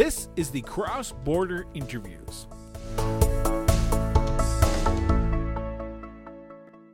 This 0.00 0.30
is 0.34 0.50
the 0.50 0.62
Cross 0.62 1.12
Border 1.24 1.66
Interviews. 1.74 2.46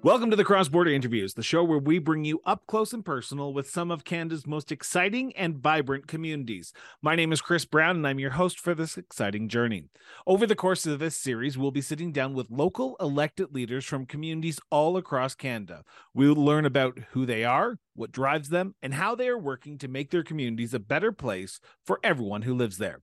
Welcome 0.06 0.30
to 0.30 0.36
the 0.36 0.44
Cross 0.44 0.68
Border 0.68 0.92
Interviews, 0.92 1.34
the 1.34 1.42
show 1.42 1.64
where 1.64 1.80
we 1.80 1.98
bring 1.98 2.24
you 2.24 2.40
up 2.46 2.62
close 2.68 2.92
and 2.92 3.04
personal 3.04 3.52
with 3.52 3.68
some 3.68 3.90
of 3.90 4.04
Canada's 4.04 4.46
most 4.46 4.70
exciting 4.70 5.34
and 5.34 5.56
vibrant 5.58 6.06
communities. 6.06 6.72
My 7.02 7.16
name 7.16 7.32
is 7.32 7.40
Chris 7.40 7.64
Brown, 7.64 7.96
and 7.96 8.06
I'm 8.06 8.20
your 8.20 8.30
host 8.30 8.60
for 8.60 8.72
this 8.72 8.96
exciting 8.96 9.48
journey. 9.48 9.86
Over 10.24 10.46
the 10.46 10.54
course 10.54 10.86
of 10.86 11.00
this 11.00 11.16
series, 11.16 11.58
we'll 11.58 11.72
be 11.72 11.80
sitting 11.80 12.12
down 12.12 12.34
with 12.34 12.52
local 12.52 12.94
elected 13.00 13.52
leaders 13.52 13.84
from 13.84 14.06
communities 14.06 14.60
all 14.70 14.96
across 14.96 15.34
Canada. 15.34 15.82
We'll 16.14 16.36
learn 16.36 16.66
about 16.66 17.00
who 17.10 17.26
they 17.26 17.42
are, 17.42 17.80
what 17.96 18.12
drives 18.12 18.50
them, 18.50 18.76
and 18.80 18.94
how 18.94 19.16
they 19.16 19.26
are 19.26 19.36
working 19.36 19.76
to 19.78 19.88
make 19.88 20.12
their 20.12 20.22
communities 20.22 20.72
a 20.72 20.78
better 20.78 21.10
place 21.10 21.58
for 21.84 21.98
everyone 22.04 22.42
who 22.42 22.54
lives 22.54 22.78
there. 22.78 23.00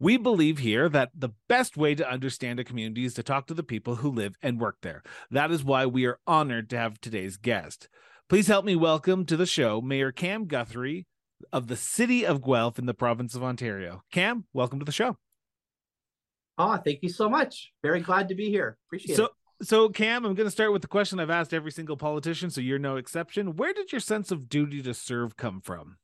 We 0.00 0.16
believe 0.16 0.58
here 0.58 0.88
that 0.90 1.10
the 1.12 1.30
best 1.48 1.76
way 1.76 1.96
to 1.96 2.08
understand 2.08 2.60
a 2.60 2.64
community 2.64 3.04
is 3.04 3.14
to 3.14 3.24
talk 3.24 3.48
to 3.48 3.54
the 3.54 3.64
people 3.64 3.96
who 3.96 4.08
live 4.08 4.36
and 4.40 4.60
work 4.60 4.76
there. 4.82 5.02
That 5.32 5.50
is 5.50 5.64
why 5.64 5.86
we 5.86 6.06
are 6.06 6.20
honored 6.24 6.70
to 6.70 6.78
have 6.78 7.00
today's 7.00 7.36
guest. 7.36 7.88
Please 8.28 8.46
help 8.46 8.64
me 8.64 8.76
welcome 8.76 9.24
to 9.26 9.36
the 9.36 9.46
show 9.46 9.80
Mayor 9.80 10.12
Cam 10.12 10.44
Guthrie 10.44 11.06
of 11.52 11.66
the 11.66 11.74
City 11.74 12.24
of 12.24 12.42
Guelph 12.42 12.78
in 12.78 12.86
the 12.86 12.94
province 12.94 13.34
of 13.34 13.42
Ontario. 13.42 14.02
Cam, 14.12 14.44
welcome 14.52 14.78
to 14.78 14.84
the 14.84 14.92
show. 14.92 15.16
Oh, 16.58 16.76
thank 16.76 17.00
you 17.02 17.08
so 17.08 17.28
much. 17.28 17.72
Very 17.82 18.00
glad 18.00 18.28
to 18.28 18.36
be 18.36 18.50
here. 18.50 18.78
Appreciate 18.86 19.16
so, 19.16 19.24
it. 19.24 19.30
So, 19.62 19.88
Cam, 19.88 20.24
I'm 20.24 20.34
going 20.34 20.46
to 20.46 20.52
start 20.52 20.72
with 20.72 20.82
the 20.82 20.88
question 20.88 21.18
I've 21.18 21.28
asked 21.28 21.52
every 21.52 21.72
single 21.72 21.96
politician, 21.96 22.50
so 22.50 22.60
you're 22.60 22.78
no 22.78 22.96
exception. 22.96 23.56
Where 23.56 23.72
did 23.72 23.90
your 23.90 24.00
sense 24.00 24.30
of 24.30 24.48
duty 24.48 24.80
to 24.82 24.94
serve 24.94 25.36
come 25.36 25.60
from? 25.60 25.96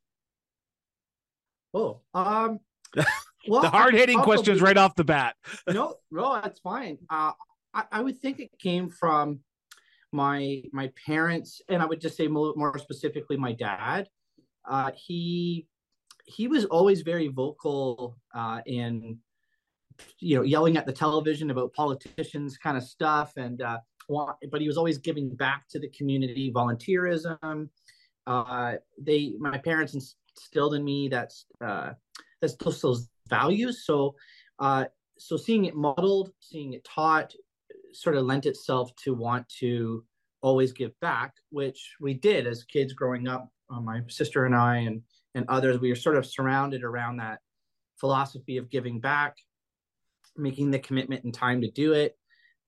Oh, 1.73 2.01
um, 2.13 2.59
well, 3.49 3.63
the 3.63 3.71
hard 3.71 3.95
hitting 3.95 4.21
questions 4.21 4.61
right 4.61 4.77
off 4.77 4.95
the 4.95 5.05
bat. 5.05 5.37
no, 5.69 5.97
no, 6.11 6.41
that's 6.41 6.61
fine. 6.61 6.99
Uh, 7.11 7.33
I, 7.73 7.85
I, 7.93 8.01
would 8.03 8.19
think 8.21 8.41
it 8.41 8.51
came 8.59 8.89
from 8.89 9.41
my 10.13 10.63
my 10.73 10.91
parents, 11.07 11.61
and 11.69 11.83
I 11.83 11.87
would 11.87 12.01
just 12.01 12.17
say 12.17 12.29
more, 12.29 12.55
more 12.57 12.79
specifically 12.79 13.37
my 13.37 13.53
dad. 13.53 14.09
Uh, 14.69 14.91
he 14.95 15.67
he 16.27 16.49
was 16.49 16.65
always 16.67 17.03
very 17.03 17.29
vocal 17.29 18.17
uh, 18.35 18.61
in 18.67 19.19
you 20.19 20.37
know 20.37 20.43
yelling 20.43 20.77
at 20.77 20.87
the 20.87 20.93
television 20.93 21.51
about 21.51 21.73
politicians 21.73 22.57
kind 22.57 22.77
of 22.77 22.83
stuff 22.83 23.33
and 23.37 23.63
uh, 23.63 23.79
but 24.09 24.61
he 24.61 24.67
was 24.67 24.77
always 24.77 24.99
giving 24.99 25.31
back 25.31 25.69
to 25.69 25.79
the 25.79 25.89
community 25.91 26.53
volunteerism 26.53 27.69
uh, 28.27 28.73
they 29.01 29.35
my 29.39 29.59
parents 29.59 29.95
instilled 29.95 30.75
in 30.75 30.85
me 30.85 31.09
that's 31.09 31.47
uh, 31.65 31.91
that's 32.41 32.57
those, 32.57 32.81
those 32.81 33.09
values. 33.29 33.85
So, 33.85 34.15
uh, 34.59 34.87
so 35.19 35.37
seeing 35.37 35.65
it 35.65 35.75
modeled, 35.75 36.31
seeing 36.41 36.73
it 36.73 36.85
taught, 36.85 37.33
sort 37.93 38.17
of 38.17 38.25
lent 38.25 38.47
itself 38.47 38.95
to 39.05 39.15
want 39.15 39.49
to 39.61 40.05
always 40.43 40.73
give 40.73 40.99
back, 41.01 41.33
which 41.51 41.95
we 42.01 42.15
did 42.15 42.47
as 42.47 42.65
kids 42.65 42.93
growing 42.93 43.29
up. 43.29 43.49
Uh, 43.71 43.81
my 43.81 44.01
sister 44.09 44.45
and 44.45 44.55
I 44.55 44.79
and 44.79 45.03
and 45.35 45.47
others, 45.49 45.81
we 45.81 45.89
were 45.89 45.97
sort 45.97 46.17
of 46.17 46.27
surrounded 46.27 46.85
around 46.85 47.17
that 47.17 47.41
philosophy 47.97 48.57
of 48.57 48.71
giving 48.71 49.01
back, 49.01 49.37
making 50.37 50.71
the 50.71 50.79
commitment 50.79 51.25
and 51.25 51.35
time 51.35 51.61
to 51.61 51.71
do 51.71 51.93
it. 51.93 52.17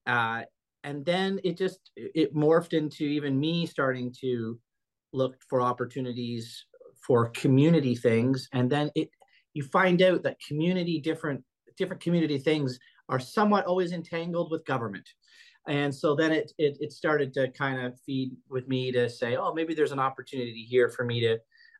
Uh, 0.05 0.41
and 0.83 1.05
then 1.05 1.39
it 1.43 1.57
just 1.57 1.91
it 1.95 2.35
morphed 2.35 2.73
into 2.73 3.03
even 3.03 3.39
me 3.39 3.65
starting 3.65 4.13
to 4.21 4.59
look 5.13 5.35
for 5.49 5.61
opportunities 5.61 6.65
for 7.05 7.29
community 7.29 7.95
things 7.95 8.49
and 8.53 8.69
then 8.69 8.89
it 8.95 9.09
you 9.57 9.63
find 9.63 10.03
out 10.03 10.21
that 10.21 10.39
community 10.39 10.99
different 10.99 11.43
different 11.77 12.01
community 12.01 12.37
things 12.37 12.79
are 13.09 13.19
somewhat 13.19 13.65
always 13.65 13.91
entangled 13.91 14.51
with 14.51 14.65
government. 14.65 15.07
And 15.67 15.93
so 15.93 16.15
then 16.15 16.31
it, 16.31 16.51
it 16.57 16.77
it 16.79 16.91
started 16.93 17.33
to 17.33 17.49
kind 17.51 17.83
of 17.83 17.99
feed 18.05 18.31
with 18.49 18.67
me 18.67 18.91
to 18.91 19.09
say 19.09 19.35
oh 19.35 19.53
maybe 19.53 19.73
there's 19.73 19.91
an 19.91 19.99
opportunity 19.99 20.63
here 20.63 20.89
for 20.89 21.03
me 21.03 21.19
to 21.21 21.37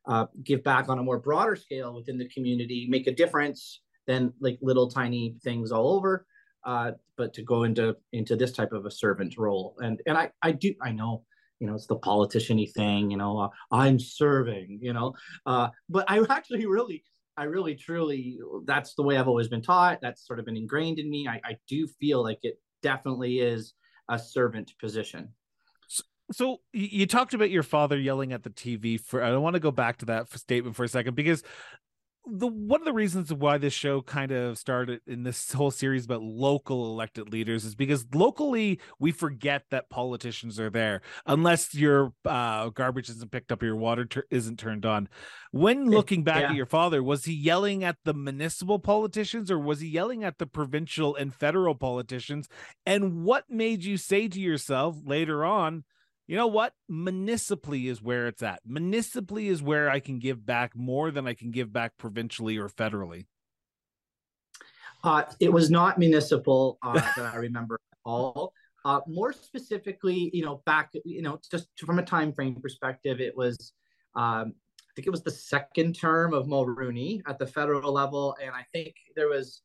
uh, 0.07 0.25
give 0.43 0.63
back 0.63 0.89
on 0.89 0.99
a 0.99 1.03
more 1.03 1.19
broader 1.19 1.55
scale 1.55 1.93
within 1.93 2.17
the 2.17 2.29
community 2.29 2.87
make 2.89 3.07
a 3.07 3.11
difference 3.11 3.81
than 4.07 4.33
like 4.39 4.57
little 4.61 4.89
tiny 4.89 5.35
things 5.43 5.71
all 5.71 5.89
over 5.93 6.25
uh, 6.65 6.91
but 7.15 7.33
to 7.33 7.43
go 7.43 7.63
into 7.63 7.95
into 8.11 8.35
this 8.35 8.51
type 8.51 8.73
of 8.73 8.85
a 8.85 8.91
servant 8.91 9.37
role. 9.37 9.75
And 9.79 10.01
and 10.07 10.17
i 10.17 10.31
i 10.41 10.51
do 10.51 10.73
i 10.81 10.91
know 10.91 11.23
you 11.59 11.67
know 11.67 11.75
it's 11.75 11.87
the 11.87 11.95
politician-y 11.95 12.67
thing 12.75 13.09
you 13.11 13.17
know 13.17 13.39
uh, 13.39 13.49
i'm 13.71 13.97
serving 13.99 14.79
you 14.81 14.93
know 14.93 15.13
uh, 15.45 15.69
but 15.89 16.05
i 16.07 16.19
actually 16.29 16.65
really 16.65 17.03
I 17.37 17.43
really 17.43 17.75
truly 17.75 18.39
that's 18.65 18.95
the 18.95 19.03
way 19.03 19.17
I've 19.17 19.27
always 19.27 19.47
been 19.47 19.61
taught. 19.61 19.99
That's 20.01 20.25
sort 20.25 20.39
of 20.39 20.45
been 20.45 20.57
ingrained 20.57 20.99
in 20.99 21.09
me. 21.09 21.27
I, 21.27 21.39
I 21.43 21.57
do 21.67 21.87
feel 21.99 22.23
like 22.23 22.39
it 22.41 22.59
definitely 22.81 23.39
is 23.39 23.73
a 24.09 24.17
servant 24.17 24.73
position. 24.79 25.29
So, 25.87 26.03
so 26.31 26.57
you 26.73 27.05
talked 27.05 27.35
about 27.35 27.51
your 27.51 27.63
father 27.63 27.97
yelling 27.97 28.33
at 28.33 28.43
the 28.43 28.49
TV 28.49 28.99
for 28.99 29.23
I 29.23 29.35
want 29.37 29.53
to 29.53 29.59
go 29.59 29.71
back 29.71 29.97
to 29.97 30.05
that 30.05 30.31
statement 30.37 30.75
for 30.75 30.83
a 30.83 30.89
second 30.89 31.15
because 31.15 31.43
the 32.29 32.47
one 32.47 32.81
of 32.81 32.85
the 32.85 32.93
reasons 32.93 33.33
why 33.33 33.57
this 33.57 33.73
show 33.73 34.01
kind 34.01 34.31
of 34.31 34.57
started 34.57 35.01
in 35.07 35.23
this 35.23 35.51
whole 35.51 35.71
series 35.71 36.05
about 36.05 36.21
local 36.21 36.85
elected 36.85 37.31
leaders 37.31 37.65
is 37.65 37.75
because 37.75 38.05
locally 38.13 38.79
we 38.99 39.11
forget 39.11 39.63
that 39.71 39.89
politicians 39.89 40.59
are 40.59 40.69
there 40.69 41.01
unless 41.25 41.73
your 41.73 42.13
uh, 42.25 42.69
garbage 42.69 43.09
isn't 43.09 43.31
picked 43.31 43.51
up 43.51 43.61
or 43.61 43.65
your 43.65 43.75
water 43.75 44.05
ter- 44.05 44.25
isn't 44.29 44.59
turned 44.59 44.85
on. 44.85 45.09
When 45.51 45.89
looking 45.89 46.23
back 46.23 46.41
yeah. 46.41 46.49
at 46.49 46.55
your 46.55 46.65
father, 46.65 47.01
was 47.01 47.25
he 47.25 47.33
yelling 47.33 47.83
at 47.83 47.97
the 48.03 48.13
municipal 48.13 48.79
politicians 48.79 49.49
or 49.49 49.59
was 49.59 49.79
he 49.79 49.87
yelling 49.87 50.23
at 50.23 50.37
the 50.37 50.47
provincial 50.47 51.15
and 51.15 51.33
federal 51.33 51.75
politicians? 51.75 52.47
And 52.85 53.23
what 53.23 53.45
made 53.49 53.83
you 53.83 53.97
say 53.97 54.27
to 54.27 54.39
yourself 54.39 54.97
later 55.05 55.45
on? 55.45 55.83
You 56.27 56.35
know 56.35 56.47
what? 56.47 56.73
Municipally 56.89 57.87
is 57.87 58.01
where 58.01 58.27
it's 58.27 58.43
at. 58.43 58.59
Municipally 58.65 59.47
is 59.47 59.63
where 59.63 59.89
I 59.89 60.01
can 60.01 60.19
give 60.19 60.45
back 60.45 60.75
more 60.75 61.09
than 61.09 61.25
I 61.25 61.33
can 61.33 61.51
give 61.51 61.71
back 61.71 61.93
provincially 61.97 62.57
or 62.57 62.67
federally. 62.67 63.25
Uh, 65.03 65.23
it 65.39 65.51
was 65.51 65.71
not 65.71 65.97
municipal 65.97 66.77
uh, 66.83 66.93
that 67.15 67.33
I 67.33 67.37
remember 67.37 67.79
at 67.93 67.97
all. 68.05 68.51
Uh, 68.83 68.99
more 69.07 69.31
specifically, 69.31 70.29
you 70.33 70.43
know, 70.43 70.61
back, 70.65 70.91
you 71.05 71.21
know, 71.21 71.39
just 71.49 71.67
from 71.77 71.99
a 71.99 72.03
time 72.03 72.33
frame 72.33 72.55
perspective, 72.55 73.21
it 73.21 73.35
was, 73.35 73.73
um, 74.15 74.53
I 74.79 74.91
think 74.95 75.07
it 75.07 75.11
was 75.11 75.23
the 75.23 75.31
second 75.31 75.93
term 75.93 76.33
of 76.33 76.45
Mulroney 76.45 77.21
at 77.27 77.39
the 77.39 77.47
federal 77.47 77.93
level, 77.93 78.35
and 78.41 78.51
I 78.51 78.65
think 78.73 78.95
there 79.15 79.27
was 79.27 79.61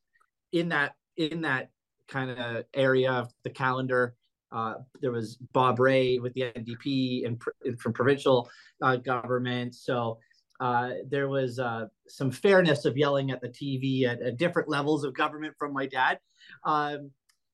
in 0.51 0.69
that 0.69 0.95
in 1.17 1.41
that 1.41 1.69
kind 2.07 2.31
of 2.31 2.65
area 2.73 3.11
of 3.11 3.31
the 3.43 3.49
calendar 3.49 4.15
uh, 4.53 4.75
there 5.01 5.11
was 5.11 5.35
Bob 5.51 5.79
Rae 5.79 6.19
with 6.19 6.33
the 6.33 6.41
NDP 6.41 7.25
and, 7.25 7.41
from 7.79 7.91
provincial 7.91 8.49
uh, 8.81 8.97
government. 8.97 9.73
So 9.73 10.19
uh, 10.59 10.91
there 11.09 11.27
was 11.27 11.59
uh, 11.59 11.87
some 12.07 12.31
fairness 12.31 12.85
of 12.85 12.95
yelling 12.95 13.31
at 13.31 13.41
the 13.41 13.49
TV 13.49 14.05
at, 14.05 14.21
at, 14.21 14.37
different 14.37 14.69
levels 14.69 15.03
of 15.03 15.13
government 15.15 15.55
from 15.57 15.73
my 15.73 15.87
dad. 15.87 16.19
Um, 16.65 17.09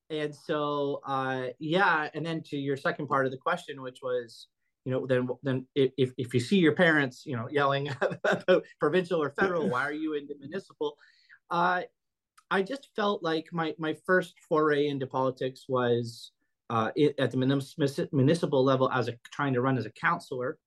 and 0.10 0.36
so, 0.36 1.02
uh, 1.08 1.48
yeah. 1.60 2.10
And 2.14 2.26
then 2.26 2.44
to 2.48 2.58
your 2.58 2.76
second 2.76 3.08
part 3.08 3.26
of 3.26 3.32
the 3.32 3.38
question, 3.38 3.82
which 3.82 4.00
was, 4.04 4.48
you 4.84 4.92
know, 4.92 5.06
then 5.06 5.28
then 5.44 5.68
if, 5.76 6.12
if 6.18 6.34
you 6.34 6.40
see 6.40 6.58
your 6.58 6.74
parents, 6.74 7.24
you 7.26 7.36
know, 7.36 7.48
yelling 7.50 7.90
about 8.24 8.64
provincial 8.80 9.22
or 9.22 9.30
federal, 9.40 9.70
why 9.70 9.84
are 9.84 9.94
you 9.94 10.14
into 10.16 10.34
municipal? 10.40 10.98
I 12.52 12.64
just 12.64 12.90
felt 12.96 13.24
like 13.24 13.48
my 13.52 13.76
my 13.78 13.96
first 14.06 14.34
foray 14.48 14.88
into 14.88 15.06
politics 15.06 15.66
was 15.70 16.32
uh, 16.70 16.92
it, 16.96 17.16
at 17.20 17.32
the 17.32 18.08
municipal 18.12 18.64
level 18.64 18.92
as 18.92 19.08
a 19.08 19.16
trying 19.34 19.54
to 19.54 19.62
run 19.62 19.78
as 19.78 19.86
a 19.86 19.92
councilor 19.92 20.58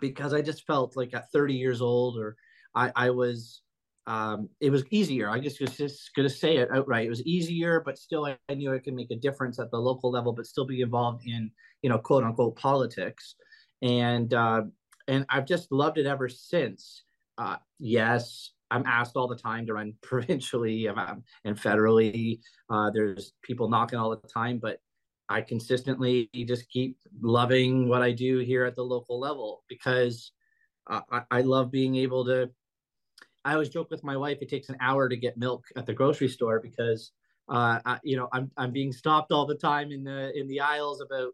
because 0.00 0.32
I 0.32 0.40
just 0.40 0.66
felt 0.66 0.96
like 0.96 1.14
at 1.14 1.30
30 1.32 1.54
years 1.54 1.80
old 1.80 2.18
or 2.18 2.36
I, 2.74 2.92
I 2.94 3.10
was 3.10 3.62
um, 4.06 4.48
it 4.60 4.70
was 4.70 4.84
easier. 4.90 5.28
I 5.28 5.38
guess 5.38 5.56
just 5.56 6.14
going 6.16 6.26
to 6.26 6.34
say 6.34 6.56
it 6.56 6.70
outright. 6.72 7.04
It 7.04 7.10
was 7.10 7.22
easier, 7.26 7.82
but 7.84 7.98
still 7.98 8.24
I, 8.24 8.38
I 8.48 8.54
knew 8.54 8.72
I 8.72 8.78
could 8.78 8.94
make 8.94 9.10
a 9.10 9.16
difference 9.16 9.58
at 9.58 9.70
the 9.70 9.76
local 9.76 10.10
level, 10.10 10.32
but 10.32 10.46
still 10.46 10.64
be 10.64 10.80
involved 10.80 11.26
in 11.26 11.50
you 11.82 11.90
know 11.90 11.98
quote 11.98 12.24
unquote 12.24 12.56
politics. 12.56 13.34
And 13.82 14.32
uh, 14.32 14.62
and 15.08 15.26
I've 15.28 15.44
just 15.44 15.70
loved 15.70 15.98
it 15.98 16.06
ever 16.06 16.28
since. 16.28 17.02
Uh, 17.36 17.56
yes, 17.78 18.52
I'm 18.70 18.84
asked 18.86 19.14
all 19.14 19.28
the 19.28 19.36
time 19.36 19.66
to 19.66 19.74
run 19.74 19.92
provincially 20.02 20.88
um, 20.88 21.22
and 21.44 21.60
federally. 21.60 22.40
Uh, 22.70 22.90
there's 22.90 23.34
people 23.42 23.68
knocking 23.68 23.98
all 23.98 24.10
the 24.10 24.28
time, 24.28 24.58
but 24.58 24.80
I 25.28 25.42
consistently 25.42 26.30
just 26.34 26.68
keep 26.68 26.98
loving 27.20 27.88
what 27.88 28.02
I 28.02 28.12
do 28.12 28.38
here 28.38 28.64
at 28.64 28.76
the 28.76 28.84
local 28.84 29.20
level 29.20 29.64
because 29.68 30.32
uh, 30.88 31.00
I, 31.10 31.22
I 31.30 31.40
love 31.42 31.70
being 31.70 31.96
able 31.96 32.24
to. 32.26 32.50
I 33.44 33.52
always 33.52 33.68
joke 33.68 33.90
with 33.90 34.04
my 34.04 34.16
wife 34.16 34.38
it 34.40 34.48
takes 34.48 34.68
an 34.68 34.76
hour 34.80 35.08
to 35.08 35.16
get 35.16 35.38
milk 35.38 35.64
at 35.76 35.86
the 35.86 35.92
grocery 35.92 36.28
store 36.28 36.60
because 36.60 37.12
uh, 37.48 37.80
I, 37.84 37.98
you 38.02 38.16
know 38.16 38.28
I'm 38.32 38.50
I'm 38.56 38.72
being 38.72 38.92
stopped 38.92 39.32
all 39.32 39.46
the 39.46 39.54
time 39.54 39.90
in 39.90 40.04
the 40.04 40.36
in 40.38 40.48
the 40.48 40.60
aisles 40.60 41.00
about 41.00 41.32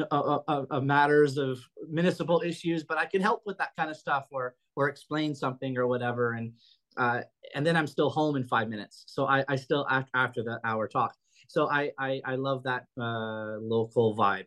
uh, 0.00 0.38
uh, 0.48 0.64
uh, 0.70 0.80
matters 0.80 1.38
of 1.38 1.60
municipal 1.88 2.42
issues, 2.44 2.82
but 2.82 2.98
I 2.98 3.06
can 3.06 3.22
help 3.22 3.42
with 3.46 3.58
that 3.58 3.76
kind 3.76 3.90
of 3.90 3.96
stuff 3.96 4.26
or 4.30 4.54
or 4.76 4.88
explain 4.88 5.34
something 5.34 5.78
or 5.78 5.86
whatever. 5.86 6.32
And 6.32 6.52
uh, 6.96 7.20
and 7.54 7.66
then 7.66 7.76
I'm 7.76 7.86
still 7.86 8.10
home 8.10 8.36
in 8.36 8.44
five 8.44 8.68
minutes. 8.68 9.04
So 9.06 9.26
I, 9.26 9.44
I 9.48 9.56
still 9.56 9.86
after 9.90 10.10
after 10.14 10.42
the 10.42 10.60
hour 10.64 10.88
talk. 10.88 11.14
So 11.48 11.70
I 11.70 11.90
I, 11.98 12.20
I 12.24 12.34
love 12.36 12.64
that 12.64 12.86
uh, 12.98 13.58
local 13.60 14.16
vibe. 14.16 14.46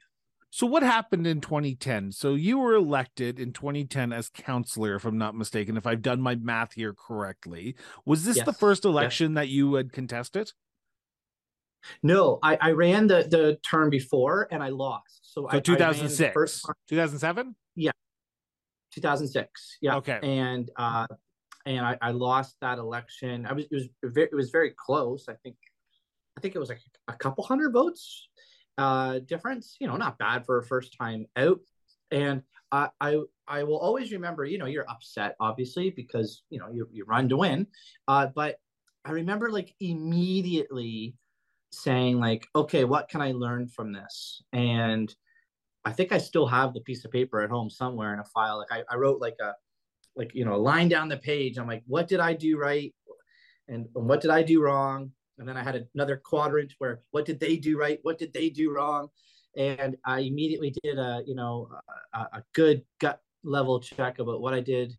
So 0.49 0.65
what 0.65 0.81
happened 0.81 1.27
in 1.27 1.41
2010? 1.41 2.13
So 2.13 2.33
you 2.33 2.57
were 2.57 2.73
elected 2.73 3.39
in 3.39 3.51
2010 3.51 4.13
as 4.13 4.29
councillor, 4.29 4.95
if 4.95 5.05
I'm 5.05 5.17
not 5.17 5.35
mistaken, 5.35 5.77
if 5.77 5.85
I've 5.85 6.01
done 6.01 6.21
my 6.21 6.35
math 6.35 6.73
here 6.73 6.93
correctly. 6.93 7.75
Was 8.05 8.23
this 8.23 8.37
yes. 8.37 8.45
the 8.45 8.53
first 8.53 8.85
election 8.85 9.33
yes. 9.33 9.35
that 9.35 9.49
you 9.49 9.73
had 9.73 9.91
contested? 9.91 10.51
No, 12.01 12.39
I, 12.41 12.57
I 12.59 12.71
ran 12.71 13.07
the 13.07 13.27
the 13.29 13.59
term 13.67 13.89
before 13.89 14.47
and 14.51 14.63
I 14.63 14.69
lost. 14.69 15.19
So, 15.21 15.47
so 15.51 15.59
2006, 15.59 16.63
2007. 16.89 17.55
Yeah, 17.75 17.91
2006. 18.93 19.77
Yeah. 19.81 19.97
Okay. 19.97 20.19
And 20.23 20.69
uh, 20.75 21.07
and 21.65 21.85
I, 21.85 21.97
I 22.01 22.11
lost 22.11 22.55
that 22.61 22.79
election. 22.79 23.45
I 23.45 23.53
was 23.53 23.65
it 23.65 23.73
was 23.73 23.87
very, 24.03 24.27
it 24.27 24.35
was 24.35 24.49
very 24.49 24.73
close. 24.75 25.25
I 25.29 25.33
think 25.43 25.55
I 26.37 26.39
think 26.39 26.55
it 26.55 26.59
was 26.59 26.69
like 26.69 26.81
a 27.07 27.13
couple 27.13 27.43
hundred 27.43 27.73
votes 27.73 28.29
uh, 28.77 29.19
difference. 29.19 29.75
You 29.79 29.87
know, 29.87 29.97
not 29.97 30.19
bad 30.19 30.45
for 30.45 30.59
a 30.59 30.63
first 30.63 30.95
time 30.97 31.25
out. 31.35 31.59
And 32.11 32.43
I, 32.71 32.89
I 33.01 33.19
I 33.47 33.63
will 33.63 33.79
always 33.79 34.11
remember. 34.11 34.45
You 34.45 34.57
know, 34.59 34.67
you're 34.67 34.89
upset 34.89 35.35
obviously 35.39 35.89
because 35.89 36.43
you 36.49 36.59
know 36.59 36.69
you 36.71 36.87
you 36.91 37.05
run 37.05 37.27
to 37.29 37.37
win. 37.37 37.67
Uh, 38.07 38.27
but 38.33 38.57
I 39.03 39.11
remember 39.11 39.51
like 39.51 39.73
immediately 39.79 41.15
saying 41.71 42.19
like, 42.19 42.47
okay, 42.55 42.83
what 42.83 43.09
can 43.09 43.21
I 43.21 43.31
learn 43.31 43.67
from 43.67 43.91
this? 43.91 44.41
And 44.53 45.13
I 45.85 45.93
think 45.93 46.11
I 46.11 46.17
still 46.17 46.47
have 46.47 46.73
the 46.73 46.81
piece 46.81 47.03
of 47.05 47.11
paper 47.11 47.41
at 47.41 47.49
home 47.49 47.69
somewhere 47.69 48.13
in 48.13 48.19
a 48.19 48.25
file. 48.25 48.57
Like 48.57 48.71
I, 48.71 48.83
I 48.93 48.97
wrote 48.97 49.21
like 49.21 49.37
a 49.41 49.53
like 50.15 50.35
you 50.35 50.45
know 50.45 50.55
a 50.55 50.57
line 50.57 50.89
down 50.89 51.09
the 51.09 51.17
page. 51.17 51.57
I'm 51.57 51.67
like, 51.67 51.83
what 51.87 52.07
did 52.07 52.19
I 52.19 52.33
do 52.33 52.57
right, 52.57 52.93
and, 53.67 53.87
and 53.95 54.07
what 54.07 54.21
did 54.21 54.31
I 54.31 54.43
do 54.43 54.61
wrong? 54.61 55.11
And 55.37 55.47
then 55.47 55.57
I 55.57 55.63
had 55.63 55.87
another 55.93 56.17
quadrant 56.17 56.73
where 56.79 57.01
what 57.11 57.25
did 57.25 57.39
they 57.39 57.57
do 57.57 57.77
right, 57.77 57.99
what 58.03 58.17
did 58.17 58.33
they 58.33 58.49
do 58.49 58.73
wrong, 58.73 59.09
and 59.55 59.95
I 60.05 60.19
immediately 60.19 60.73
did 60.83 60.97
a 60.97 61.23
you 61.25 61.35
know 61.35 61.69
a, 62.13 62.19
a 62.19 62.43
good 62.53 62.83
gut 62.99 63.21
level 63.43 63.79
check 63.79 64.19
about 64.19 64.41
what 64.41 64.53
I 64.53 64.61
did, 64.61 64.97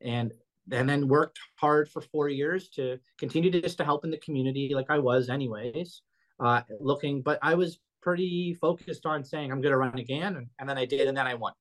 and 0.00 0.32
and 0.70 0.88
then 0.88 1.08
worked 1.08 1.38
hard 1.56 1.88
for 1.88 2.00
four 2.00 2.28
years 2.28 2.68
to 2.70 2.98
continue 3.18 3.50
to 3.50 3.60
just 3.60 3.78
to 3.78 3.84
help 3.84 4.04
in 4.04 4.10
the 4.10 4.18
community 4.18 4.72
like 4.74 4.90
I 4.90 4.98
was 4.98 5.28
anyways. 5.28 6.02
Uh, 6.40 6.62
looking, 6.78 7.20
but 7.20 7.36
I 7.42 7.54
was 7.54 7.80
pretty 8.00 8.54
focused 8.60 9.06
on 9.06 9.24
saying 9.24 9.50
I'm 9.50 9.60
going 9.60 9.72
to 9.72 9.76
run 9.76 9.98
again, 9.98 10.36
and, 10.36 10.46
and 10.60 10.68
then 10.68 10.78
I 10.78 10.84
did, 10.84 11.08
and 11.08 11.16
then 11.16 11.26
I 11.26 11.34
won. 11.34 11.52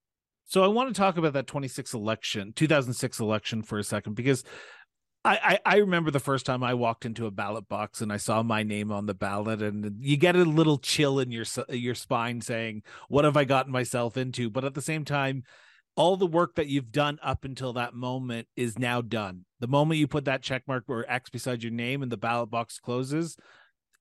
So 0.45 0.63
I 0.63 0.67
want 0.67 0.93
to 0.93 0.97
talk 0.97 1.17
about 1.17 1.33
that 1.33 1.47
26 1.47 1.93
election, 1.93 2.53
2006 2.55 3.19
election 3.19 3.63
for 3.63 3.79
a 3.79 3.83
second, 3.83 4.13
because 4.13 4.43
I, 5.27 5.39
I, 5.43 5.59
I 5.65 5.75
remember 5.77 6.09
the 6.09 6.21
first 6.21 6.45
time 6.45 6.63
I 6.63 6.73
walked 6.73 7.05
into 7.05 7.25
a 7.25 7.31
ballot 7.31 7.67
box 7.67 7.99
and 7.99 8.13
I 8.13 8.17
saw 8.17 8.41
my 8.43 8.63
name 8.63 8.91
on 8.91 9.07
the 9.07 9.13
ballot, 9.13 9.61
and 9.61 9.97
you 9.99 10.15
get 10.15 10.37
a 10.37 10.43
little 10.43 10.77
chill 10.77 11.19
in 11.19 11.31
your 11.31 11.45
your 11.69 11.95
spine, 11.95 12.39
saying, 12.39 12.83
"What 13.09 13.25
have 13.25 13.35
I 13.35 13.43
gotten 13.43 13.71
myself 13.71 14.15
into?" 14.15 14.49
But 14.49 14.63
at 14.63 14.73
the 14.73 14.81
same 14.81 15.03
time, 15.03 15.43
all 15.97 16.15
the 16.15 16.25
work 16.25 16.55
that 16.55 16.67
you've 16.67 16.91
done 16.91 17.19
up 17.21 17.43
until 17.43 17.73
that 17.73 17.93
moment 17.93 18.47
is 18.55 18.79
now 18.79 19.01
done. 19.01 19.45
The 19.59 19.67
moment 19.67 19.99
you 19.99 20.07
put 20.07 20.25
that 20.25 20.43
check 20.43 20.63
mark 20.65 20.85
or 20.87 21.05
X 21.09 21.29
beside 21.29 21.61
your 21.61 21.73
name 21.73 22.01
and 22.01 22.11
the 22.11 22.17
ballot 22.17 22.49
box 22.49 22.79
closes, 22.79 23.35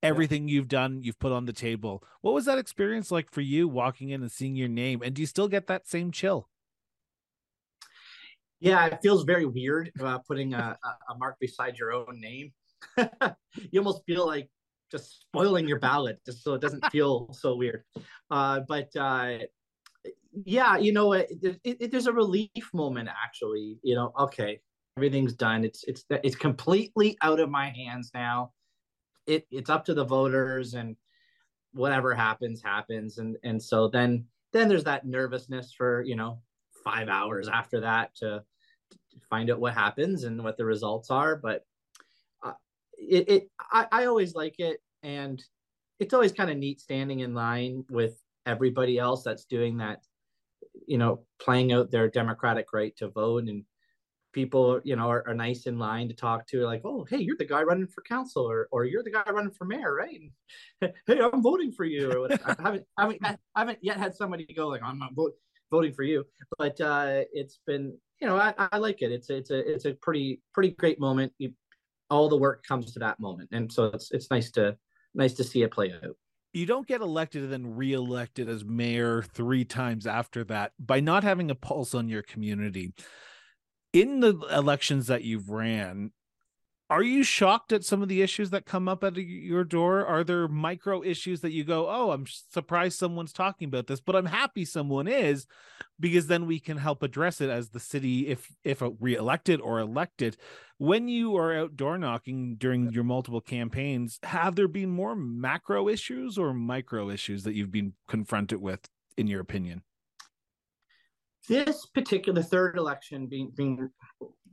everything 0.03 0.47
yeah. 0.47 0.55
you've 0.55 0.69
done, 0.69 1.03
you've 1.03 1.19
put 1.19 1.33
on 1.33 1.47
the 1.47 1.53
table. 1.53 2.05
What 2.21 2.35
was 2.35 2.45
that 2.45 2.59
experience 2.59 3.11
like 3.11 3.33
for 3.33 3.41
you 3.41 3.67
walking 3.67 4.11
in 4.11 4.23
and 4.23 4.31
seeing 4.31 4.55
your 4.55 4.69
name? 4.69 5.03
And 5.03 5.15
do 5.15 5.23
you 5.23 5.27
still 5.27 5.49
get 5.49 5.67
that 5.67 5.89
same 5.89 6.13
chill? 6.13 6.49
Yeah, 8.61 8.87
it 8.87 9.01
feels 9.03 9.25
very 9.25 9.45
weird 9.45 9.93
uh, 10.01 10.19
putting 10.19 10.55
a, 10.55 10.77
a 11.11 11.19
mark 11.19 11.37
beside 11.41 11.79
your 11.79 11.93
own 11.93 12.21
name. 12.21 12.53
you 12.99 13.81
almost 13.81 14.03
feel 14.07 14.27
like 14.27 14.49
just 14.91 15.21
spoiling 15.21 15.69
your 15.69 15.79
ballot 15.79 16.21
just 16.25 16.43
so 16.43 16.55
it 16.55 16.61
doesn't 16.61 16.85
feel 16.93 17.33
so 17.33 17.55
weird. 17.57 17.85
Uh, 18.31 18.61
but 18.67 18.89
uh, 18.97 19.39
yeah, 20.45 20.77
you 20.77 20.93
know, 20.93 21.13
it, 21.13 21.31
it, 21.43 21.61
it, 21.65 21.91
there's 21.91 22.07
a 22.07 22.13
relief 22.13 22.51
moment 22.73 23.09
actually. 23.09 23.79
You 23.83 23.95
know, 23.95 24.13
okay, 24.19 24.61
everything's 24.97 25.35
done. 25.35 25.65
It's 25.65 25.85
it's 25.85 26.05
it's 26.11 26.37
completely 26.37 27.19
out 27.23 27.41
of 27.41 27.51
my 27.51 27.71
hands 27.71 28.11
now 28.15 28.53
it 29.27 29.47
it's 29.51 29.71
up 29.71 29.85
to 29.85 29.95
the 29.95 30.05
voters 30.05 30.75
and 30.75 30.97
whatever 31.73 32.15
happens 32.15 32.63
happens 32.63 33.19
and 33.19 33.37
and 33.43 33.63
so 33.63 33.89
then 33.89 34.25
then 34.53 34.69
there's 34.69 34.85
that 34.85 35.05
nervousness 35.05 35.73
for 35.73 36.03
you 36.03 36.17
know 36.17 36.41
five 36.87 37.09
hours 37.09 37.49
after 37.49 37.81
that 37.81 38.15
to, 38.15 38.43
to 38.91 39.19
find 39.29 39.51
out 39.51 39.59
what 39.59 39.75
happens 39.75 40.23
and 40.23 40.43
what 40.43 40.57
the 40.57 40.65
results 40.65 41.11
are 41.11 41.35
but 41.35 41.65
uh, 42.45 42.53
it, 42.97 43.29
it 43.29 43.51
I, 43.73 43.87
I 43.91 44.05
always 44.07 44.35
like 44.35 44.61
it 44.61 44.81
and 45.03 45.43
it's 45.99 46.15
always 46.15 46.33
kind 46.33 46.51
of 46.51 46.57
neat 46.57 46.81
standing 46.81 47.21
in 47.21 47.35
line 47.35 47.85
with 47.91 48.23
everybody 48.47 48.99
else 48.99 49.25
that's 49.25 49.47
doing 49.47 49.79
that 49.79 50.05
you 50.87 50.97
know 50.97 51.25
playing 51.41 51.73
out 51.73 51.91
their 51.91 52.09
democratic 52.09 52.73
right 52.73 52.97
to 52.99 53.09
vote 53.09 53.49
and 53.49 53.65
people 54.33 54.81
you 54.85 54.95
know 54.95 55.09
are, 55.09 55.27
are, 55.27 55.35
nice 55.35 55.67
in 55.67 55.79
line 55.79 56.07
to 56.07 56.15
talk 56.15 56.47
to 56.47 56.61
like 56.61 56.83
oh 56.85 57.07
hey 57.09 57.17
you're 57.17 57.39
the 57.39 57.45
guy 57.45 57.63
running 57.63 57.87
for 57.87 58.03
council 58.03 58.45
or, 58.45 58.69
or 58.71 58.85
you're 58.85 59.03
the 59.03 59.11
guy 59.11 59.25
running 59.31 59.51
for 59.51 59.65
mayor 59.65 59.95
right? 59.95 60.21
Hey 61.07 61.19
i'm 61.21 61.43
voting 61.43 61.73
for 61.73 61.85
you 61.85 62.13
or 62.13 62.29
I 62.33 62.55
haven't 62.63 62.85
I 62.99 63.03
haven't 63.03 63.23
I 63.23 63.37
haven't 63.57 63.79
yet 63.81 63.97
had 63.97 64.15
somebody 64.15 64.47
go 64.55 64.69
like 64.69 64.83
i'm 64.85 64.99
not 64.99 65.15
vote, 65.15 65.33
voting 65.71 65.93
for 65.93 66.03
you. 66.03 66.25
But 66.59 66.81
uh 66.81 67.23
it's 67.33 67.61
been 67.67 67.97
you 68.21 68.27
know 68.29 68.37
I, 68.37 68.55
I 68.73 68.79
like 68.79 69.03
it. 69.03 69.13
It's 69.13 69.31
it's 69.31 69.51
a 69.51 69.59
it's 69.59 69.85
a 69.85 69.95
pretty 69.95 70.43
pretty 70.53 70.71
great 70.71 71.01
moment. 71.01 71.33
You, 71.39 71.53
all 72.11 72.29
the 72.29 72.37
work 72.37 72.65
comes 72.67 72.93
to 72.93 72.99
that 73.01 73.19
moment. 73.21 73.51
And 73.53 73.73
so 73.73 73.87
it's 73.87 74.11
it's 74.13 74.31
nice 74.31 74.51
to 74.53 74.77
nice 75.15 75.35
to 75.35 75.45
see 75.45 75.63
it 75.63 75.73
play 75.73 75.93
out. 75.93 76.17
You 76.53 76.67
don't 76.67 76.87
get 76.87 77.03
elected 77.03 77.43
and 77.43 77.53
then 77.53 77.77
reelected 77.77 78.49
as 78.49 78.65
mayor 78.65 79.23
three 79.23 79.65
times 79.65 80.07
after 80.07 80.43
that 80.45 80.73
by 80.79 81.01
not 81.01 81.23
having 81.23 81.51
a 81.51 81.55
pulse 81.55 81.95
on 81.95 82.09
your 82.09 82.23
community. 82.23 82.95
In 83.93 84.21
the 84.21 84.35
elections 84.51 85.09
that 85.09 85.23
you've 85.23 85.51
ran 85.51 86.13
are 86.89 87.03
you 87.03 87.25
shocked 87.25 87.73
at 87.73 87.85
some 87.85 88.01
of 88.01 88.09
the 88.09 88.23
issues 88.23 88.51
that 88.51 88.65
come 88.65 88.89
up 88.89 89.03
at 89.03 89.17
your 89.17 89.65
door? 89.65 90.07
Are 90.07 90.23
there 90.23 90.47
micro 90.47 91.03
issues 91.03 91.41
that 91.41 91.53
you 91.53 91.65
go 91.65 91.89
oh 91.89 92.11
i'm 92.11 92.27
surprised 92.27 92.99
someone's 92.99 93.33
talking 93.33 93.69
about 93.69 93.87
this 93.87 94.01
but 94.01 94.17
i'm 94.17 94.27
happy 94.27 94.65
someone 94.65 95.09
is 95.09 95.47
because 95.99 96.27
then 96.27 96.47
we 96.47 96.61
can 96.61 96.77
help 96.77 97.03
address 97.03 97.41
it 97.41 97.51
as 97.51 97.71
the 97.71 97.81
city 97.81 98.29
if 98.29 98.49
if 98.65 98.83
re-elected 99.01 99.61
or 99.61 99.81
elected. 99.81 100.37
When 100.79 101.09
you 101.09 101.37
are 101.37 101.57
out 101.57 101.77
door 101.77 101.97
knocking 101.97 102.57
during 102.57 102.91
your 102.91 103.05
multiple 103.05 103.41
campaigns 103.41 104.19
have 104.23 104.55
there 104.57 104.69
been 104.69 104.91
more 104.91 105.17
macro 105.17 105.89
issues 105.89 106.39
or 106.39 106.53
micro 106.53 107.11
issues 107.11 107.45
that 107.45 107.55
you've 107.55 107.73
been 107.73 107.95
confronted 108.09 108.61
with 108.61 108.81
in 109.17 109.27
your 109.27 109.41
opinion? 109.41 109.83
This 111.49 111.87
particular 111.87 112.43
third 112.43 112.77
election 112.77 113.27
being 113.27 113.53
being 113.55 113.91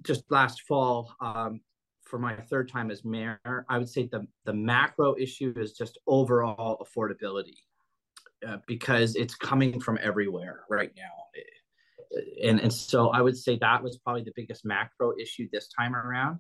just 0.03 0.23
last 0.29 0.61
fall 0.61 1.15
um, 1.21 1.61
for 2.13 2.19
my 2.19 2.35
third 2.35 2.69
time 2.69 2.91
as 2.91 3.03
mayor, 3.03 3.39
I 3.67 3.79
would 3.79 3.89
say 3.89 4.05
the 4.05 4.27
the 4.45 4.53
macro 4.53 5.15
issue 5.17 5.51
is 5.57 5.71
just 5.73 5.97
overall 6.05 6.77
affordability 6.85 7.57
uh, 8.47 8.57
because 8.67 9.15
it's 9.15 9.33
coming 9.33 9.79
from 9.79 9.97
everywhere 9.99 10.59
right 10.69 10.91
now, 10.95 11.15
and 12.43 12.59
and 12.59 12.71
so 12.71 13.09
I 13.09 13.21
would 13.23 13.35
say 13.35 13.57
that 13.57 13.81
was 13.81 13.97
probably 13.97 14.21
the 14.21 14.33
biggest 14.35 14.63
macro 14.63 15.13
issue 15.19 15.47
this 15.51 15.69
time 15.69 15.95
around. 15.95 16.37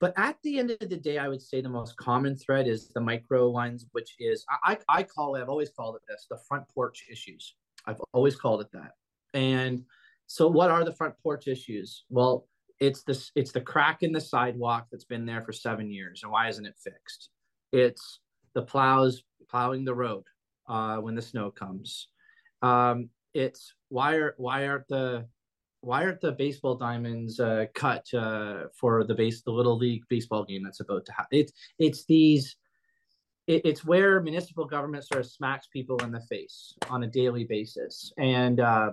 But 0.00 0.14
at 0.16 0.38
the 0.42 0.58
end 0.58 0.70
of 0.70 0.88
the 0.88 0.96
day, 0.96 1.18
I 1.18 1.28
would 1.28 1.42
say 1.42 1.60
the 1.60 1.68
most 1.68 1.94
common 1.98 2.34
thread 2.34 2.66
is 2.66 2.88
the 2.88 3.02
micro 3.02 3.50
ones, 3.50 3.84
which 3.92 4.14
is 4.18 4.46
I, 4.64 4.78
I 4.88 5.02
call 5.02 5.34
it, 5.34 5.42
I've 5.42 5.50
always 5.50 5.68
called 5.68 5.96
it 5.96 6.02
this, 6.08 6.26
the 6.30 6.38
front 6.48 6.64
porch 6.74 7.04
issues. 7.12 7.54
I've 7.84 8.00
always 8.14 8.34
called 8.34 8.62
it 8.62 8.72
that. 8.72 8.92
And 9.34 9.84
so 10.26 10.48
what 10.48 10.70
are 10.70 10.84
the 10.84 10.94
front 10.94 11.16
porch 11.22 11.48
issues? 11.48 12.04
Well, 12.08 12.46
it's 12.80 13.02
this 13.02 13.30
it's 13.34 13.52
the 13.52 13.60
crack 13.60 14.02
in 14.02 14.12
the 14.12 14.20
sidewalk 14.20 14.86
that's 14.90 15.04
been 15.04 15.26
there 15.26 15.42
for 15.42 15.52
seven 15.52 15.90
years. 15.90 16.22
And 16.22 16.32
why 16.32 16.48
isn't 16.48 16.66
it 16.66 16.76
fixed? 16.82 17.28
It's 17.72 18.20
the 18.54 18.62
plows 18.62 19.22
plowing 19.48 19.84
the 19.84 19.94
road 19.94 20.24
uh, 20.68 20.96
when 20.96 21.14
the 21.14 21.22
snow 21.22 21.50
comes. 21.50 22.08
Um, 22.62 23.10
it's 23.34 23.74
why 23.88 24.14
are 24.14 24.34
why 24.38 24.66
aren't 24.66 24.88
the 24.88 25.26
why 25.82 26.04
aren't 26.04 26.20
the 26.20 26.32
baseball 26.32 26.74
diamonds 26.74 27.38
uh, 27.38 27.66
cut 27.74 28.06
uh, 28.14 28.64
for 28.78 29.04
the 29.04 29.14
base 29.14 29.42
the 29.42 29.50
little 29.50 29.78
league 29.78 30.02
baseball 30.08 30.44
game 30.44 30.62
that's 30.64 30.80
about 30.80 31.04
to 31.06 31.12
happen? 31.12 31.38
It's 31.38 31.52
it's 31.78 32.04
these 32.06 32.56
it, 33.46 33.62
it's 33.64 33.84
where 33.84 34.20
municipal 34.20 34.64
government 34.64 35.06
sort 35.06 35.20
of 35.20 35.30
smacks 35.30 35.68
people 35.72 35.98
in 35.98 36.12
the 36.12 36.20
face 36.20 36.74
on 36.88 37.02
a 37.02 37.06
daily 37.06 37.44
basis, 37.44 38.12
and 38.18 38.60
uh, 38.60 38.92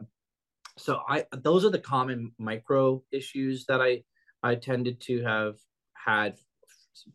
so 0.78 1.02
I 1.08 1.26
those 1.32 1.66
are 1.66 1.70
the 1.70 1.80
common 1.80 2.32
micro 2.38 3.04
issues 3.12 3.66
that 3.66 3.82
I 3.82 4.04
I 4.44 4.56
tended 4.56 5.02
to 5.02 5.24
have 5.24 5.56
had 5.94 6.38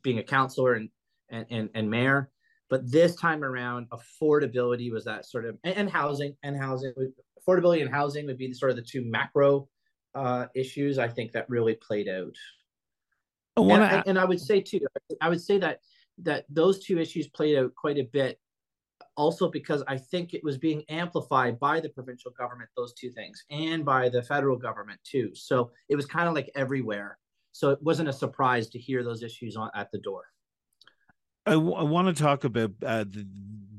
being 0.03 0.19
a 0.19 0.23
councilor 0.23 0.75
and 0.75 0.89
and 1.31 1.47
and, 1.51 1.71
and 1.75 1.91
mayor. 1.91 2.31
But 2.69 2.91
this 2.91 3.17
time 3.17 3.45
around, 3.45 3.89
affordability 3.91 4.91
was 4.91 5.05
that 5.05 5.27
sort 5.27 5.45
of 5.45 5.59
and, 5.65 5.77
and 5.77 5.91
housing 5.91 6.37
and 6.43 6.57
housing 6.57 6.93
affordability 7.39 7.83
and 7.83 7.91
housing 7.91 8.27
would 8.27 8.39
be 8.39 8.53
sort 8.53 8.71
of 8.71 8.77
the 8.77 8.83
two 8.83 9.05
macro 9.05 9.69
uh, 10.15 10.47
issues 10.55 10.99
I 10.99 11.09
think 11.09 11.33
that 11.33 11.49
really 11.49 11.75
played 11.75 12.09
out. 12.09 12.35
wanna... 13.57 13.85
and, 13.85 14.03
and 14.07 14.19
I 14.19 14.25
would 14.25 14.41
say 14.41 14.61
too, 14.61 14.81
I 15.21 15.29
would 15.29 15.41
say 15.41 15.59
that 15.59 15.81
that 16.19 16.45
those 16.49 16.85
two 16.85 16.99
issues 16.99 17.29
played 17.29 17.59
out 17.59 17.75
quite 17.75 17.99
a 17.99 18.09
bit 18.13 18.39
also 19.17 19.51
because 19.51 19.83
I 19.87 19.99
think 19.99 20.35
it 20.35 20.43
was 20.43 20.59
being 20.59 20.85
amplified 20.89 21.59
by 21.59 21.81
the 21.81 21.89
provincial 21.89 22.31
government, 22.33 22.71
those 22.77 22.95
two 22.95 23.11
things, 23.11 23.45
and 23.51 23.85
by 23.85 24.09
the 24.09 24.23
federal 24.23 24.57
government 24.57 25.01
too. 25.05 25.31
So 25.35 25.71
it 25.89 25.97
was 25.97 26.07
kind 26.07 26.29
of 26.29 26.35
like 26.35 26.51
everywhere. 26.55 27.19
So 27.53 27.71
it 27.71 27.83
wasn't 27.83 28.09
a 28.09 28.13
surprise 28.13 28.69
to 28.71 28.79
hear 28.79 29.05
those 29.05 29.23
issues 29.23 29.57
on, 29.57 29.71
at 29.75 29.91
the 29.93 29.99
door. 29.99 30.25
I, 31.45 31.53
w- 31.53 31.75
I 31.75 31.83
want 31.83 32.15
to 32.15 32.23
talk 32.23 32.45
about 32.45 32.71
uh, 32.85 33.05
the, 33.05 33.27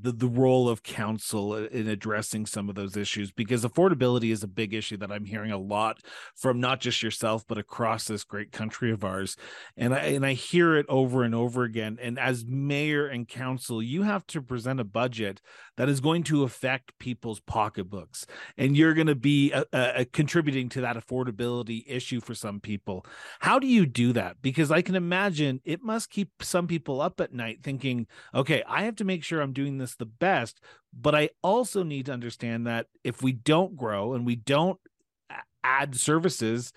the, 0.04 0.12
the 0.12 0.28
role 0.28 0.68
of 0.68 0.84
council 0.84 1.56
in 1.56 1.88
addressing 1.88 2.46
some 2.46 2.68
of 2.68 2.76
those 2.76 2.98
issues 2.98 3.32
because 3.32 3.64
affordability 3.64 4.32
is 4.32 4.44
a 4.44 4.48
big 4.48 4.74
issue 4.74 4.98
that 4.98 5.12
I'm 5.12 5.24
hearing 5.24 5.52
a 5.52 5.58
lot 5.58 6.00
from 6.36 6.60
not 6.60 6.82
just 6.82 7.02
yourself 7.02 7.46
but 7.48 7.58
across 7.58 8.06
this 8.06 8.26
great 8.26 8.52
country 8.52 8.92
of 8.92 9.06
ours, 9.06 9.38
and 9.78 9.94
I 9.94 10.00
and 10.00 10.26
I 10.26 10.34
hear 10.34 10.76
it 10.76 10.86
over 10.90 11.24
and 11.24 11.34
over 11.34 11.64
again. 11.64 11.98
And 12.02 12.20
as 12.20 12.46
mayor 12.46 13.08
and 13.08 13.28
council, 13.28 13.82
you 13.82 14.04
have 14.04 14.28
to 14.28 14.42
present 14.42 14.82
a 14.82 14.84
budget 14.84 15.42
that 15.78 15.88
is 15.88 16.02
going 16.02 16.24
to 16.24 16.44
affect 16.44 17.00
people's 17.00 17.40
pocketbooks, 17.40 18.26
and 18.58 18.76
you're 18.76 18.94
going 18.94 19.08
to 19.08 19.16
be 19.16 19.54
uh, 19.54 19.64
uh, 19.72 20.04
contributing 20.12 20.68
to 20.70 20.82
that 20.82 20.98
affordability 20.98 21.84
issue 21.88 22.20
for 22.20 22.36
some 22.36 22.60
people. 22.60 23.06
How 23.40 23.58
do 23.58 23.68
you 23.68 23.86
do 23.86 24.12
that? 24.14 24.42
Because 24.42 24.70
I 24.70 24.82
can 24.82 24.96
imagine 24.96 25.62
it 25.64 25.82
must 25.82 26.10
keep 26.10 26.30
some 26.42 26.68
people 26.68 27.00
up 27.00 27.22
at 27.22 27.34
night 27.34 27.60
thinking, 27.64 28.08
okay, 28.36 28.64
I 28.68 28.84
have 28.84 28.98
to 28.98 29.06
make 29.06 29.24
sure 29.24 29.40
I'm 29.40 29.54
doing 29.54 29.78
this 29.78 29.93
the 29.96 30.06
best, 30.06 30.60
but 30.94 31.16
I 31.16 31.30
also 31.42 31.84
need 31.84 32.08
to 32.08 32.14
understand 32.14 32.68
that 32.68 32.88
if 33.04 33.22
we 33.22 33.32
don't 33.32 33.76
grow 33.76 34.14
and 34.14 34.26
we 34.26 34.36
don't 34.36 34.80
add 35.64 35.96
services, 35.96 36.74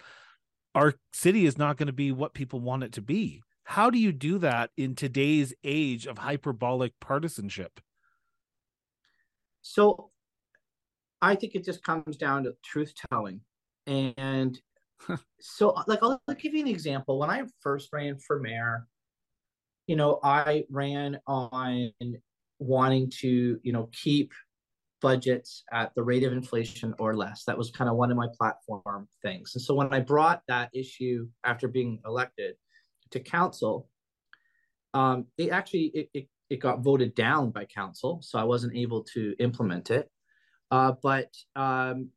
our 0.74 0.94
city 1.12 1.46
is 1.46 1.58
not 1.58 1.76
going 1.76 1.86
to 1.86 1.92
be 1.92 2.12
what 2.12 2.34
people 2.34 2.60
want 2.60 2.84
it 2.84 2.92
to 2.92 3.02
be. 3.02 3.42
How 3.64 3.90
do 3.90 3.98
you 3.98 4.12
do 4.12 4.38
that 4.38 4.70
in 4.76 4.94
today's 4.94 5.52
age 5.64 6.06
of 6.06 6.18
hyperbolic 6.18 6.92
partisanship? 7.00 7.80
So 9.62 10.10
I 11.20 11.34
think 11.34 11.54
it 11.54 11.64
just 11.64 11.82
comes 11.82 12.16
down 12.16 12.44
to 12.44 12.54
truth 12.64 12.92
telling. 13.10 13.40
And 13.86 14.58
so, 15.40 15.74
like, 15.86 16.00
I'll, 16.02 16.20
I'll 16.28 16.34
give 16.34 16.54
you 16.54 16.60
an 16.60 16.68
example. 16.68 17.18
When 17.18 17.30
I 17.30 17.42
first 17.60 17.88
ran 17.92 18.18
for 18.18 18.38
mayor, 18.38 18.86
you 19.86 19.96
know, 19.96 20.20
I 20.22 20.64
ran 20.70 21.18
on 21.26 21.92
wanting 22.58 23.10
to, 23.20 23.58
you 23.62 23.72
know, 23.72 23.88
keep 23.92 24.32
budgets 25.02 25.62
at 25.72 25.94
the 25.94 26.02
rate 26.02 26.24
of 26.24 26.32
inflation 26.32 26.94
or 26.98 27.16
less. 27.16 27.44
That 27.44 27.58
was 27.58 27.70
kind 27.70 27.90
of 27.90 27.96
one 27.96 28.10
of 28.10 28.16
my 28.16 28.28
platform 28.36 29.08
things. 29.22 29.52
And 29.54 29.62
so 29.62 29.74
when 29.74 29.92
I 29.92 30.00
brought 30.00 30.42
that 30.48 30.70
issue 30.74 31.28
after 31.44 31.68
being 31.68 32.00
elected 32.06 32.56
to 33.10 33.20
council, 33.20 33.88
um, 34.94 35.26
it 35.36 35.50
actually 35.50 35.86
it, 35.94 36.10
it, 36.14 36.28
it 36.48 36.60
got 36.60 36.80
voted 36.80 37.14
down 37.14 37.50
by 37.50 37.66
council, 37.66 38.20
so 38.22 38.38
I 38.38 38.44
wasn't 38.44 38.76
able 38.76 39.04
to 39.14 39.34
implement 39.38 39.90
it. 39.90 40.10
Uh, 40.70 40.92
but 41.02 41.30
um, 41.54 42.08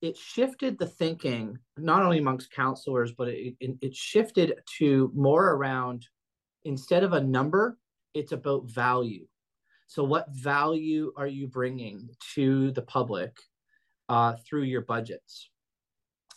it 0.00 0.16
shifted 0.16 0.78
the 0.78 0.86
thinking 0.86 1.58
not 1.76 2.02
only 2.02 2.18
amongst 2.18 2.52
councilors, 2.52 3.12
but 3.12 3.28
it, 3.28 3.54
it, 3.60 3.76
it 3.80 3.94
shifted 3.94 4.54
to 4.78 5.10
more 5.14 5.50
around 5.52 6.06
instead 6.64 7.04
of 7.04 7.12
a 7.12 7.20
number, 7.20 7.78
it's 8.14 8.32
about 8.32 8.70
value. 8.70 9.26
So, 9.88 10.04
what 10.04 10.28
value 10.30 11.12
are 11.16 11.26
you 11.26 11.48
bringing 11.48 12.10
to 12.34 12.70
the 12.72 12.82
public 12.82 13.34
uh, 14.10 14.34
through 14.46 14.64
your 14.64 14.82
budgets? 14.82 15.48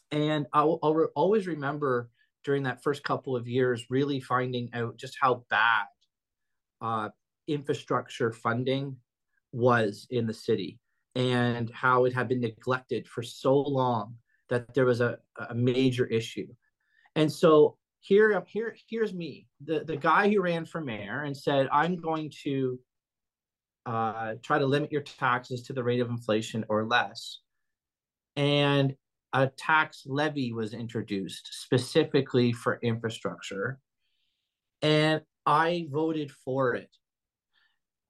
And 0.09 0.47
I'll, 0.53 0.79
I'll 0.81 0.95
re- 0.95 1.07
always 1.15 1.47
remember 1.47 2.09
during 2.45 2.63
that 2.63 2.81
first 2.81 3.03
couple 3.03 3.35
of 3.35 3.49
years 3.49 3.87
really 3.89 4.21
finding 4.21 4.69
out 4.73 4.95
just 4.95 5.17
how 5.19 5.43
bad 5.49 5.85
uh, 6.81 7.09
infrastructure 7.45 8.31
funding 8.31 8.95
was 9.51 10.07
in 10.09 10.25
the 10.25 10.33
city 10.33 10.79
and 11.15 11.69
how 11.71 12.05
it 12.05 12.13
had 12.13 12.29
been 12.29 12.39
neglected 12.39 13.05
for 13.05 13.21
so 13.21 13.53
long 13.53 14.15
that 14.49 14.73
there 14.73 14.85
was 14.85 15.01
a, 15.01 15.17
a 15.49 15.53
major 15.53 16.05
issue. 16.05 16.47
And 17.17 17.29
so 17.29 17.77
here 17.99 18.41
here 18.47 18.75
here's 18.89 19.13
me 19.13 19.45
the 19.63 19.83
the 19.83 19.95
guy 19.95 20.27
who 20.27 20.41
ran 20.41 20.65
for 20.65 20.81
mayor 20.81 21.21
and 21.21 21.37
said 21.37 21.69
i'm 21.71 21.95
going 21.95 22.31
to 22.43 22.79
uh, 23.85 24.35
try 24.43 24.59
to 24.59 24.65
limit 24.65 24.91
your 24.91 25.01
taxes 25.01 25.63
to 25.63 25.73
the 25.73 25.83
rate 25.83 25.99
of 25.99 26.09
inflation 26.09 26.65
or 26.69 26.85
less. 26.85 27.39
And 28.35 28.95
a 29.33 29.47
tax 29.47 30.03
levy 30.05 30.53
was 30.53 30.73
introduced 30.73 31.49
specifically 31.51 32.51
for 32.51 32.79
infrastructure. 32.81 33.79
And 34.81 35.21
i 35.43 35.87
voted 35.89 36.31
for 36.31 36.75
it 36.75 36.95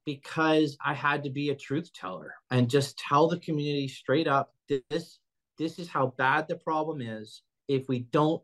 because 0.04 0.76
i 0.84 0.92
had 0.92 1.24
to 1.24 1.30
be 1.30 1.48
a 1.48 1.54
truth 1.54 1.90
teller 1.94 2.34
and 2.50 2.68
just 2.68 2.98
tell 2.98 3.26
the 3.26 3.38
community 3.38 3.88
straight 3.88 4.28
up 4.28 4.52
this 4.68 5.18
this 5.58 5.78
is 5.78 5.88
how 5.88 6.14
bad 6.18 6.48
the 6.48 6.56
problem 6.56 7.00
is. 7.00 7.42
If 7.68 7.88
we 7.88 8.00
don't 8.00 8.42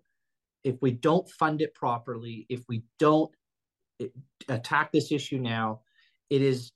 if 0.64 0.76
we 0.82 0.90
don't 0.90 1.28
fund 1.30 1.62
it 1.62 1.74
properly, 1.74 2.46
if 2.48 2.64
we 2.68 2.82
don't 2.98 3.30
attack 4.48 4.92
this 4.92 5.12
issue 5.12 5.38
now, 5.38 5.80
it 6.30 6.42
is 6.42 6.72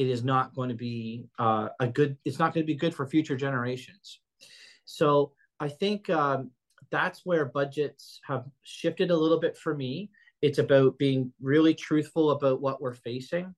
it 0.00 0.08
is 0.08 0.24
not 0.24 0.54
going 0.54 0.70
to 0.70 0.74
be 0.74 1.26
uh, 1.38 1.68
a 1.78 1.86
good. 1.86 2.16
It's 2.24 2.38
not 2.38 2.54
going 2.54 2.64
to 2.64 2.72
be 2.72 2.78
good 2.78 2.94
for 2.94 3.06
future 3.06 3.36
generations. 3.36 4.20
So 4.86 5.32
I 5.60 5.68
think 5.68 6.08
um, 6.08 6.52
that's 6.90 7.26
where 7.26 7.44
budgets 7.44 8.18
have 8.26 8.46
shifted 8.62 9.10
a 9.10 9.16
little 9.16 9.38
bit 9.38 9.58
for 9.58 9.76
me. 9.76 10.10
It's 10.40 10.56
about 10.56 10.96
being 10.96 11.34
really 11.38 11.74
truthful 11.74 12.30
about 12.30 12.62
what 12.62 12.80
we're 12.80 12.94
facing. 12.94 13.54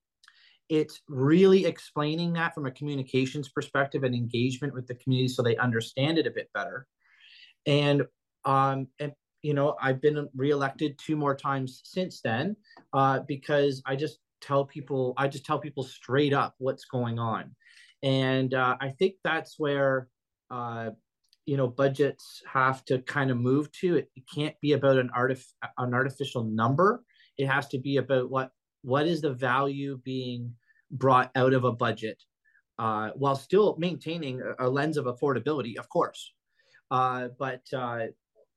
It's 0.67 0.99
really 1.07 1.65
explaining 1.65 2.33
that 2.33 2.53
from 2.53 2.65
a 2.65 2.71
communications 2.71 3.47
perspective 3.47 4.03
and 4.03 4.13
engagement 4.13 4.73
with 4.73 4.85
the 4.87 4.95
community 4.95 5.29
so 5.29 5.43
they 5.43 5.55
understand 5.55 6.17
it 6.17 6.27
a 6.27 6.31
bit 6.31 6.49
better. 6.53 6.87
And 7.65 8.03
um, 8.43 8.87
and 8.99 9.13
you 9.43 9.53
know, 9.53 9.77
I've 9.81 10.01
been 10.01 10.27
reelected 10.35 10.99
two 10.99 11.15
more 11.15 11.37
times 11.37 11.79
since 11.85 12.19
then 12.19 12.57
uh, 12.91 13.19
because 13.29 13.81
I 13.85 13.95
just 13.95 14.19
tell 14.43 14.65
people, 14.65 15.13
I 15.17 15.27
just 15.27 15.45
tell 15.45 15.59
people 15.59 15.83
straight 15.83 16.33
up 16.33 16.55
what's 16.57 16.85
going 16.85 17.19
on. 17.19 17.55
And 18.03 18.53
uh, 18.53 18.75
I 18.79 18.89
think 18.89 19.15
that's 19.23 19.55
where, 19.57 20.09
uh, 20.51 20.91
you 21.45 21.57
know, 21.57 21.67
budgets 21.67 22.41
have 22.51 22.83
to 22.85 22.99
kind 22.99 23.31
of 23.31 23.37
move 23.37 23.71
to. 23.79 23.97
It, 23.97 24.11
it 24.15 24.23
can't 24.33 24.55
be 24.61 24.73
about 24.73 24.97
an, 24.97 25.09
artif- 25.17 25.53
an 25.77 25.93
artificial 25.93 26.43
number. 26.43 27.03
It 27.37 27.47
has 27.47 27.67
to 27.69 27.79
be 27.79 27.97
about 27.97 28.29
what 28.29 28.51
what 28.83 29.07
is 29.07 29.21
the 29.21 29.31
value 29.31 29.99
being 30.03 30.53
brought 30.91 31.31
out 31.35 31.53
of 31.53 31.63
a 31.63 31.71
budget 31.71 32.21
uh, 32.77 33.11
while 33.15 33.35
still 33.35 33.77
maintaining 33.79 34.41
a, 34.41 34.67
a, 34.67 34.69
lens 34.69 34.97
of 34.97 35.05
affordability, 35.05 35.77
of 35.77 35.87
course. 35.87 36.33
Uh, 36.91 37.29
but 37.39 37.61
uh, 37.73 38.07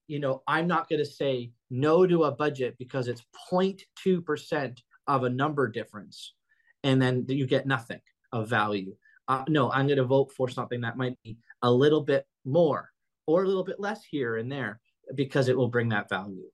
you 0.09 0.19
know, 0.19 0.43
I'm 0.47 0.67
not 0.67 0.89
going 0.89 0.99
to 0.99 1.11
say 1.11 1.53
no 1.71 2.07
to 2.07 2.25
a 2.25 2.33
budget 2.33 2.77
because 2.79 3.09
it's 3.09 3.23
0.2% 3.51 4.79
of 5.07 5.25
a 5.25 5.31
number 5.31 5.69
difference 5.69 6.35
and 6.83 7.01
then 7.01 7.25
you 7.29 7.47
get 7.47 7.67
nothing 7.67 8.01
of 8.33 8.49
value. 8.49 8.95
Uh, 9.29 9.45
no, 9.49 9.71
I'm 9.71 9.87
going 9.87 9.99
to 9.99 10.05
vote 10.05 10.33
for 10.33 10.49
something 10.49 10.81
that 10.83 10.97
might 10.97 11.21
be 11.23 11.39
a 11.63 11.71
little 11.71 12.03
bit 12.03 12.27
more 12.45 12.91
or 13.27 13.43
a 13.43 13.47
little 13.47 13.65
bit 13.65 13.81
less 13.81 14.05
here 14.05 14.37
and 14.37 14.51
there 14.51 14.81
because 15.15 15.49
it 15.49 15.57
will 15.57 15.69
bring 15.69 15.89
that 15.89 16.09
value 16.09 16.45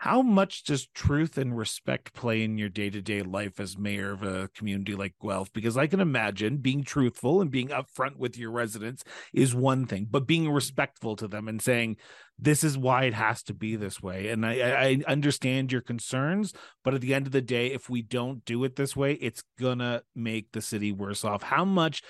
how 0.00 0.22
much 0.22 0.64
does 0.64 0.86
truth 0.94 1.36
and 1.36 1.54
respect 1.54 2.14
play 2.14 2.42
in 2.42 2.56
your 2.56 2.70
day-to-day 2.70 3.20
life 3.20 3.60
as 3.60 3.76
mayor 3.76 4.12
of 4.12 4.22
a 4.22 4.48
community 4.56 4.94
like 4.94 5.12
guelph? 5.22 5.52
Because 5.52 5.76
i 5.76 5.86
can 5.86 6.00
imagine 6.00 6.56
being 6.56 6.82
truthful 6.82 7.42
and 7.42 7.50
being 7.50 7.68
upfront 7.68 8.16
with 8.16 8.38
your 8.38 8.50
residents 8.50 9.04
is 9.34 9.54
one 9.54 9.84
thing 9.84 10.06
but 10.10 10.26
being 10.26 10.50
respectful 10.50 11.16
to 11.16 11.28
them 11.28 11.48
and 11.48 11.60
saying 11.60 11.98
this 12.38 12.64
is 12.64 12.78
why 12.78 13.04
it 13.04 13.12
has 13.12 13.42
to 13.42 13.52
be 13.52 13.76
this 13.76 14.02
way. 14.02 14.28
And 14.28 14.46
i 14.46 14.54
i 14.54 14.98
understand 15.06 15.70
your 15.70 15.82
concerns 15.82 16.54
but 16.82 16.94
at 16.94 17.02
the 17.02 17.12
end 17.12 17.26
of 17.26 17.32
the 17.32 17.42
day 17.42 17.66
if 17.66 17.90
we 17.90 18.00
don't 18.00 18.42
do 18.46 18.64
it 18.64 18.76
this 18.76 18.96
way 18.96 19.12
it's 19.14 19.42
gonna 19.58 20.00
make 20.14 20.50
the 20.52 20.62
city 20.62 20.92
worse 20.92 21.26
off. 21.26 21.42
How 21.42 21.66
much 21.66 22.02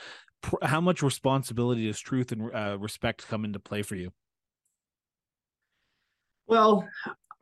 how 0.63 0.81
much 0.81 1.03
responsibility 1.03 1.89
does 1.89 1.99
truth 1.99 2.31
and 2.31 2.55
uh, 2.55 2.79
respect 2.79 3.27
come 3.27 3.45
into 3.45 3.59
play 3.59 3.83
for 3.83 3.97
you? 3.97 4.13
Well 6.47 6.89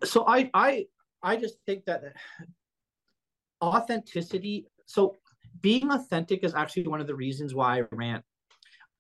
so 0.05 0.25
I 0.27 0.51
I 0.55 0.87
I 1.23 1.37
just 1.37 1.57
think 1.67 1.85
that 1.87 2.03
authenticity. 3.63 4.67
So 4.87 5.17
being 5.61 5.91
authentic 5.91 6.45
is 6.45 6.55
actually 6.55 6.87
one 6.87 7.01
of 7.01 7.07
the 7.07 7.15
reasons 7.15 7.55
why 7.55 7.79
I 7.79 7.83
ran. 7.91 8.23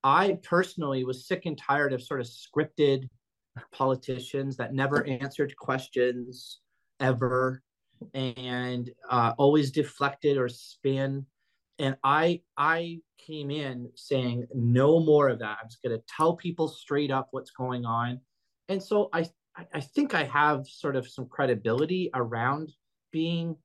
I 0.02 0.38
personally 0.43 1.05
was 1.05 1.26
sick 1.26 1.47
and 1.47 1.59
tired 1.59 1.93
of 1.93 2.02
sort 2.02 2.21
of 2.21 2.26
scripted 2.26 3.09
politicians 3.73 4.57
that 4.57 4.75
never 4.75 5.07
answered 5.07 5.57
questions 5.57 6.61
ever 7.00 7.62
and 8.14 8.90
uh, 9.11 9.33
always 9.38 9.71
deflected 9.71 10.37
or 10.37 10.49
spin. 10.49 11.26
And 11.78 11.97
I 12.02 12.43
I 12.57 13.00
came 13.19 13.50
in 13.50 13.90
saying 13.95 14.47
no 14.55 15.00
more 15.00 15.28
of 15.28 15.38
that. 15.40 15.59
I'm 15.62 15.69
just 15.69 15.83
going 15.83 15.97
to 15.97 16.05
tell 16.09 16.35
people 16.35 16.69
straight 16.69 17.11
up 17.11 17.28
what's 17.31 17.50
going 17.50 17.85
on. 17.85 18.21
And 18.69 18.83
so 18.83 19.09
I 19.12 19.26
I, 19.58 19.66
I 19.74 19.80
think 19.80 20.14
I 20.14 20.24
have 20.24 20.66
sort 20.66 20.96
of 20.96 21.08
some 21.08 21.26
credibility 21.26 22.10
around 22.14 22.72
being 23.12 23.56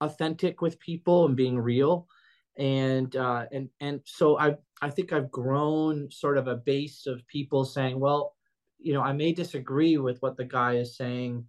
authentic 0.00 0.60
with 0.60 0.80
people 0.80 1.26
and 1.26 1.36
being 1.36 1.58
real 1.58 2.08
and 2.56 3.14
uh, 3.16 3.46
and 3.52 3.68
and 3.80 4.00
so 4.04 4.38
I 4.38 4.56
I 4.80 4.90
think 4.90 5.12
I've 5.12 5.30
grown 5.30 6.10
sort 6.10 6.38
of 6.38 6.48
a 6.48 6.56
base 6.56 7.06
of 7.06 7.26
people 7.26 7.64
saying, 7.64 7.98
well, 7.98 8.34
you 8.78 8.92
know, 8.92 9.02
I 9.02 9.12
may 9.12 9.32
disagree 9.32 9.96
with 9.96 10.20
what 10.20 10.36
the 10.36 10.44
guy 10.44 10.74
is 10.74 10.96
saying, 10.96 11.46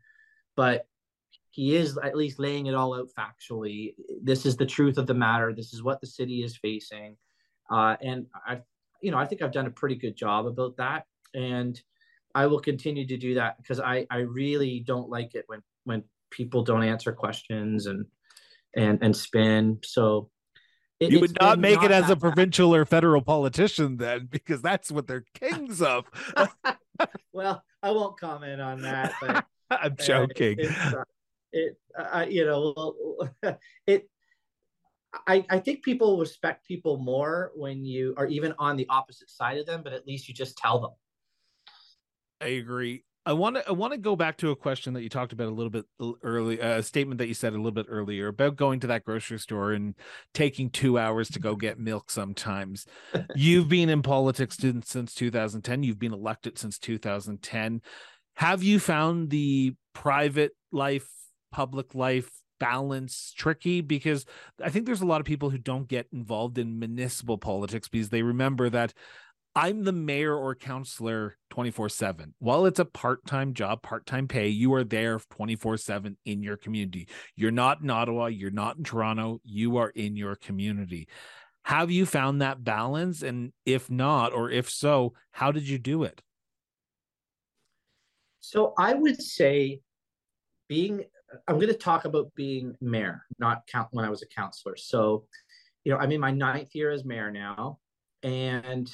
but 0.55 0.87
he 1.51 1.75
is 1.75 1.97
at 2.03 2.15
least 2.15 2.39
laying 2.39 2.67
it 2.67 2.75
all 2.75 2.95
out 2.95 3.09
factually. 3.17 3.95
This 4.21 4.45
is 4.45 4.55
the 4.55 4.65
truth 4.65 4.97
of 4.97 5.07
the 5.07 5.13
matter. 5.13 5.53
This 5.53 5.73
is 5.73 5.83
what 5.83 5.99
the 5.99 6.07
city 6.07 6.43
is 6.43 6.57
facing, 6.57 7.17
uh, 7.69 7.97
and 8.01 8.27
I, 8.47 8.61
you 9.01 9.11
know, 9.11 9.17
I 9.17 9.25
think 9.25 9.41
I've 9.41 9.51
done 9.51 9.67
a 9.67 9.71
pretty 9.71 9.95
good 9.95 10.15
job 10.15 10.45
about 10.45 10.77
that, 10.77 11.05
and 11.33 11.79
I 12.35 12.47
will 12.47 12.59
continue 12.59 13.05
to 13.07 13.17
do 13.17 13.35
that 13.35 13.57
because 13.57 13.79
I 13.79 14.07
I 14.09 14.19
really 14.19 14.79
don't 14.79 15.09
like 15.09 15.35
it 15.35 15.45
when 15.47 15.61
when 15.83 16.03
people 16.31 16.63
don't 16.63 16.83
answer 16.83 17.11
questions 17.11 17.85
and 17.85 18.05
and 18.75 18.99
and 19.01 19.15
spin. 19.15 19.79
So 19.83 20.29
it, 20.99 21.11
you 21.11 21.19
would 21.19 21.37
not 21.39 21.59
make 21.59 21.77
not 21.77 21.85
it 21.85 21.91
as 21.91 22.09
a 22.09 22.15
provincial 22.15 22.71
bad. 22.71 22.77
or 22.77 22.85
federal 22.85 23.21
politician 23.21 23.97
then, 23.97 24.27
because 24.29 24.61
that's 24.61 24.91
what 24.91 25.07
they're 25.07 25.25
kings 25.33 25.81
of. 25.81 26.05
well, 27.33 27.63
I 27.81 27.91
won't 27.91 28.19
comment 28.19 28.61
on 28.61 28.81
that. 28.81 29.13
But, 29.21 29.45
I'm 29.69 29.95
joking. 29.97 30.59
Uh, 30.65 31.03
it, 31.51 31.77
uh, 31.97 32.25
you 32.27 32.45
know, 32.45 33.29
it. 33.87 34.09
I, 35.27 35.45
I 35.47 35.59
think 35.59 35.83
people 35.83 36.17
respect 36.17 36.65
people 36.67 36.97
more 36.97 37.51
when 37.55 37.85
you 37.85 38.15
are 38.17 38.25
even 38.25 38.55
on 38.57 38.77
the 38.77 38.87
opposite 38.89 39.29
side 39.29 39.59
of 39.59 39.67
them, 39.67 39.81
but 39.83 39.93
at 39.93 40.07
least 40.07 40.27
you 40.27 40.33
just 40.33 40.57
tell 40.57 40.79
them. 40.79 40.91
I 42.43 42.47
agree. 42.47 43.03
I 43.25 43.31
want 43.31 43.55
to 43.55 43.67
I 43.67 43.71
want 43.71 43.93
to 43.93 43.97
go 43.97 44.17
back 44.17 44.37
to 44.37 44.51
a 44.51 44.55
question 44.55 44.93
that 44.93 45.01
you 45.01 45.07
talked 45.07 45.31
about 45.31 45.47
a 45.47 45.51
little 45.51 45.69
bit 45.69 45.85
early, 46.23 46.61
uh, 46.61 46.79
a 46.79 46.83
statement 46.83 47.19
that 47.19 47.27
you 47.27 47.33
said 47.33 47.53
a 47.53 47.55
little 47.55 47.71
bit 47.71 47.85
earlier 47.87 48.27
about 48.27 48.57
going 48.57 48.81
to 48.81 48.87
that 48.87 49.05
grocery 49.05 49.39
store 49.39 49.71
and 49.71 49.95
taking 50.33 50.69
two 50.69 50.99
hours 50.99 51.29
to 51.29 51.39
go 51.39 51.55
get 51.55 51.79
milk. 51.79 52.11
Sometimes 52.11 52.85
you've 53.33 53.69
been 53.69 53.89
in 53.89 54.01
politics 54.01 54.57
since 54.57 55.13
2010. 55.13 55.83
You've 55.83 55.99
been 55.99 56.13
elected 56.13 56.57
since 56.57 56.77
2010. 56.79 57.81
Have 58.35 58.61
you 58.61 58.79
found 58.79 59.29
the 59.29 59.73
private 59.93 60.51
life, 60.73 61.07
public 61.49 61.95
life 61.95 62.29
balance 62.59 63.33
tricky? 63.37 63.79
Because 63.79 64.25
I 64.61 64.69
think 64.69 64.85
there's 64.85 65.01
a 65.01 65.05
lot 65.05 65.21
of 65.21 65.25
people 65.25 65.49
who 65.49 65.59
don't 65.59 65.87
get 65.87 66.07
involved 66.11 66.57
in 66.57 66.77
municipal 66.77 67.37
politics 67.37 67.87
because 67.87 68.09
they 68.09 68.21
remember 68.21 68.69
that 68.69 68.93
I'm 69.55 69.83
the 69.83 69.91
mayor 69.91 70.35
or 70.35 70.55
councilor 70.55 71.37
24 71.51 71.89
7. 71.89 72.33
While 72.39 72.65
it's 72.65 72.79
a 72.79 72.85
part 72.85 73.25
time 73.25 73.53
job, 73.53 73.83
part 73.83 74.05
time 74.05 74.27
pay, 74.27 74.47
you 74.47 74.73
are 74.73 74.83
there 74.83 75.19
24 75.19 75.77
7 75.77 76.17
in 76.25 76.41
your 76.41 76.57
community. 76.57 77.07
You're 77.35 77.51
not 77.51 77.81
in 77.81 77.89
Ottawa, 77.89 78.27
you're 78.27 78.51
not 78.51 78.77
in 78.77 78.83
Toronto, 78.83 79.39
you 79.43 79.77
are 79.77 79.89
in 79.89 80.15
your 80.15 80.35
community. 80.35 81.07
Have 81.65 81.91
you 81.91 82.05
found 82.05 82.41
that 82.41 82.63
balance? 82.63 83.21
And 83.21 83.53
if 83.65 83.89
not, 83.89 84.33
or 84.33 84.49
if 84.49 84.69
so, 84.69 85.13
how 85.31 85.51
did 85.51 85.67
you 85.67 85.77
do 85.77 86.03
it? 86.03 86.21
So 88.39 88.73
I 88.77 88.93
would 88.93 89.21
say 89.21 89.79
being, 90.67 91.05
I'm 91.47 91.55
going 91.55 91.67
to 91.67 91.73
talk 91.73 92.05
about 92.05 92.33
being 92.35 92.75
mayor, 92.81 93.23
not 93.39 93.65
count 93.67 93.87
when 93.91 94.03
I 94.03 94.09
was 94.09 94.21
a 94.23 94.27
councilor. 94.27 94.75
So, 94.75 95.25
you 95.85 95.93
know, 95.93 95.99
I'm 95.99 96.11
in 96.11 96.19
my 96.19 96.31
ninth 96.31 96.75
year 96.75 96.91
as 96.91 97.05
mayor 97.05 97.31
now. 97.31 97.79
And 98.23 98.91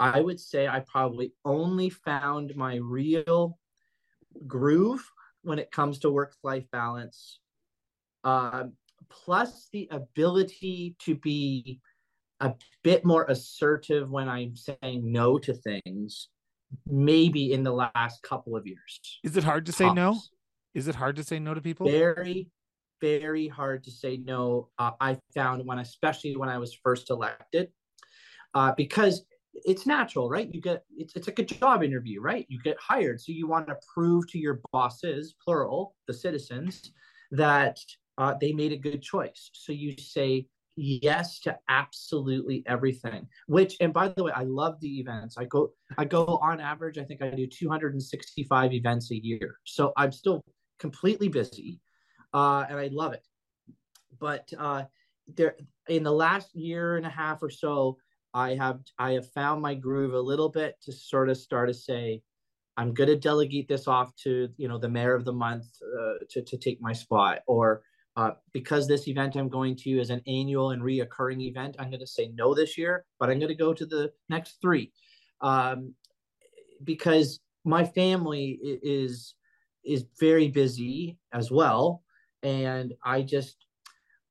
I 0.00 0.20
would 0.20 0.38
say 0.38 0.68
I 0.68 0.80
probably 0.80 1.32
only 1.44 1.90
found 1.90 2.54
my 2.56 2.76
real 2.76 3.58
groove 4.46 5.04
when 5.42 5.58
it 5.58 5.70
comes 5.70 5.98
to 6.00 6.10
work 6.10 6.34
life 6.42 6.66
balance, 6.70 7.40
uh, 8.24 8.64
plus 9.08 9.68
the 9.72 9.88
ability 9.90 10.96
to 11.00 11.14
be 11.16 11.80
a 12.40 12.54
bit 12.84 13.04
more 13.04 13.24
assertive 13.24 14.10
when 14.10 14.28
I'm 14.28 14.54
saying 14.56 15.10
no 15.10 15.38
to 15.38 15.54
things, 15.54 16.28
maybe 16.86 17.52
in 17.52 17.64
the 17.64 17.72
last 17.72 18.22
couple 18.22 18.56
of 18.56 18.66
years. 18.66 19.00
Is 19.24 19.36
it 19.36 19.44
hard 19.44 19.66
to 19.66 19.72
say 19.72 19.92
no? 19.92 20.20
Is 20.74 20.86
it 20.86 20.94
hard 20.94 21.16
to 21.16 21.24
say 21.24 21.38
no 21.40 21.54
to 21.54 21.60
people? 21.60 21.86
Very, 21.86 22.48
very 23.00 23.48
hard 23.48 23.84
to 23.84 23.90
say 23.90 24.18
no. 24.18 24.68
Uh, 24.78 24.92
I 25.00 25.18
found 25.34 25.66
when, 25.66 25.78
especially 25.78 26.36
when 26.36 26.48
I 26.48 26.58
was 26.58 26.74
first 26.74 27.10
elected, 27.10 27.70
uh, 28.54 28.72
because 28.76 29.24
it's 29.54 29.86
natural, 29.86 30.28
right? 30.28 30.52
You 30.52 30.60
get 30.60 30.84
it's 30.96 31.14
it's 31.16 31.26
like 31.26 31.38
a 31.38 31.44
job 31.44 31.82
interview, 31.82 32.20
right? 32.20 32.46
You 32.48 32.60
get 32.62 32.76
hired, 32.80 33.20
so 33.20 33.32
you 33.32 33.46
want 33.46 33.66
to 33.68 33.76
prove 33.92 34.28
to 34.30 34.38
your 34.38 34.60
bosses, 34.72 35.34
plural, 35.44 35.94
the 36.06 36.14
citizens, 36.14 36.92
that 37.30 37.78
uh, 38.18 38.34
they 38.40 38.52
made 38.52 38.72
a 38.72 38.76
good 38.76 39.02
choice. 39.02 39.50
So 39.52 39.72
you 39.72 39.96
say 39.96 40.46
yes 40.76 41.40
to 41.40 41.58
absolutely 41.68 42.62
everything. 42.66 43.26
Which, 43.46 43.76
and 43.80 43.92
by 43.92 44.08
the 44.08 44.24
way, 44.24 44.32
I 44.34 44.44
love 44.44 44.80
the 44.80 45.00
events. 45.00 45.36
I 45.36 45.44
go, 45.44 45.72
I 45.96 46.04
go 46.04 46.24
on 46.42 46.60
average. 46.60 46.98
I 46.98 47.04
think 47.04 47.22
I 47.22 47.30
do 47.30 47.46
265 47.46 48.72
events 48.72 49.10
a 49.10 49.16
year. 49.16 49.58
So 49.64 49.92
I'm 49.96 50.12
still 50.12 50.44
completely 50.78 51.28
busy, 51.28 51.80
uh, 52.32 52.64
and 52.68 52.78
I 52.78 52.88
love 52.92 53.12
it. 53.12 53.26
But 54.20 54.50
uh, 54.58 54.84
there, 55.36 55.56
in 55.88 56.02
the 56.02 56.12
last 56.12 56.54
year 56.54 56.96
and 56.96 57.06
a 57.06 57.10
half 57.10 57.42
or 57.42 57.50
so, 57.50 57.98
I 58.34 58.54
have 58.54 58.80
I 58.98 59.12
have 59.12 59.30
found 59.32 59.62
my 59.62 59.74
groove 59.74 60.14
a 60.14 60.20
little 60.20 60.48
bit 60.48 60.76
to 60.82 60.92
sort 60.92 61.28
of 61.28 61.36
start 61.36 61.68
to 61.68 61.74
say, 61.74 62.22
I'm 62.76 62.94
going 62.94 63.08
to 63.08 63.16
delegate 63.16 63.68
this 63.68 63.88
off 63.88 64.14
to 64.24 64.48
you 64.56 64.68
know 64.68 64.78
the 64.78 64.88
mayor 64.88 65.14
of 65.14 65.24
the 65.24 65.32
month 65.32 65.66
uh, 65.82 66.24
to 66.30 66.42
to 66.42 66.56
take 66.56 66.80
my 66.80 66.92
spot, 66.92 67.40
or 67.46 67.82
uh, 68.16 68.32
because 68.52 68.86
this 68.86 69.08
event 69.08 69.36
I'm 69.36 69.48
going 69.48 69.76
to 69.76 69.90
is 69.90 70.10
an 70.10 70.22
annual 70.26 70.70
and 70.70 70.82
reoccurring 70.82 71.40
event, 71.40 71.76
I'm 71.78 71.90
going 71.90 72.00
to 72.00 72.06
say 72.06 72.32
no 72.34 72.54
this 72.54 72.76
year, 72.76 73.04
but 73.18 73.30
I'm 73.30 73.38
going 73.38 73.48
to 73.48 73.54
go 73.54 73.72
to 73.72 73.86
the 73.86 74.12
next 74.28 74.58
three, 74.60 74.92
um, 75.40 75.94
because 76.84 77.40
my 77.64 77.84
family 77.84 78.58
is 78.82 79.34
is 79.84 80.04
very 80.20 80.48
busy 80.48 81.18
as 81.32 81.50
well, 81.50 82.02
and 82.42 82.92
I 83.04 83.22
just 83.22 83.56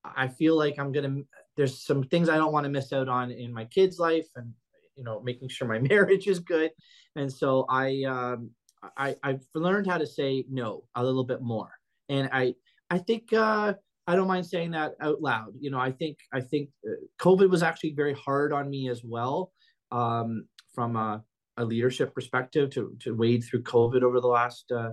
I 0.04 0.28
feel 0.28 0.58
like 0.58 0.76
I'm 0.80 0.92
going 0.92 1.16
to 1.16 1.28
there's 1.58 1.84
some 1.84 2.04
things 2.04 2.30
I 2.30 2.38
don't 2.38 2.54
want 2.54 2.64
to 2.66 2.70
miss 2.70 2.94
out 2.94 3.10
on 3.10 3.32
in 3.32 3.52
my 3.52 3.66
kids' 3.66 4.00
life, 4.00 4.28
and 4.36 4.54
you 4.96 5.04
know, 5.04 5.22
making 5.22 5.50
sure 5.50 5.68
my 5.68 5.80
marriage 5.90 6.28
is 6.28 6.40
good. 6.40 6.72
And 7.16 7.32
so 7.32 7.66
I, 7.68 8.04
um, 8.04 8.52
I, 8.96 9.16
I've 9.24 9.46
learned 9.56 9.88
how 9.88 9.98
to 9.98 10.06
say 10.06 10.46
no 10.50 10.84
a 10.96 11.04
little 11.04 11.26
bit 11.26 11.42
more, 11.42 11.72
and 12.08 12.30
I, 12.32 12.54
I 12.90 13.00
think 13.00 13.34
uh, 13.34 13.74
I 14.06 14.16
don't 14.16 14.28
mind 14.28 14.46
saying 14.46 14.72
that 14.72 14.94
out 15.02 15.22
loud. 15.22 15.54
You 15.60 15.72
know, 15.72 15.80
I 15.80 15.92
think 15.92 16.20
I 16.32 16.40
think 16.40 16.70
uh, 16.88 16.94
COVID 17.20 17.50
was 17.50 17.64
actually 17.64 17.94
very 17.94 18.14
hard 18.14 18.54
on 18.54 18.70
me 18.70 18.90
as 18.90 19.04
well, 19.04 19.52
um, 19.92 20.46
from 20.74 20.96
a, 20.96 21.24
a, 21.58 21.66
leadership 21.66 22.14
perspective 22.14 22.70
to 22.72 22.96
to 23.02 23.16
wade 23.16 23.44
through 23.44 23.64
COVID 23.64 24.04
over 24.04 24.22
the 24.22 24.28
last 24.28 24.72
uh, 24.72 24.92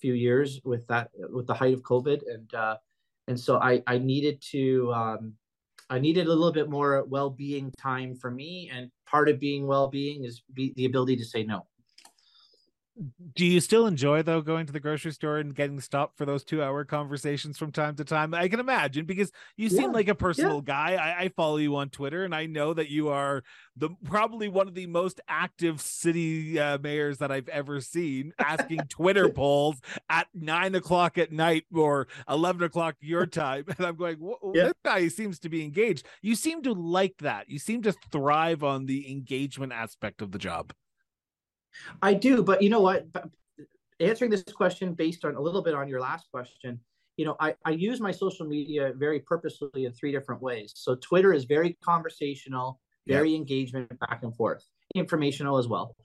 few 0.00 0.14
years 0.14 0.60
with 0.64 0.86
that 0.88 1.10
with 1.30 1.46
the 1.46 1.54
height 1.54 1.74
of 1.74 1.82
COVID, 1.82 2.22
and 2.26 2.54
uh, 2.54 2.76
and 3.28 3.38
so 3.38 3.58
I 3.58 3.82
I 3.86 3.98
needed 3.98 4.42
to 4.50 4.92
um, 4.92 5.34
I 5.90 5.98
needed 5.98 6.26
a 6.26 6.30
little 6.30 6.52
bit 6.52 6.68
more 6.68 7.04
well-being 7.04 7.72
time 7.78 8.14
for 8.14 8.30
me, 8.30 8.70
and 8.72 8.90
part 9.06 9.28
of 9.28 9.40
being 9.40 9.66
well-being 9.66 10.24
is 10.24 10.42
be, 10.52 10.72
the 10.76 10.84
ability 10.84 11.16
to 11.16 11.24
say 11.24 11.44
no 11.44 11.66
do 13.34 13.46
you 13.46 13.60
still 13.60 13.86
enjoy 13.86 14.22
though 14.22 14.40
going 14.40 14.66
to 14.66 14.72
the 14.72 14.80
grocery 14.80 15.12
store 15.12 15.38
and 15.38 15.54
getting 15.54 15.80
stopped 15.80 16.16
for 16.18 16.24
those 16.24 16.44
two 16.44 16.62
hour 16.62 16.84
conversations 16.84 17.58
from 17.58 17.72
time 17.72 17.96
to 17.96 18.04
time? 18.04 18.34
I 18.34 18.48
can 18.48 18.60
imagine 18.60 19.06
because 19.06 19.30
you 19.56 19.68
seem 19.68 19.82
yeah, 19.82 19.86
like 19.88 20.08
a 20.08 20.14
personal 20.14 20.56
yeah. 20.56 20.74
guy. 20.74 20.94
I, 20.94 21.22
I, 21.24 21.28
follow 21.28 21.58
you 21.58 21.76
on 21.76 21.90
twitter 21.90 22.24
and 22.24 22.34
i 22.34 22.46
know 22.46 22.72
that 22.74 22.88
you 22.88 23.10
are 23.10 23.44
the 23.76 23.90
probably 24.04 24.48
one 24.48 24.66
of 24.66 24.74
the 24.74 24.86
most 24.86 25.20
active 25.28 25.80
city 25.80 26.58
uh, 26.58 26.78
mayors 26.78 27.18
that 27.18 27.30
i've 27.30 27.48
ever 27.48 27.80
seen 27.80 28.32
asking 28.38 28.78
twitter 28.88 29.28
polls 29.28 29.80
at 30.08 30.26
nine 30.34 30.74
o'clock 30.74 31.18
at 31.18 31.30
night 31.30 31.64
or 31.72 32.08
11 32.28 32.62
o'clock 32.62 32.96
your 33.00 33.26
time 33.26 33.64
and 33.76 33.86
i'm 33.86 33.94
going 33.94 34.16
yeah. 34.54 34.64
this 34.64 34.74
guy 34.84 35.08
seems 35.08 35.38
to 35.40 35.48
be 35.48 35.62
engaged. 35.64 36.06
You 36.22 36.34
seem 36.34 36.62
to 36.62 36.72
like 36.72 37.16
that. 37.18 37.48
You 37.48 37.58
seem 37.58 37.82
to 37.82 37.94
thrive 38.10 38.62
on 38.62 38.86
the 38.86 39.10
engagement 39.10 39.72
aspect 39.72 40.22
of 40.22 40.32
the 40.32 40.38
job 40.38 40.72
I 42.02 42.14
do, 42.14 42.42
but 42.42 42.62
you 42.62 42.70
know 42.70 42.80
what? 42.80 43.06
Answering 44.00 44.30
this 44.30 44.42
question 44.44 44.94
based 44.94 45.24
on 45.24 45.34
a 45.34 45.40
little 45.40 45.62
bit 45.62 45.74
on 45.74 45.88
your 45.88 46.00
last 46.00 46.30
question, 46.30 46.80
you 47.16 47.24
know, 47.24 47.36
I, 47.40 47.54
I 47.64 47.70
use 47.70 48.00
my 48.00 48.12
social 48.12 48.46
media 48.46 48.92
very 48.96 49.20
purposefully 49.20 49.86
in 49.86 49.92
three 49.92 50.12
different 50.12 50.40
ways. 50.40 50.72
So 50.76 50.94
Twitter 50.94 51.32
is 51.32 51.44
very 51.44 51.76
conversational, 51.82 52.80
very 53.06 53.30
yeah. 53.30 53.38
engagement 53.38 53.98
back 53.98 54.20
and 54.22 54.34
forth, 54.34 54.64
informational 54.94 55.58
as 55.58 55.66
well. 55.66 55.96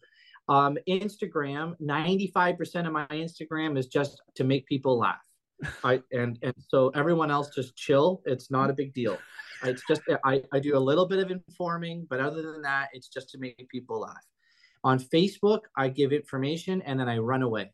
Um, 0.50 0.78
Instagram, 0.90 1.76
95% 1.80 2.88
of 2.88 2.92
my 2.92 3.06
Instagram 3.08 3.78
is 3.78 3.88
just 3.88 4.22
to 4.36 4.44
make 4.44 4.66
people 4.66 4.98
laugh. 4.98 5.22
I 5.84 6.02
and 6.12 6.38
and 6.42 6.54
so 6.68 6.90
everyone 6.90 7.32
else 7.32 7.50
just 7.56 7.76
chill. 7.78 8.22
It's 8.26 8.52
not 8.52 8.70
a 8.70 8.74
big 8.74 8.94
deal. 8.94 9.18
It's 9.64 9.84
just 9.88 10.02
I, 10.26 10.44
I 10.52 10.60
do 10.60 10.76
a 10.76 10.80
little 10.80 11.08
bit 11.08 11.20
of 11.20 11.32
informing, 11.32 12.06
but 12.10 12.20
other 12.20 12.42
than 12.42 12.62
that, 12.64 12.90
it's 12.92 13.08
just 13.08 13.30
to 13.30 13.38
make 13.38 13.70
people 13.70 14.02
laugh. 14.02 14.26
On 14.84 15.00
Facebook, 15.00 15.62
I 15.78 15.90
give 15.90 16.12
information 16.12 16.82
and 16.84 17.00
then 17.00 17.10
I 17.10 17.18
run 17.20 17.44
away. 17.44 17.72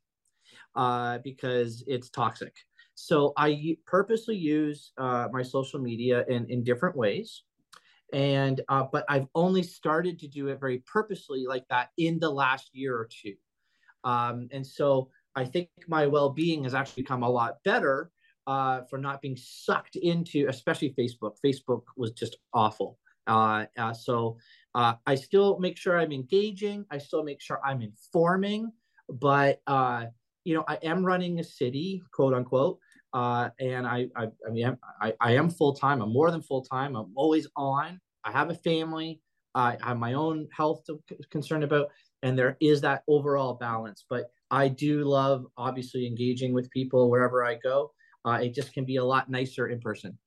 uh, 0.76 1.19
because 1.24 1.84
it's 1.88 2.10
toxic. 2.10 2.56
So 2.95 3.34
I 3.38 3.78
purposely 3.86 4.36
use 4.36 4.91
uh, 4.98 5.28
my 5.32 5.41
social 5.43 5.80
media 5.80 6.26
in, 6.28 6.45
in 6.50 6.63
different 6.63 6.95
ways. 6.95 7.43
And, 8.12 8.62
uh, 8.69 8.86
but 8.91 9.06
I've 9.08 9.28
only 9.36 9.63
started 9.63 10.19
to 10.19 10.28
do 10.28 10.48
it 10.48 10.60
very 10.60 10.80
purposely 10.80 11.45
like 11.48 11.65
that 11.69 11.89
in 11.98 12.19
the 12.19 12.30
last 12.30 12.69
year 12.74 12.95
or 12.95 13.08
two. 13.10 13.36
Um, 14.04 14.48
and 14.52 14.65
so 14.65 15.10
I 15.36 15.45
think 15.45 15.69
my 15.88 16.08
well 16.08 16.30
being 16.30 16.63
has 16.63 16.74
actually 16.74 17.04
become 17.04 17.24
a 17.24 17.30
lot 17.30 17.58
better 17.63 18.12
uh, 18.48 18.82
for 18.89 18.98
not 18.98 19.22
being 19.22 19.38
sucked 19.38 19.95
into, 19.95 20.48
especially 20.50 20.93
Facebook. 20.98 21.36
Facebook 21.45 21.84
was 21.98 22.12
just 22.12 22.38
awful. 22.54 22.98
Uh, 23.28 23.65
uh, 23.78 23.93
so 23.93 24.38
uh, 24.75 24.93
I 25.05 25.15
still 25.15 25.60
make 25.60 25.77
sure 25.77 25.99
I'm 25.99 26.12
engaging. 26.12 26.86
I 26.91 26.97
still 26.97 27.23
make 27.23 27.41
sure 27.41 27.60
I'm 27.65 27.82
informing, 27.82 28.71
but 29.10 29.62
uh, 29.67 30.05
you 30.43 30.55
know, 30.55 30.63
I 30.67 30.75
am 30.84 31.05
running 31.05 31.39
a 31.39 31.43
city, 31.43 32.01
quote 32.13 32.34
unquote, 32.34 32.79
uh, 33.13 33.49
and 33.60 33.88
I, 33.88 34.08
I, 34.15 34.27
I 34.47 34.51
mean, 34.51 34.77
I, 35.01 35.13
I 35.19 35.32
am 35.34 35.49
full 35.49 35.73
time. 35.73 36.01
I'm 36.01 36.13
more 36.13 36.32
than 36.32 36.41
full 36.41 36.63
time. 36.63 36.95
I'm 36.95 37.12
always 37.15 37.47
on. 37.55 37.99
I 38.23 38.32
have 38.32 38.49
a 38.49 38.55
family. 38.55 39.21
I 39.55 39.77
have 39.82 39.97
my 39.97 40.13
own 40.13 40.47
health 40.55 40.84
to 40.86 40.99
concern 41.32 41.63
about, 41.63 41.88
and 42.21 42.38
there 42.38 42.55
is 42.60 42.82
that 42.82 43.03
overall 43.08 43.55
balance. 43.55 44.05
But 44.08 44.27
I 44.51 44.67
do 44.67 45.03
love 45.03 45.45
obviously 45.58 46.05
engaging 46.05 46.53
with 46.53 46.69
people 46.69 47.10
wherever 47.10 47.43
I 47.43 47.55
go. 47.55 47.91
Uh, 48.25 48.39
it 48.43 48.53
just 48.53 48.73
can 48.73 48.86
be 48.86 48.97
a 48.97 49.03
lot 49.03 49.29
nicer 49.29 49.67
in 49.67 49.79
person. 49.79 50.17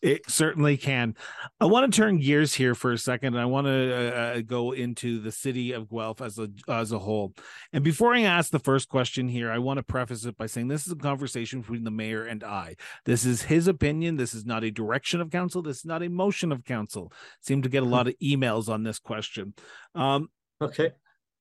It 0.00 0.30
certainly 0.30 0.76
can. 0.76 1.16
I 1.60 1.64
want 1.64 1.92
to 1.92 1.96
turn 1.96 2.18
gears 2.18 2.54
here 2.54 2.74
for 2.74 2.92
a 2.92 2.98
second, 2.98 3.34
and 3.34 3.40
I 3.40 3.46
want 3.46 3.66
to 3.66 3.92
uh, 3.92 4.20
uh, 4.20 4.40
go 4.42 4.72
into 4.72 5.18
the 5.18 5.32
city 5.32 5.72
of 5.72 5.90
Guelph 5.90 6.20
as 6.20 6.38
a 6.38 6.48
as 6.68 6.92
a 6.92 6.98
whole. 6.98 7.34
And 7.72 7.82
before 7.82 8.14
I 8.14 8.20
ask 8.20 8.50
the 8.50 8.58
first 8.58 8.88
question 8.88 9.28
here, 9.28 9.50
I 9.50 9.58
want 9.58 9.78
to 9.78 9.82
preface 9.82 10.24
it 10.24 10.36
by 10.36 10.46
saying 10.46 10.68
this 10.68 10.86
is 10.86 10.92
a 10.92 10.96
conversation 10.96 11.62
between 11.62 11.84
the 11.84 11.90
mayor 11.90 12.24
and 12.24 12.44
I. 12.44 12.76
This 13.06 13.24
is 13.24 13.42
his 13.42 13.66
opinion. 13.66 14.16
This 14.16 14.34
is 14.34 14.46
not 14.46 14.62
a 14.62 14.70
direction 14.70 15.20
of 15.20 15.30
council. 15.30 15.62
This 15.62 15.78
is 15.78 15.84
not 15.84 16.02
a 16.02 16.08
motion 16.08 16.52
of 16.52 16.64
council. 16.64 17.12
Seem 17.40 17.62
to 17.62 17.68
get 17.68 17.82
a 17.82 17.86
lot 17.86 18.06
of 18.06 18.14
emails 18.22 18.68
on 18.68 18.84
this 18.84 18.98
question. 18.98 19.54
Um, 19.94 20.28
okay. 20.62 20.92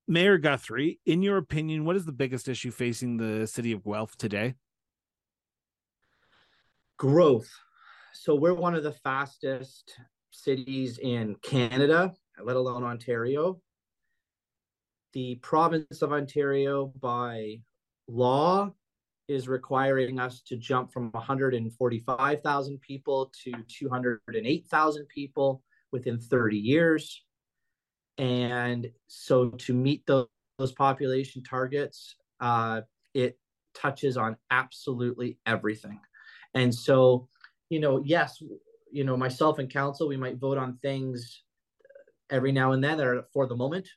Mayor 0.07 0.37
Guthrie, 0.37 0.99
in 1.05 1.21
your 1.21 1.37
opinion, 1.37 1.83
what 1.83 1.97
is 1.97 2.05
the 2.05 2.13
biggest 2.13 2.47
issue 2.47 2.71
facing 2.71 3.17
the 3.17 3.45
city 3.45 3.73
of 3.73 3.83
Guelph 3.83 4.15
today? 4.15 4.55
Growth. 6.97 7.51
So 8.19 8.33
we're 8.35 8.55
one 8.55 8.73
of 8.73 8.83
the 8.83 8.91
fastest 8.91 9.95
cities 10.31 10.97
in 10.97 11.35
Canada, 11.43 12.13
let 12.43 12.55
alone 12.55 12.83
Ontario. 12.83 13.61
The 15.13 15.35
province 15.35 16.01
of 16.01 16.11
Ontario, 16.11 16.91
by 16.99 17.61
law, 18.07 18.73
is 19.27 19.47
requiring 19.47 20.19
us 20.19 20.41
to 20.47 20.57
jump 20.57 20.91
from 20.91 21.11
145,000 21.11 22.81
people 22.81 23.31
to 23.43 23.53
208,000 23.67 25.07
people 25.07 25.63
within 25.91 26.19
30 26.19 26.57
years. 26.57 27.23
And 28.17 28.89
so 29.05 29.49
to 29.49 29.73
meet 29.73 30.05
those, 30.07 30.27
those 30.57 30.71
population 30.71 31.43
targets, 31.43 32.15
uh, 32.39 32.81
it 33.13 33.37
touches 33.75 34.17
on 34.17 34.37
absolutely 34.49 35.37
everything. 35.45 35.99
And 36.53 36.73
so, 36.73 37.27
you 37.69 37.79
know, 37.79 38.01
yes, 38.05 38.41
you 38.91 39.03
know, 39.03 39.17
myself 39.17 39.59
and 39.59 39.69
council, 39.69 40.07
we 40.07 40.17
might 40.17 40.39
vote 40.39 40.57
on 40.57 40.77
things 40.81 41.43
every 42.29 42.51
now 42.51 42.71
and 42.71 42.83
then 42.83 42.97
that 42.97 43.07
are 43.07 43.23
for 43.33 43.47
the 43.47 43.55
moment, 43.55 43.87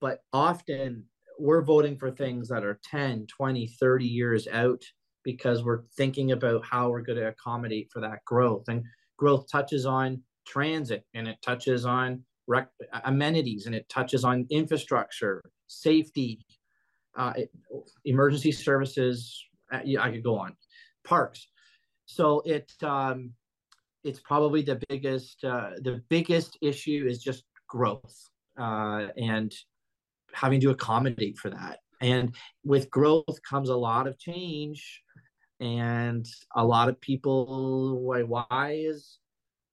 but 0.00 0.20
often 0.32 1.04
we're 1.38 1.62
voting 1.62 1.96
for 1.96 2.10
things 2.10 2.48
that 2.48 2.64
are 2.64 2.80
10, 2.84 3.26
20, 3.26 3.66
30 3.66 4.04
years 4.04 4.48
out 4.48 4.82
because 5.24 5.62
we're 5.62 5.82
thinking 5.96 6.32
about 6.32 6.64
how 6.64 6.90
we're 6.90 7.02
going 7.02 7.18
to 7.18 7.28
accommodate 7.28 7.88
for 7.92 8.00
that 8.00 8.24
growth. 8.24 8.64
And 8.68 8.82
growth 9.16 9.46
touches 9.50 9.86
on 9.86 10.22
transit 10.46 11.04
and 11.14 11.28
it 11.28 11.36
touches 11.42 11.84
on 11.84 12.24
rec- 12.46 12.70
amenities 13.04 13.66
and 13.66 13.74
it 13.74 13.88
touches 13.88 14.24
on 14.24 14.46
infrastructure, 14.50 15.42
safety, 15.66 16.44
uh, 17.16 17.34
it, 17.36 17.50
emergency 18.04 18.52
services. 18.52 19.44
Uh, 19.70 19.80
I 20.00 20.10
could 20.10 20.24
go 20.24 20.38
on, 20.38 20.56
parks. 21.04 21.46
So 22.08 22.42
it 22.46 22.72
um, 22.82 23.32
it's 24.02 24.18
probably 24.20 24.62
the 24.62 24.80
biggest 24.88 25.44
uh, 25.44 25.72
the 25.82 26.02
biggest 26.08 26.58
issue 26.62 27.06
is 27.06 27.22
just 27.22 27.44
growth 27.68 28.16
uh, 28.58 29.08
and 29.16 29.52
having 30.32 30.60
to 30.62 30.70
accommodate 30.70 31.36
for 31.36 31.50
that. 31.50 31.80
And 32.00 32.34
with 32.64 32.90
growth 32.90 33.38
comes 33.48 33.68
a 33.68 33.76
lot 33.76 34.06
of 34.06 34.18
change, 34.18 35.02
and 35.60 36.26
a 36.56 36.64
lot 36.64 36.88
of 36.88 37.00
people. 37.00 38.00
Why? 38.00 38.22
Why 38.22 38.78
is 38.78 39.18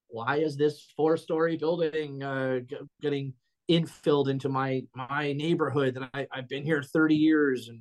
why 0.08 0.36
is 0.36 0.56
this 0.56 0.86
four 0.94 1.16
story 1.16 1.56
building 1.56 2.22
uh, 2.22 2.60
getting 3.00 3.32
infilled 3.70 4.28
into 4.28 4.50
my 4.50 4.82
my 4.94 5.32
neighborhood 5.32 5.94
that 5.94 6.10
I, 6.12 6.26
I've 6.32 6.48
been 6.48 6.64
here 6.64 6.82
30 6.82 7.16
years 7.16 7.68
and 7.68 7.80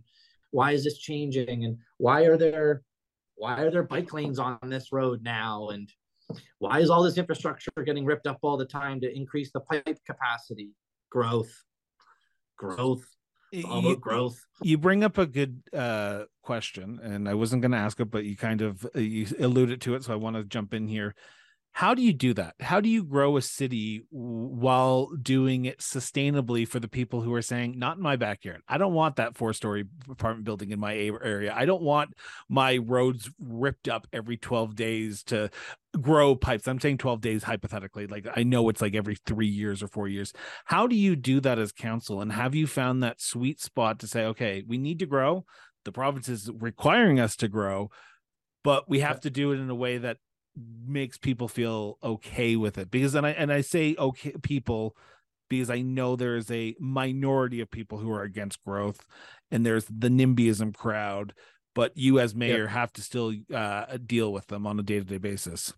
why 0.49 0.71
is 0.71 0.83
this 0.83 0.97
changing 0.97 1.65
and 1.65 1.77
why 1.97 2.23
are 2.23 2.37
there 2.37 2.81
why 3.35 3.61
are 3.61 3.71
there 3.71 3.83
bike 3.83 4.13
lanes 4.13 4.39
on 4.39 4.57
this 4.63 4.91
road 4.91 5.21
now? 5.23 5.69
And 5.69 5.89
why 6.59 6.79
is 6.79 6.89
all 6.89 7.03
this 7.03 7.17
infrastructure 7.17 7.71
getting 7.85 8.05
ripped 8.05 8.27
up 8.27 8.39
all 8.41 8.57
the 8.57 8.65
time 8.65 8.99
to 9.01 9.15
increase 9.15 9.51
the 9.51 9.59
pipe 9.61 9.99
capacity? 10.05 10.71
Growth. 11.09 11.63
Growth. 12.57 13.05
You, 13.51 13.95
growth. 13.95 14.43
you 14.63 14.77
bring 14.77 15.03
up 15.03 15.17
a 15.17 15.25
good 15.25 15.61
uh, 15.71 16.23
question 16.41 16.99
and 17.01 17.29
i 17.29 17.33
wasn't 17.33 17.61
going 17.61 17.71
to 17.71 17.77
ask 17.77 17.97
it 18.01 18.11
but 18.11 18.25
you 18.25 18.35
kind 18.35 18.61
of 18.61 18.85
you 18.95 19.27
alluded 19.39 19.79
to 19.81 19.95
it 19.95 20.03
so 20.03 20.11
i 20.11 20.15
want 20.17 20.35
to 20.35 20.43
jump 20.43 20.73
in 20.73 20.89
here 20.89 21.15
how 21.75 21.93
do 21.93 22.01
you 22.01 22.13
do 22.13 22.33
that? 22.35 22.55
How 22.61 22.79
do 22.79 22.87
you 22.87 23.03
grow 23.03 23.35
a 23.35 23.41
city 23.41 24.05
while 24.09 25.09
doing 25.21 25.65
it 25.65 25.79
sustainably 25.79 26.65
for 26.65 26.79
the 26.79 26.87
people 26.87 27.19
who 27.19 27.33
are 27.33 27.41
saying 27.41 27.77
not 27.77 27.97
in 27.97 28.01
my 28.01 28.15
backyard. 28.15 28.61
I 28.65 28.77
don't 28.77 28.93
want 28.93 29.17
that 29.17 29.35
four 29.35 29.51
story 29.51 29.83
apartment 30.09 30.45
building 30.45 30.71
in 30.71 30.79
my 30.79 30.95
area. 30.95 31.53
I 31.53 31.65
don't 31.65 31.81
want 31.81 32.13
my 32.47 32.77
roads 32.77 33.29
ripped 33.41 33.89
up 33.89 34.07
every 34.13 34.37
12 34.37 34.73
days 34.73 35.21
to 35.23 35.49
grow 35.99 36.33
pipes. 36.33 36.65
I'm 36.65 36.79
saying 36.79 36.99
12 36.99 37.19
days 37.19 37.43
hypothetically 37.43 38.07
like 38.07 38.25
i 38.33 38.43
know 38.43 38.69
it's 38.69 38.81
like 38.81 38.95
every 38.95 39.17
three 39.25 39.45
years 39.45 39.83
or 39.83 39.89
four 39.89 40.07
years. 40.07 40.31
How 40.63 40.87
do 40.87 40.95
you 40.95 41.17
do 41.17 41.41
that 41.41 41.59
as 41.59 41.73
council 41.73 42.21
and 42.21 42.31
have 42.31 42.55
you 42.55 42.67
found 42.67 43.03
that 43.03 43.19
sweet 43.19 43.59
spot 43.59 43.99
to 43.99 44.07
say 44.07 44.23
okay 44.27 44.63
we 44.65 44.77
need 44.77 44.99
to 44.99 45.05
grow. 45.05 45.43
The 45.83 45.91
province 45.91 46.29
is 46.29 46.49
requiring 46.57 47.19
us 47.19 47.35
to 47.35 47.49
grow 47.49 47.89
but 48.63 48.89
we 48.89 49.01
have 49.01 49.19
to 49.19 49.29
do 49.29 49.51
it 49.51 49.59
in 49.59 49.69
a 49.69 49.75
way 49.75 49.97
that 49.97 50.17
makes 50.87 51.17
people 51.17 51.47
feel 51.47 51.97
okay 52.03 52.55
with 52.55 52.77
it 52.77 52.89
because 52.89 53.15
and 53.15 53.25
I 53.25 53.31
and 53.31 53.51
I 53.51 53.61
say 53.61 53.95
okay 53.97 54.33
people 54.41 54.95
because 55.49 55.69
I 55.69 55.81
know 55.81 56.15
there's 56.15 56.49
a 56.49 56.75
minority 56.79 57.61
of 57.61 57.69
people 57.69 57.97
who 57.97 58.11
are 58.11 58.23
against 58.23 58.63
growth 58.63 59.05
and 59.51 59.65
there's 59.65 59.85
the 59.85 60.09
NIMBYism 60.09 60.73
crowd 60.73 61.33
but 61.75 61.91
you 61.95 62.19
as 62.19 62.33
mayor 62.33 62.63
yep. 62.63 62.69
have 62.69 62.93
to 62.93 63.01
still 63.01 63.33
uh, 63.53 63.97
deal 64.03 64.33
with 64.33 64.47
them 64.47 64.65
on 64.65 64.79
a 64.79 64.83
day-to-day 64.83 65.17
basis. 65.17 65.73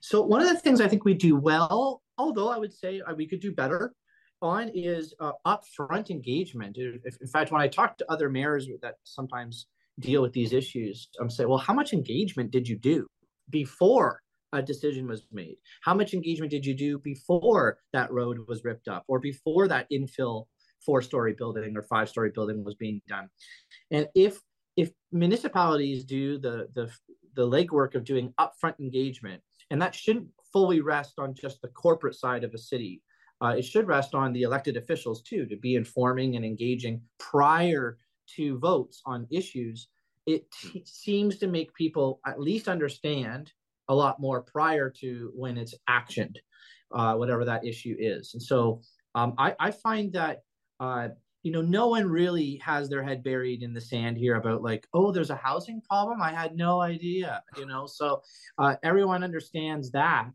So 0.00 0.22
one 0.22 0.40
of 0.40 0.48
the 0.48 0.58
things 0.58 0.80
I 0.80 0.88
think 0.88 1.04
we 1.04 1.14
do 1.14 1.36
well, 1.36 2.02
although 2.16 2.48
I 2.48 2.56
would 2.56 2.72
say 2.72 3.00
uh, 3.00 3.12
we 3.14 3.26
could 3.26 3.40
do 3.40 3.52
better 3.52 3.92
on 4.40 4.70
is 4.72 5.12
uh, 5.18 5.32
upfront 5.44 6.10
engagement. 6.10 6.76
If, 6.78 7.16
in 7.20 7.26
fact, 7.26 7.50
when 7.50 7.60
I 7.60 7.66
talk 7.66 7.98
to 7.98 8.10
other 8.10 8.30
mayors 8.30 8.68
that 8.82 8.94
sometimes 9.02 9.66
deal 9.98 10.22
with 10.22 10.32
these 10.32 10.52
issues, 10.52 11.08
I'm 11.20 11.30
saying, 11.30 11.48
well, 11.48 11.58
how 11.58 11.74
much 11.74 11.92
engagement 11.92 12.52
did 12.52 12.68
you 12.68 12.78
do? 12.78 13.08
Before 13.50 14.20
a 14.52 14.62
decision 14.62 15.06
was 15.06 15.26
made? 15.32 15.56
How 15.82 15.94
much 15.94 16.14
engagement 16.14 16.50
did 16.50 16.64
you 16.64 16.74
do 16.74 16.98
before 16.98 17.78
that 17.92 18.10
road 18.12 18.38
was 18.48 18.64
ripped 18.64 18.88
up 18.88 19.04
or 19.08 19.18
before 19.18 19.68
that 19.68 19.86
infill 19.92 20.46
four 20.84 21.02
story 21.02 21.32
building 21.32 21.76
or 21.76 21.82
five 21.82 22.08
story 22.08 22.30
building 22.34 22.64
was 22.64 22.74
being 22.74 23.00
done? 23.08 23.28
And 23.90 24.08
if 24.14 24.40
if 24.76 24.92
municipalities 25.12 26.04
do 26.04 26.38
the 26.38 26.68
the 26.74 26.90
the 27.34 27.46
legwork 27.46 27.94
of 27.94 28.04
doing 28.04 28.32
upfront 28.40 28.78
engagement, 28.80 29.42
and 29.70 29.80
that 29.80 29.94
shouldn't 29.94 30.28
fully 30.52 30.80
rest 30.80 31.18
on 31.18 31.34
just 31.34 31.60
the 31.60 31.68
corporate 31.68 32.14
side 32.14 32.44
of 32.44 32.54
a 32.54 32.58
city. 32.58 33.02
Uh, 33.42 33.48
it 33.48 33.64
should 33.64 33.86
rest 33.86 34.14
on 34.14 34.32
the 34.32 34.42
elected 34.42 34.78
officials 34.78 35.22
too 35.22 35.44
to 35.44 35.56
be 35.56 35.74
informing 35.74 36.36
and 36.36 36.44
engaging 36.44 37.02
prior 37.18 37.98
to 38.34 38.58
votes 38.58 39.02
on 39.04 39.26
issues 39.30 39.88
it 40.26 40.50
t- 40.50 40.82
seems 40.84 41.38
to 41.38 41.46
make 41.46 41.72
people 41.74 42.20
at 42.26 42.40
least 42.40 42.68
understand 42.68 43.52
a 43.88 43.94
lot 43.94 44.20
more 44.20 44.42
prior 44.42 44.90
to 44.90 45.30
when 45.34 45.56
it's 45.56 45.74
actioned, 45.88 46.36
uh, 46.92 47.14
whatever 47.14 47.44
that 47.44 47.64
issue 47.64 47.94
is. 47.98 48.34
And 48.34 48.42
so 48.42 48.82
um, 49.14 49.34
I, 49.38 49.54
I, 49.60 49.70
find 49.70 50.12
that, 50.12 50.42
uh, 50.80 51.08
you 51.42 51.52
know, 51.52 51.62
no 51.62 51.86
one 51.86 52.06
really 52.06 52.60
has 52.64 52.88
their 52.88 53.04
head 53.04 53.22
buried 53.22 53.62
in 53.62 53.72
the 53.72 53.80
sand 53.80 54.18
here 54.18 54.34
about 54.34 54.62
like, 54.62 54.86
oh, 54.92 55.12
there's 55.12 55.30
a 55.30 55.36
housing 55.36 55.80
problem. 55.80 56.20
I 56.20 56.32
had 56.32 56.56
no 56.56 56.80
idea, 56.80 57.42
you 57.56 57.66
know. 57.66 57.86
So 57.86 58.22
uh, 58.58 58.74
everyone 58.82 59.22
understands 59.22 59.92
that. 59.92 60.30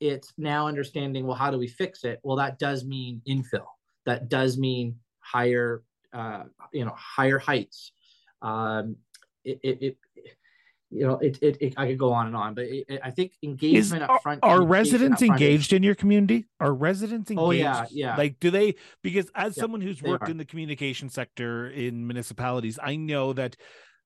It's 0.00 0.32
now 0.38 0.66
understanding, 0.66 1.26
well, 1.26 1.36
how 1.36 1.50
do 1.50 1.58
we 1.58 1.68
fix 1.68 2.04
it? 2.04 2.20
Well, 2.22 2.36
that 2.38 2.58
does 2.58 2.84
mean 2.84 3.20
infill. 3.28 3.66
That 4.06 4.28
does 4.30 4.56
mean 4.56 4.96
higher, 5.20 5.82
uh, 6.14 6.44
you 6.72 6.84
know, 6.84 6.94
higher 6.96 7.38
heights 7.38 7.92
Um, 8.40 8.96
it, 9.48 9.60
it, 9.62 9.82
it 9.82 9.96
you 10.90 11.06
know, 11.06 11.18
it, 11.18 11.38
it, 11.42 11.58
it, 11.60 11.74
I 11.76 11.86
could 11.86 11.98
go 11.98 12.12
on 12.12 12.28
and 12.28 12.36
on, 12.36 12.54
but 12.54 12.64
it, 12.64 13.00
I 13.04 13.10
think 13.10 13.32
engagement 13.42 14.02
Is, 14.02 14.08
up 14.08 14.22
front. 14.22 14.40
Are, 14.42 14.62
residents 14.62 15.20
engaged 15.20 15.72
in 15.74 15.82
your 15.82 15.94
community? 15.94 16.46
Are 16.60 16.72
residents 16.72 17.30
engaged? 17.30 17.46
Oh 17.46 17.50
yeah, 17.50 17.84
yeah. 17.90 18.16
Like, 18.16 18.40
do 18.40 18.50
they? 18.50 18.76
Because 19.02 19.30
as 19.34 19.56
yeah, 19.56 19.62
someone 19.62 19.82
who's 19.82 20.02
worked 20.02 20.30
in 20.30 20.38
the 20.38 20.46
communication 20.46 21.10
sector 21.10 21.68
in 21.68 22.06
municipalities, 22.06 22.78
I 22.82 22.96
know 22.96 23.34
that 23.34 23.56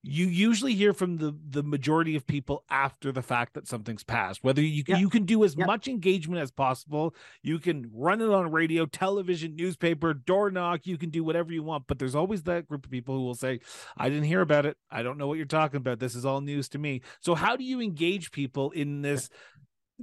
you 0.04 0.26
usually 0.26 0.74
hear 0.74 0.92
from 0.92 1.18
the 1.18 1.36
the 1.48 1.62
majority 1.62 2.16
of 2.16 2.26
people 2.26 2.64
after 2.68 3.12
the 3.12 3.22
fact 3.22 3.54
that 3.54 3.68
something's 3.68 4.02
passed 4.02 4.42
whether 4.42 4.60
you 4.60 4.82
can, 4.82 4.98
you 4.98 5.08
can 5.08 5.24
do 5.24 5.44
as 5.44 5.56
much 5.56 5.86
engagement 5.86 6.42
as 6.42 6.50
possible. 6.50 7.14
You 7.42 7.58
can 7.58 7.88
run 7.94 8.20
it 8.20 8.28
on 8.28 8.50
radio 8.50 8.84
television 8.86 9.54
newspaper 9.54 10.12
door 10.12 10.50
knock 10.50 10.86
you 10.86 10.98
can 10.98 11.10
do 11.10 11.22
whatever 11.22 11.52
you 11.52 11.62
want 11.62 11.84
but 11.86 11.98
there's 11.98 12.14
always 12.14 12.42
that 12.44 12.66
group 12.66 12.84
of 12.84 12.90
people 12.90 13.14
who 13.14 13.22
will 13.22 13.34
say 13.34 13.60
i 13.96 14.08
didn't 14.08 14.24
hear 14.24 14.40
about 14.40 14.66
it. 14.66 14.76
I 14.90 15.02
don't 15.02 15.18
know 15.18 15.28
what 15.28 15.36
you're 15.36 15.46
talking 15.46 15.78
about. 15.78 16.00
This 16.00 16.14
is 16.14 16.24
all 16.24 16.40
news 16.40 16.68
to 16.70 16.78
me. 16.78 17.02
So 17.20 17.34
how 17.34 17.56
do 17.56 17.64
you 17.64 17.80
engage 17.80 18.32
people 18.32 18.70
in 18.72 19.02
this 19.02 19.30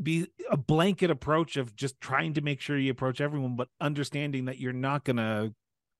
be 0.02 0.28
a 0.50 0.58
blanket 0.58 1.12
approach 1.12 1.58
of 1.58 1.76
just 1.76 2.00
trying 2.00 2.34
to 2.34 2.42
make 2.42 2.62
sure 2.62 2.78
you 2.78 2.92
approach 2.92 3.20
everyone 3.20 3.56
but 3.56 3.68
understanding 3.82 4.46
that 4.46 4.60
you're 4.60 4.72
not 4.72 5.04
going 5.04 5.18
to 5.18 5.54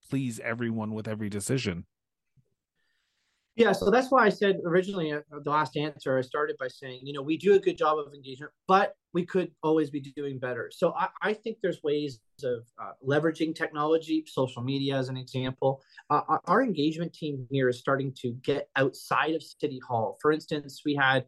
please 0.10 0.40
everyone 0.40 0.94
with 0.94 1.08
every 1.08 1.30
decision 1.30 1.86
yeah, 3.60 3.74
so 3.74 3.92
that's 3.92 4.10
why 4.10 4.26
I 4.26 4.30
said 4.30 4.62
originally 4.64 5.12
uh, 5.12 5.20
the 5.44 5.50
last 5.50 5.76
answer, 5.76 6.18
I 6.18 6.22
started 6.22 6.56
by 6.58 6.70
saying, 6.70 7.02
you 7.04 7.12
know, 7.12 7.22
we 7.22 7.36
do 7.36 7.56
a 7.56 7.60
good 7.60 7.78
job 7.78 8.00
of 8.00 8.14
engagement, 8.14 8.54
but 8.70 8.96
we 9.14 9.26
could 9.26 9.52
always 9.64 9.90
be 9.90 10.00
doing 10.00 10.40
better. 10.40 10.72
So 10.74 10.94
I, 10.94 11.10
I 11.22 11.34
think 11.34 11.58
there's 11.62 11.84
ways 11.84 12.22
of 12.42 12.64
uh, 12.82 12.92
leveraging 13.06 13.54
technology, 13.54 14.24
social 14.26 14.64
media 14.64 14.96
as 14.96 15.10
an 15.10 15.18
example. 15.18 15.82
Uh, 16.10 16.22
our, 16.30 16.42
our 16.46 16.64
engagement 16.64 17.14
team 17.14 17.46
here 17.52 17.68
is 17.68 17.80
starting 17.80 18.14
to 18.22 18.32
get 18.46 18.70
outside 18.78 19.36
of 19.36 19.44
City 19.44 19.82
Hall. 19.86 20.18
For 20.22 20.32
instance, 20.32 20.84
we 20.86 20.96
had 20.96 21.26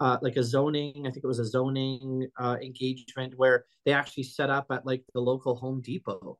uh, 0.00 0.18
like 0.20 0.36
a 0.36 0.44
zoning, 0.44 1.06
I 1.06 1.10
think 1.10 1.24
it 1.24 1.28
was 1.28 1.38
a 1.38 1.46
zoning 1.46 2.28
uh, 2.38 2.58
engagement 2.60 3.32
where 3.38 3.64
they 3.86 3.94
actually 3.94 4.24
set 4.24 4.50
up 4.50 4.66
at 4.70 4.84
like 4.84 5.02
the 5.14 5.20
local 5.20 5.56
Home 5.56 5.80
Depot. 5.80 6.38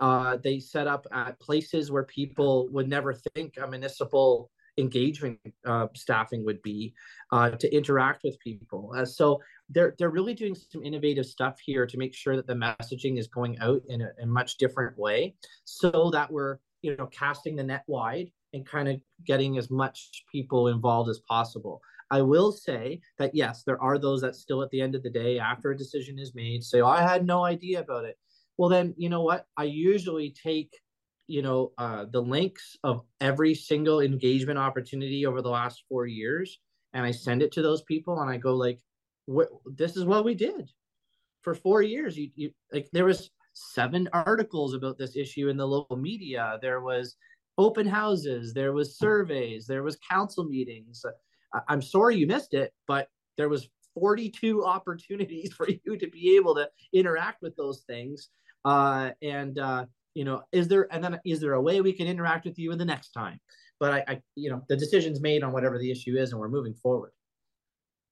Uh, 0.00 0.36
they 0.36 0.58
set 0.60 0.86
up 0.86 1.06
at 1.12 1.40
places 1.40 1.90
where 1.90 2.04
people 2.04 2.68
would 2.72 2.88
never 2.88 3.14
think 3.34 3.54
a 3.56 3.66
municipal 3.66 4.50
engagement 4.78 5.38
uh, 5.64 5.86
staffing 5.94 6.44
would 6.44 6.60
be 6.62 6.94
uh, 7.32 7.50
to 7.50 7.74
interact 7.74 8.22
with 8.24 8.38
people. 8.40 8.92
Uh, 8.96 9.04
so 9.04 9.40
they're 9.70 9.94
they're 9.98 10.10
really 10.10 10.34
doing 10.34 10.54
some 10.54 10.84
innovative 10.84 11.26
stuff 11.26 11.58
here 11.58 11.86
to 11.86 11.98
make 11.98 12.14
sure 12.14 12.36
that 12.36 12.46
the 12.46 12.54
messaging 12.54 13.18
is 13.18 13.26
going 13.26 13.58
out 13.60 13.82
in 13.88 14.02
a, 14.02 14.10
a 14.22 14.26
much 14.26 14.58
different 14.58 14.96
way, 14.98 15.34
so 15.64 16.10
that 16.12 16.30
we're 16.30 16.58
you 16.82 16.96
know 16.96 17.06
casting 17.06 17.56
the 17.56 17.62
net 17.62 17.84
wide 17.86 18.30
and 18.52 18.66
kind 18.66 18.88
of 18.88 19.00
getting 19.24 19.58
as 19.58 19.70
much 19.70 20.24
people 20.30 20.68
involved 20.68 21.10
as 21.10 21.20
possible. 21.28 21.80
I 22.10 22.22
will 22.22 22.52
say 22.52 23.00
that 23.18 23.34
yes, 23.34 23.64
there 23.64 23.82
are 23.82 23.98
those 23.98 24.20
that 24.20 24.36
still 24.36 24.62
at 24.62 24.70
the 24.70 24.80
end 24.80 24.94
of 24.94 25.02
the 25.02 25.10
day, 25.10 25.38
after 25.38 25.70
a 25.70 25.76
decision 25.76 26.18
is 26.18 26.34
made, 26.34 26.62
say, 26.62 26.80
oh, 26.80 26.86
I 26.86 27.02
had 27.02 27.26
no 27.26 27.44
idea 27.44 27.80
about 27.80 28.04
it. 28.04 28.16
Well, 28.56 28.68
then, 28.68 28.94
you 28.96 29.08
know 29.08 29.22
what? 29.22 29.46
I 29.56 29.64
usually 29.64 30.30
take 30.30 30.72
you 31.26 31.42
know 31.42 31.72
uh, 31.78 32.04
the 32.10 32.20
links 32.20 32.76
of 32.84 33.02
every 33.20 33.54
single 33.54 34.00
engagement 34.00 34.58
opportunity 34.58 35.26
over 35.26 35.42
the 35.42 35.48
last 35.48 35.84
four 35.88 36.06
years 36.06 36.58
and 36.94 37.04
i 37.04 37.10
send 37.10 37.42
it 37.42 37.52
to 37.52 37.62
those 37.62 37.82
people 37.82 38.20
and 38.20 38.30
i 38.30 38.36
go 38.36 38.54
like 38.54 38.80
this 39.66 39.96
is 39.96 40.04
what 40.04 40.24
we 40.24 40.34
did 40.34 40.70
for 41.46 41.54
four 41.54 41.80
years. 41.80 42.18
You, 42.18 42.30
you 42.34 42.50
like 42.72 42.88
there 42.92 43.04
was 43.04 43.30
seven 43.54 44.08
articles 44.12 44.74
about 44.74 44.98
this 44.98 45.16
issue 45.16 45.48
in 45.48 45.56
the 45.56 45.66
local 45.66 45.96
media. 45.96 46.58
There 46.60 46.80
was 46.80 47.16
open 47.56 47.86
houses. 47.86 48.52
There 48.52 48.72
was 48.72 48.98
surveys. 48.98 49.64
There 49.64 49.84
was 49.84 49.96
council 50.10 50.44
meetings. 50.44 51.04
I, 51.54 51.60
i'm 51.68 51.80
sorry 51.80 52.16
you 52.16 52.26
missed 52.26 52.54
it 52.54 52.72
but 52.88 53.08
there 53.36 53.48
was 53.48 53.68
42 53.94 54.64
opportunities 54.76 55.52
for 55.52 55.68
you 55.68 55.96
to 55.96 56.08
be 56.08 56.36
able 56.36 56.56
to 56.56 56.68
interact 56.92 57.40
with 57.42 57.54
those 57.56 57.82
things. 57.86 58.30
Uh, 58.64 59.10
and 59.22 59.58
uh, 59.60 59.86
you 60.16 60.24
know 60.24 60.42
is 60.50 60.66
there 60.66 60.88
and 60.90 61.04
then 61.04 61.20
is 61.26 61.40
there 61.40 61.52
a 61.52 61.60
way 61.60 61.82
we 61.82 61.92
can 61.92 62.06
interact 62.06 62.46
with 62.46 62.58
you 62.58 62.72
in 62.72 62.78
the 62.78 62.84
next 62.84 63.10
time? 63.10 63.38
But 63.78 63.92
I, 63.92 64.04
I 64.08 64.20
you 64.34 64.50
know 64.50 64.62
the 64.68 64.76
decision's 64.76 65.20
made 65.20 65.44
on 65.44 65.52
whatever 65.52 65.78
the 65.78 65.90
issue 65.90 66.16
is 66.16 66.32
and 66.32 66.40
we're 66.40 66.48
moving 66.48 66.74
forward. 66.74 67.12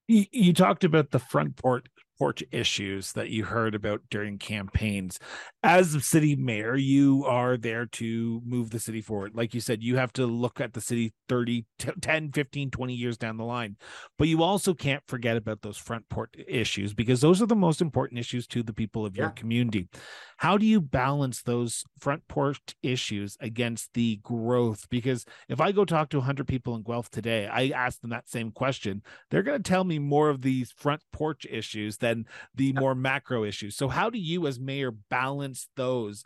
You, 0.07 0.27
you 0.31 0.53
talked 0.53 0.85
about 0.85 1.11
the 1.11 1.19
front 1.19 1.57
port 1.57 1.89
porch 2.19 2.43
issues 2.53 3.13
that 3.13 3.31
you 3.31 3.45
heard 3.45 3.75
about 3.75 4.01
during 4.11 4.39
campaigns. 4.39 5.19
As 5.63 6.05
city 6.05 6.37
mayor, 6.37 6.77
you 6.77 7.25
are 7.27 7.57
there 7.57 7.87
to 7.87 8.41
move 8.45 8.71
the 8.71 8.79
city 8.79 9.01
forward. 9.01 9.33
Like 9.35 9.55
you 9.55 9.61
said, 9.61 9.83
you 9.83 9.97
have 9.97 10.13
to 10.15 10.27
look 10.27 10.61
at 10.61 10.73
the 10.73 10.81
city 10.81 11.13
30, 11.29 11.65
10, 12.01 12.33
15, 12.33 12.71
20 12.71 12.95
years 12.95 13.17
down 13.17 13.37
the 13.37 13.45
line. 13.45 13.77
But 14.19 14.29
you 14.29 14.43
also 14.43 14.75
can't 14.75 15.03
forget 15.09 15.37
about 15.37 15.63
those 15.63 15.77
front 15.77 16.09
porch 16.09 16.35
issues 16.47 16.95
because 16.95 17.21
those 17.21 17.43
are 17.43 17.47
the 17.47 17.57
most 17.57 17.81
important 17.81 18.21
issues 18.21 18.47
to 18.49 18.63
the 18.63 18.75
people 18.75 19.07
of 19.07 19.17
your 19.17 19.31
community. 19.31 19.89
How 20.37 20.59
do 20.59 20.67
you 20.67 20.81
balance 20.81 21.43
those 21.43 21.85
front 22.01 22.27
porch 22.29 22.61
issues 22.83 23.37
against 23.41 23.95
the 23.95 24.17
growth? 24.23 24.89
Because 24.91 25.25
if 25.49 25.61
I 25.61 25.73
go 25.73 25.85
talk 25.85 26.11
to 26.11 26.19
100 26.19 26.47
people 26.47 26.75
in 26.75 26.83
Guelph 26.83 27.09
today, 27.11 27.47
I 27.47 27.69
ask 27.69 28.01
them 28.01 28.11
that 28.11 28.29
same 28.29 28.51
question, 28.51 29.03
they're 29.31 29.43
going 29.43 29.63
to 29.63 29.69
tell 29.69 29.85
me 29.85 29.99
more 29.99 30.29
of 30.29 30.43
these 30.43 30.73
front 30.77 31.03
porch 31.13 31.47
issues 31.49 31.97
than 32.05 32.27
the 32.55 32.73
more 32.75 32.95
macro 32.95 33.45
issues. 33.45 33.77
So, 33.77 33.89
how 33.89 34.11
do 34.11 34.19
you, 34.19 34.47
as 34.47 34.61
mayor, 34.61 34.91
balance 34.91 35.69
those? 35.77 36.25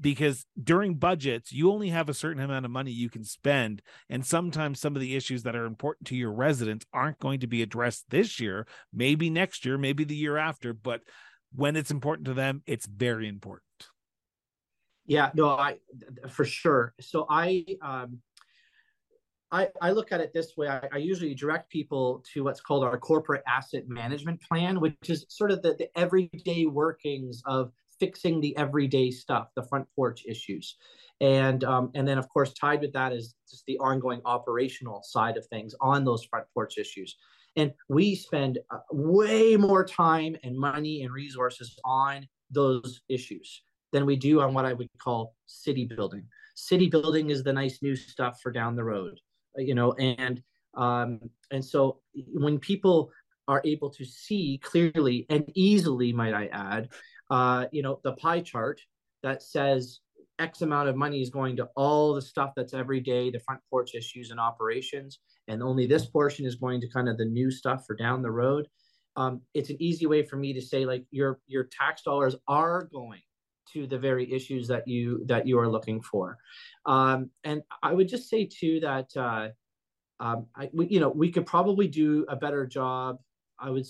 Because 0.00 0.44
during 0.60 0.94
budgets, 0.94 1.52
you 1.52 1.70
only 1.70 1.90
have 1.90 2.08
a 2.08 2.14
certain 2.14 2.42
amount 2.42 2.64
of 2.64 2.70
money 2.70 2.90
you 2.90 3.08
can 3.08 3.24
spend. 3.24 3.82
And 4.08 4.24
sometimes 4.24 4.80
some 4.80 4.96
of 4.96 5.00
the 5.00 5.14
issues 5.14 5.44
that 5.44 5.54
are 5.54 5.66
important 5.66 6.08
to 6.08 6.16
your 6.16 6.32
residents 6.32 6.86
aren't 6.92 7.20
going 7.20 7.40
to 7.40 7.46
be 7.46 7.62
addressed 7.62 8.04
this 8.10 8.40
year, 8.40 8.66
maybe 8.92 9.30
next 9.30 9.64
year, 9.64 9.78
maybe 9.78 10.04
the 10.04 10.16
year 10.16 10.36
after. 10.36 10.72
But 10.72 11.02
when 11.54 11.76
it's 11.76 11.92
important 11.92 12.26
to 12.26 12.34
them, 12.34 12.62
it's 12.66 12.86
very 12.86 13.28
important. 13.28 13.62
Yeah, 15.06 15.30
no, 15.34 15.50
I 15.50 15.78
for 16.28 16.44
sure. 16.44 16.94
So 17.00 17.26
I 17.28 17.64
um 17.82 18.20
I, 19.54 19.68
I 19.80 19.92
look 19.92 20.10
at 20.10 20.20
it 20.20 20.32
this 20.32 20.56
way. 20.56 20.66
I, 20.66 20.80
I, 20.92 20.96
usually 20.96 21.32
direct 21.32 21.70
people 21.70 22.24
to 22.32 22.42
what's 22.42 22.60
called 22.60 22.82
our 22.82 22.98
corporate 22.98 23.44
asset 23.46 23.88
management 23.88 24.42
plan, 24.42 24.80
which 24.80 25.08
is 25.08 25.24
sort 25.28 25.52
of 25.52 25.62
the, 25.62 25.74
the 25.74 25.88
everyday 25.96 26.66
workings 26.66 27.40
of 27.46 27.70
fixing 28.00 28.40
the 28.40 28.56
everyday 28.56 29.12
stuff, 29.12 29.50
the 29.54 29.62
front 29.62 29.86
porch 29.94 30.24
issues. 30.26 30.76
And 31.20 31.62
um, 31.62 31.92
and 31.94 32.06
then 32.06 32.18
of 32.18 32.28
course 32.28 32.52
tied 32.52 32.80
with 32.80 32.92
that 32.94 33.12
is 33.12 33.36
just 33.48 33.64
the 33.66 33.78
ongoing 33.78 34.20
operational 34.24 35.02
side 35.04 35.36
of 35.36 35.46
things 35.46 35.72
on 35.80 36.04
those 36.04 36.24
front 36.24 36.46
porch 36.52 36.76
issues. 36.76 37.16
And 37.54 37.72
we 37.88 38.16
spend 38.16 38.58
uh, 38.72 38.78
way 38.90 39.56
more 39.56 39.84
time 39.84 40.36
and 40.42 40.58
money 40.58 41.02
and 41.02 41.12
resources 41.12 41.78
on 41.84 42.26
those 42.50 43.02
issues 43.08 43.62
than 43.92 44.04
we 44.04 44.16
do 44.16 44.40
on 44.40 44.52
what 44.52 44.64
I 44.64 44.72
would 44.72 44.88
call 44.98 45.36
city 45.46 45.84
building. 45.84 46.26
City 46.56 46.88
building 46.88 47.30
is 47.30 47.44
the 47.44 47.52
nice 47.52 47.80
new 47.80 47.94
stuff 47.94 48.40
for 48.42 48.50
down 48.50 48.74
the 48.74 48.82
road, 48.82 49.20
you 49.56 49.74
know, 49.74 49.92
and 49.94 50.42
um, 50.76 51.20
and 51.50 51.64
so 51.64 52.00
when 52.32 52.58
people 52.58 53.10
are 53.46 53.62
able 53.64 53.90
to 53.90 54.04
see 54.04 54.60
clearly 54.62 55.26
and 55.28 55.50
easily, 55.54 56.12
might 56.12 56.34
I 56.34 56.46
add, 56.46 56.88
uh, 57.30 57.66
you 57.72 57.82
know, 57.82 58.00
the 58.02 58.12
pie 58.12 58.40
chart 58.40 58.80
that 59.22 59.42
says 59.42 60.00
X 60.38 60.62
amount 60.62 60.88
of 60.88 60.96
money 60.96 61.20
is 61.20 61.30
going 61.30 61.56
to 61.56 61.68
all 61.76 62.14
the 62.14 62.22
stuff 62.22 62.52
that's 62.56 62.74
every 62.74 63.00
day, 63.00 63.30
the 63.30 63.40
front 63.40 63.60
porch 63.70 63.94
issues 63.94 64.30
and 64.30 64.40
operations, 64.40 65.20
and 65.48 65.62
only 65.62 65.86
this 65.86 66.06
portion 66.06 66.46
is 66.46 66.56
going 66.56 66.80
to 66.80 66.88
kind 66.88 67.08
of 67.08 67.18
the 67.18 67.24
new 67.24 67.50
stuff 67.50 67.84
for 67.86 67.94
down 67.94 68.22
the 68.22 68.30
road. 68.30 68.66
Um, 69.16 69.42
it's 69.54 69.70
an 69.70 69.76
easy 69.80 70.06
way 70.06 70.24
for 70.24 70.36
me 70.36 70.52
to 70.54 70.60
say 70.60 70.84
like 70.86 71.04
your 71.10 71.38
your 71.46 71.68
tax 71.70 72.02
dollars 72.02 72.34
are 72.48 72.88
going 72.92 73.20
to 73.72 73.86
the 73.86 73.98
very 73.98 74.32
issues 74.32 74.68
that 74.68 74.86
you 74.86 75.24
that 75.26 75.46
you 75.46 75.58
are 75.58 75.68
looking 75.68 76.00
for, 76.00 76.38
um, 76.86 77.30
and 77.44 77.62
I 77.82 77.92
would 77.92 78.08
just 78.08 78.28
say 78.28 78.46
too 78.46 78.80
that 78.80 79.16
uh, 79.16 79.48
um, 80.20 80.46
I, 80.56 80.70
we, 80.72 80.86
you 80.88 81.00
know 81.00 81.08
we 81.08 81.30
could 81.30 81.46
probably 81.46 81.88
do 81.88 82.24
a 82.28 82.36
better 82.36 82.66
job. 82.66 83.18
I 83.58 83.70
would 83.70 83.86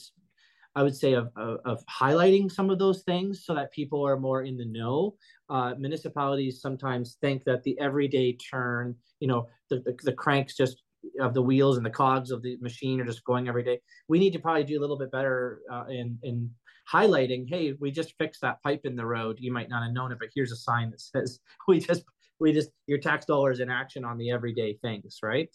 I 0.76 0.82
would 0.82 0.96
say 0.96 1.12
of, 1.12 1.30
of, 1.36 1.60
of, 1.64 1.84
highlighting 1.86 2.50
some 2.50 2.68
of 2.68 2.78
those 2.78 3.02
things 3.02 3.44
so 3.44 3.54
that 3.54 3.72
people 3.72 4.04
are 4.04 4.18
more 4.18 4.42
in 4.42 4.56
the 4.56 4.64
know. 4.64 5.14
Uh, 5.48 5.74
municipalities 5.78 6.60
sometimes 6.60 7.16
think 7.20 7.44
that 7.44 7.62
the 7.62 7.78
everyday 7.78 8.32
turn, 8.32 8.96
you 9.20 9.28
know, 9.28 9.46
the, 9.70 9.76
the, 9.80 9.96
the, 10.02 10.12
cranks 10.12 10.56
just 10.56 10.82
of 11.20 11.32
the 11.32 11.42
wheels 11.42 11.76
and 11.76 11.86
the 11.86 11.90
cogs 11.90 12.32
of 12.32 12.42
the 12.42 12.56
machine 12.60 13.00
are 13.00 13.04
just 13.04 13.24
going 13.24 13.48
every 13.48 13.62
day. 13.62 13.78
We 14.08 14.18
need 14.18 14.32
to 14.32 14.40
probably 14.40 14.64
do 14.64 14.78
a 14.78 14.82
little 14.82 14.98
bit 14.98 15.12
better 15.12 15.60
uh, 15.70 15.84
in, 15.88 16.18
in 16.22 16.50
highlighting, 16.92 17.48
hey, 17.48 17.74
we 17.80 17.90
just 17.90 18.14
fixed 18.18 18.40
that 18.42 18.62
pipe 18.62 18.82
in 18.84 18.96
the 18.96 19.06
road. 19.06 19.38
You 19.40 19.52
might 19.52 19.68
not 19.68 19.82
have 19.82 19.92
known 19.92 20.12
it, 20.12 20.18
but 20.18 20.28
here's 20.34 20.52
a 20.52 20.56
sign 20.56 20.90
that 20.90 21.00
says 21.00 21.40
we 21.68 21.80
just, 21.80 22.04
we 22.40 22.52
just, 22.52 22.70
your 22.86 22.98
tax 22.98 23.26
dollars 23.26 23.60
in 23.60 23.70
action 23.70 24.04
on 24.04 24.18
the 24.18 24.30
everyday 24.30 24.74
things, 24.74 25.18
right? 25.22 25.48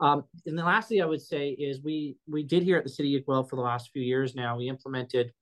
Um, 0.00 0.24
and 0.46 0.56
the 0.56 0.64
last 0.64 0.88
thing 0.88 1.02
I 1.02 1.06
would 1.06 1.20
say 1.20 1.50
is 1.50 1.82
we 1.82 2.16
we 2.28 2.42
did 2.42 2.62
here 2.62 2.76
at 2.76 2.84
the 2.84 2.90
city 2.90 3.16
of 3.16 3.26
Guelph 3.26 3.50
for 3.50 3.56
the 3.56 3.62
last 3.62 3.90
few 3.92 4.02
years 4.02 4.34
now. 4.34 4.56
We 4.56 4.68
implemented 4.68 5.32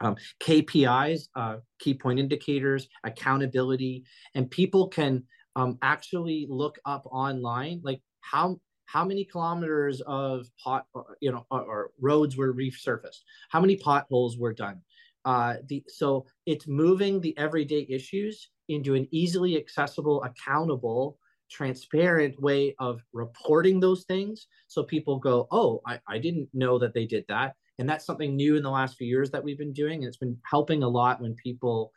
um, 0.00 0.16
KPIs, 0.40 1.28
uh, 1.36 1.56
key 1.78 1.94
point 1.94 2.18
indicators, 2.18 2.88
accountability, 3.04 4.04
and 4.34 4.50
people 4.50 4.88
can 4.88 5.22
um, 5.54 5.78
actually 5.82 6.46
look 6.48 6.78
up 6.84 7.06
online. 7.10 7.80
Like 7.84 8.00
how 8.20 8.60
how 8.86 9.04
many 9.04 9.24
kilometers 9.24 10.00
of 10.06 10.46
pot 10.62 10.86
you 11.20 11.30
know 11.30 11.46
or, 11.50 11.62
or 11.62 11.90
roads 12.00 12.36
were 12.36 12.54
resurfaced? 12.54 13.20
How 13.50 13.60
many 13.60 13.76
potholes 13.76 14.38
were 14.38 14.54
done? 14.54 14.80
Uh, 15.24 15.56
the 15.68 15.82
so 15.88 16.24
it's 16.46 16.68
moving 16.68 17.20
the 17.20 17.36
everyday 17.36 17.84
issues 17.90 18.48
into 18.68 18.94
an 18.94 19.06
easily 19.10 19.56
accessible 19.56 20.22
accountable 20.22 21.18
transparent 21.50 22.40
way 22.40 22.74
of 22.78 23.00
reporting 23.12 23.78
those 23.78 24.04
things. 24.04 24.46
So 24.68 24.82
people 24.84 25.18
go 25.18 25.48
oh 25.50 25.82
I, 25.86 25.98
I 26.08 26.18
didn't 26.18 26.48
know 26.54 26.78
that 26.78 26.94
they 26.94 27.06
did 27.06 27.24
that. 27.28 27.54
And 27.78 27.88
that's 27.88 28.06
something 28.06 28.34
new 28.34 28.56
in 28.56 28.62
the 28.62 28.70
last 28.70 28.96
few 28.96 29.06
years 29.06 29.30
that 29.32 29.44
we've 29.44 29.58
been 29.58 29.72
doing 29.72 30.00
and 30.02 30.04
it's 30.04 30.16
been 30.16 30.38
helping 30.48 30.82
a 30.82 30.88
lot 30.88 31.20
when 31.20 31.34
people 31.34 31.92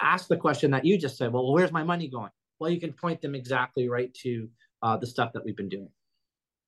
ask 0.00 0.28
the 0.28 0.36
question 0.36 0.70
that 0.70 0.84
you 0.84 0.96
just 0.98 1.16
said 1.18 1.32
well 1.32 1.52
where's 1.52 1.72
my 1.72 1.84
money 1.84 2.08
going? 2.08 2.30
Well 2.58 2.70
you 2.70 2.80
can 2.80 2.94
point 2.94 3.20
them 3.20 3.34
exactly 3.34 3.88
right 3.88 4.12
to 4.22 4.48
uh, 4.82 4.96
the 4.96 5.06
stuff 5.06 5.32
that 5.32 5.44
we've 5.44 5.56
been 5.56 5.68
doing 5.68 5.88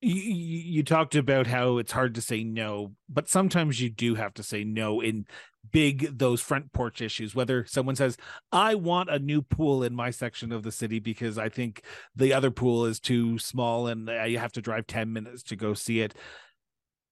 you, 0.04 0.14
you 0.14 0.82
talked 0.82 1.14
about 1.14 1.46
how 1.46 1.78
it's 1.78 1.92
hard 1.92 2.14
to 2.14 2.20
say 2.20 2.44
no, 2.44 2.92
but 3.08 3.28
sometimes 3.28 3.80
you 3.80 3.88
do 3.88 4.14
have 4.14 4.34
to 4.34 4.42
say 4.42 4.64
no 4.64 5.00
in 5.00 5.26
big 5.72 6.18
those 6.18 6.40
front 6.40 6.72
porch 6.72 7.00
issues. 7.00 7.34
Whether 7.34 7.64
someone 7.64 7.96
says, 7.96 8.16
"I 8.52 8.74
want 8.74 9.10
a 9.10 9.18
new 9.18 9.40
pool 9.40 9.82
in 9.82 9.94
my 9.94 10.10
section 10.10 10.52
of 10.52 10.62
the 10.62 10.72
city 10.72 10.98
because 10.98 11.38
I 11.38 11.48
think 11.48 11.82
the 12.14 12.32
other 12.32 12.50
pool 12.50 12.84
is 12.84 13.00
too 13.00 13.38
small 13.38 13.86
and 13.86 14.08
you 14.30 14.38
have 14.38 14.52
to 14.52 14.62
drive 14.62 14.86
ten 14.86 15.12
minutes 15.12 15.42
to 15.44 15.56
go 15.56 15.74
see 15.74 16.00
it." 16.00 16.14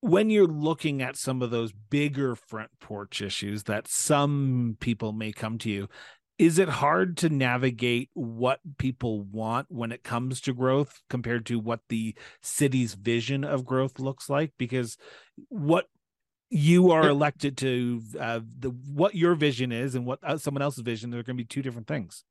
When 0.01 0.31
you're 0.31 0.47
looking 0.47 1.01
at 1.01 1.17
some 1.17 1.43
of 1.43 1.51
those 1.51 1.73
bigger 1.73 2.35
front 2.35 2.71
porch 2.81 3.23
issues 3.23 3.65
that 3.65 3.87
some 3.87 4.77
people 4.81 5.12
may 5.12 5.33
come 5.33 5.59
to 5.59 5.71
you, 5.71 5.88
is 6.38 6.59
it 6.59 6.68
hard 6.68 7.16
to 7.18 7.29
navigate 7.29 8.11
what 8.14 8.61
people 8.79 9.23
want 9.23 9.66
when 9.71 9.92
it 9.92 10.03
comes 10.03 10.40
to 10.42 10.53
growth 10.53 11.03
compared 11.09 11.47
to 11.47 11.59
what 11.59 11.81
the 11.88 12.14
city's 12.40 12.95
vision 12.95 13.45
of 13.45 13.64
growth 13.64 13.99
looks 13.99 14.29
like? 14.31 14.53
Because 14.59 14.97
what 15.49 15.87
you 16.51 16.90
are 16.90 17.09
elected 17.09 17.57
to 17.57 18.03
uh, 18.21 18.40
the 18.59 18.71
what 18.71 19.14
your 19.14 19.35
vision 19.35 19.73
is 19.73 19.95
and 19.95 20.05
what 20.05 20.18
uh, 20.23 20.37
someone 20.37 20.62
else's 20.62 20.83
vision 20.83 21.11
they're 21.11 21.23
going 21.23 21.37
to 21.37 21.42
be 21.42 21.47
two 21.47 21.62
different 21.62 21.87
things. 21.87 22.25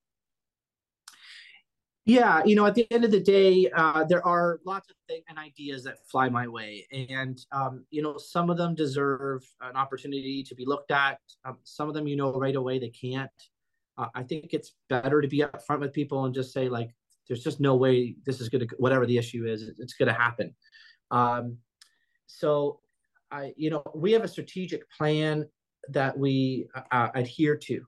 Yeah 2.06 2.44
you 2.46 2.56
know 2.56 2.66
at 2.66 2.76
the 2.76 2.92
end 2.92 3.06
of 3.06 3.12
the 3.12 3.20
day 3.20 3.70
uh, 3.76 4.04
there 4.04 4.26
are 4.26 4.60
lots 4.66 4.90
of 4.90 4.96
things 5.08 5.24
and 5.30 5.38
ideas 5.38 5.84
that 5.84 5.98
fly 6.08 6.30
my 6.30 6.48
way 6.48 6.86
and 6.92 7.40
um, 7.52 7.86
you 7.92 8.02
know 8.02 8.18
some 8.18 8.50
of 8.50 8.58
them 8.58 8.76
deserve 8.76 9.44
an 9.62 9.76
opportunity 9.76 10.44
to 10.44 10.56
be 10.56 10.66
looked 10.66 10.92
at. 10.92 11.20
Um, 11.46 11.58
some 11.64 11.88
of 11.88 11.96
them 11.96 12.08
you 12.08 12.16
know 12.16 12.32
right 12.34 12.56
away 12.56 12.78
they 12.78 12.90
can't 12.90 13.32
uh, 13.98 14.08
I 14.16 14.24
think 14.24 14.54
it's 14.54 14.74
better 14.90 15.22
to 15.22 15.28
be 15.28 15.40
upfront 15.40 15.80
with 15.80 15.94
people 15.94 16.26
and 16.26 16.34
just 16.34 16.54
say 16.54 16.70
like, 16.70 16.92
there's 17.28 17.44
just 17.44 17.60
no 17.60 17.76
way 17.76 18.16
this 18.26 18.42
is 18.42 18.50
going 18.50 18.68
to, 18.68 18.76
whatever 18.78 19.06
the 19.06 19.18
issue 19.18 19.46
is, 19.48 19.72
it's 19.80 19.94
going 19.94 20.08
to 20.08 20.20
happen. 20.20 20.56
Um, 21.12 21.58
so 22.28 22.80
I, 23.32 23.54
you 23.56 23.70
know, 23.70 23.84
we 23.96 24.12
have 24.14 24.24
a 24.24 24.28
strategic 24.28 24.90
plan 24.92 25.48
that 25.90 26.18
we 26.18 26.68
uh, 26.92 27.10
adhere 27.16 27.56
to. 27.56 27.82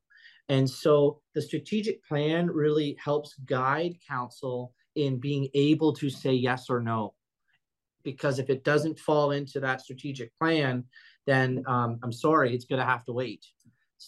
And 0.49 0.69
so 0.69 1.21
the 1.35 1.41
strategic 1.41 2.05
plan 2.05 2.47
really 2.47 2.97
helps 3.03 3.35
guide 3.45 3.95
council 4.07 4.73
in 4.95 5.19
being 5.19 5.49
able 5.53 5.93
to 5.93 6.09
say 6.09 6.33
yes 6.33 6.69
or 6.69 6.79
no. 6.79 7.13
Because 8.03 8.39
if 8.39 8.49
it 8.49 8.63
doesn't 8.63 8.99
fall 8.99 9.31
into 9.31 9.59
that 9.61 9.81
strategic 9.81 10.37
plan, 10.37 10.83
then 11.25 11.63
um, 11.67 11.99
I'm 12.03 12.11
sorry, 12.11 12.53
it's 12.53 12.65
going 12.65 12.81
to 12.81 12.85
have 12.85 13.05
to 13.05 13.13
wait. 13.13 13.45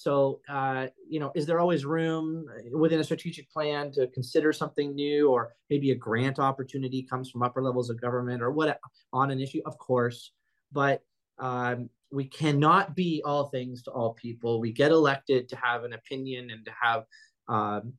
So, 0.02 0.42
uh, 0.50 0.88
you 1.08 1.20
know, 1.20 1.32
is 1.36 1.46
there 1.46 1.60
always 1.60 1.86
room 1.86 2.46
within 2.74 3.00
a 3.00 3.04
strategic 3.04 3.50
plan 3.50 3.92
to 3.94 4.08
consider 4.08 4.52
something 4.52 4.94
new, 4.94 5.30
or 5.32 5.54
maybe 5.70 5.92
a 5.92 5.96
grant 5.96 6.38
opportunity 6.38 7.02
comes 7.04 7.32
from 7.32 7.44
upper 7.44 7.62
levels 7.62 7.90
of 7.90 8.02
government, 8.02 8.42
or 8.42 8.52
what 8.52 8.80
on 9.14 9.32
an 9.32 9.40
issue? 9.40 9.62
Of 9.66 9.78
course, 9.78 10.32
but 10.72 11.02
um, 11.40 11.90
we 12.12 12.26
cannot 12.26 12.96
be 12.96 13.22
all 13.26 13.46
things 13.48 13.84
to 13.84 13.92
all 13.92 14.14
people. 14.14 14.60
We 14.60 14.74
get 14.74 14.92
elected 14.92 15.48
to 15.50 15.56
have 15.56 15.86
an 15.86 15.94
opinion 15.94 16.52
and 16.52 16.66
to 16.66 16.72
have, 16.80 17.06
um, 17.48 17.94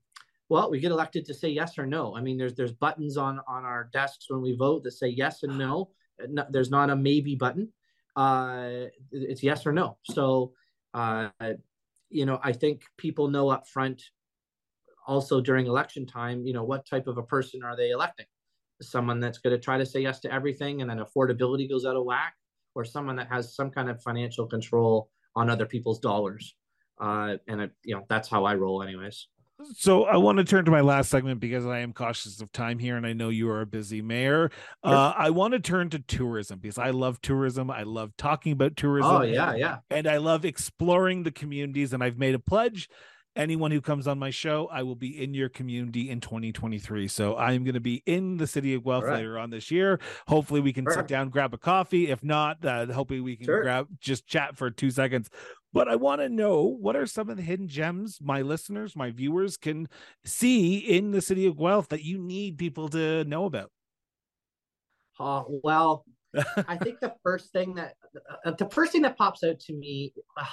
well, 0.48 0.70
we 0.70 0.80
get 0.80 0.92
elected 0.92 1.24
to 1.26 1.34
say 1.34 1.48
yes 1.48 1.78
or 1.78 1.86
no. 1.86 2.14
I 2.14 2.20
mean, 2.20 2.36
there's 2.36 2.54
there's 2.54 2.72
buttons 2.72 3.16
on 3.16 3.40
on 3.48 3.64
our 3.64 3.88
desks 3.92 4.26
when 4.28 4.42
we 4.42 4.54
vote 4.54 4.84
that 4.84 4.92
say 4.92 5.08
yes 5.08 5.42
and 5.44 5.58
no. 5.58 5.90
there's 6.50 6.70
not 6.70 6.90
a 6.90 6.96
maybe 6.96 7.34
button. 7.36 7.72
Uh, 8.14 8.86
it's 9.12 9.42
yes 9.42 9.66
or 9.66 9.72
no. 9.72 9.96
So. 10.04 10.52
Uh, 10.94 11.28
you 12.10 12.26
know, 12.26 12.38
I 12.42 12.52
think 12.52 12.82
people 12.96 13.28
know 13.28 13.48
up 13.48 13.66
front 13.68 14.02
also 15.06 15.40
during 15.40 15.66
election 15.66 16.06
time, 16.06 16.44
you 16.44 16.52
know, 16.52 16.64
what 16.64 16.86
type 16.86 17.06
of 17.06 17.18
a 17.18 17.22
person 17.22 17.62
are 17.62 17.76
they 17.76 17.90
electing? 17.90 18.26
Someone 18.82 19.20
that's 19.20 19.38
going 19.38 19.56
to 19.56 19.62
try 19.62 19.78
to 19.78 19.86
say 19.86 20.00
yes 20.00 20.20
to 20.20 20.32
everything 20.32 20.80
and 20.80 20.90
then 20.90 20.98
affordability 20.98 21.68
goes 21.68 21.84
out 21.84 21.96
of 21.96 22.04
whack, 22.04 22.34
or 22.74 22.84
someone 22.84 23.16
that 23.16 23.28
has 23.28 23.54
some 23.54 23.70
kind 23.70 23.88
of 23.88 24.02
financial 24.02 24.46
control 24.46 25.08
on 25.34 25.48
other 25.48 25.66
people's 25.66 25.98
dollars. 25.98 26.54
Uh, 27.00 27.36
and 27.48 27.62
I, 27.62 27.68
you 27.84 27.94
know, 27.94 28.04
that's 28.08 28.28
how 28.28 28.44
I 28.44 28.54
roll, 28.54 28.82
anyways. 28.82 29.28
So 29.72 30.04
I 30.04 30.16
want 30.16 30.38
to 30.38 30.44
turn 30.44 30.64
to 30.66 30.70
my 30.70 30.82
last 30.82 31.10
segment 31.10 31.40
because 31.40 31.66
I 31.66 31.78
am 31.78 31.92
cautious 31.92 32.40
of 32.40 32.52
time 32.52 32.78
here, 32.78 32.96
and 32.96 33.06
I 33.06 33.14
know 33.14 33.30
you 33.30 33.48
are 33.48 33.62
a 33.62 33.66
busy 33.66 34.02
mayor. 34.02 34.50
Sure. 34.84 34.94
Uh, 34.94 35.14
I 35.16 35.30
want 35.30 35.52
to 35.54 35.60
turn 35.60 35.88
to 35.90 35.98
tourism 35.98 36.58
because 36.58 36.78
I 36.78 36.90
love 36.90 37.20
tourism. 37.22 37.70
I 37.70 37.84
love 37.84 38.12
talking 38.18 38.52
about 38.52 38.76
tourism. 38.76 39.10
Oh 39.10 39.22
yeah, 39.22 39.54
yeah. 39.54 39.78
And 39.90 40.06
I 40.06 40.18
love 40.18 40.44
exploring 40.44 41.22
the 41.22 41.30
communities. 41.30 41.92
And 41.92 42.04
I've 42.04 42.18
made 42.18 42.34
a 42.34 42.38
pledge. 42.38 42.88
Anyone 43.34 43.70
who 43.70 43.82
comes 43.82 44.08
on 44.08 44.18
my 44.18 44.30
show, 44.30 44.66
I 44.72 44.82
will 44.82 44.94
be 44.94 45.22
in 45.22 45.34
your 45.34 45.50
community 45.50 46.08
in 46.08 46.20
2023. 46.20 47.06
So 47.06 47.34
I 47.34 47.52
am 47.52 47.64
going 47.64 47.74
to 47.74 47.80
be 47.80 48.02
in 48.06 48.38
the 48.38 48.46
city 48.46 48.72
of 48.72 48.82
Guelph 48.82 49.04
right. 49.04 49.16
later 49.16 49.38
on 49.38 49.50
this 49.50 49.70
year. 49.70 50.00
Hopefully, 50.26 50.60
we 50.60 50.72
can 50.72 50.84
sure. 50.84 50.94
sit 50.94 51.06
down, 51.06 51.28
grab 51.28 51.52
a 51.52 51.58
coffee. 51.58 52.08
If 52.08 52.24
not, 52.24 52.64
uh, 52.64 52.86
hopefully 52.86 53.20
we 53.20 53.36
can 53.36 53.44
sure. 53.44 53.62
grab 53.62 53.88
just 54.00 54.26
chat 54.26 54.56
for 54.56 54.70
two 54.70 54.90
seconds 54.90 55.28
but 55.76 55.88
I 55.88 55.96
want 55.96 56.22
to 56.22 56.30
know 56.30 56.62
what 56.62 56.96
are 56.96 57.04
some 57.04 57.28
of 57.28 57.36
the 57.36 57.42
hidden 57.42 57.68
gems 57.68 58.18
my 58.22 58.40
listeners, 58.40 58.96
my 58.96 59.10
viewers 59.10 59.58
can 59.58 59.90
see 60.24 60.78
in 60.78 61.10
the 61.10 61.20
city 61.20 61.44
of 61.44 61.58
Guelph 61.58 61.88
that 61.88 62.02
you 62.02 62.16
need 62.16 62.56
people 62.56 62.88
to 62.88 63.24
know 63.24 63.44
about. 63.44 63.70
Uh, 65.20 65.42
well, 65.46 66.06
I 66.66 66.76
think 66.82 67.00
the 67.00 67.14
first 67.22 67.52
thing 67.52 67.74
that 67.74 67.92
uh, 68.46 68.52
the 68.52 68.70
first 68.70 68.92
thing 68.92 69.02
that 69.02 69.18
pops 69.18 69.44
out 69.44 69.60
to 69.60 69.74
me 69.74 70.14
uh, 70.38 70.46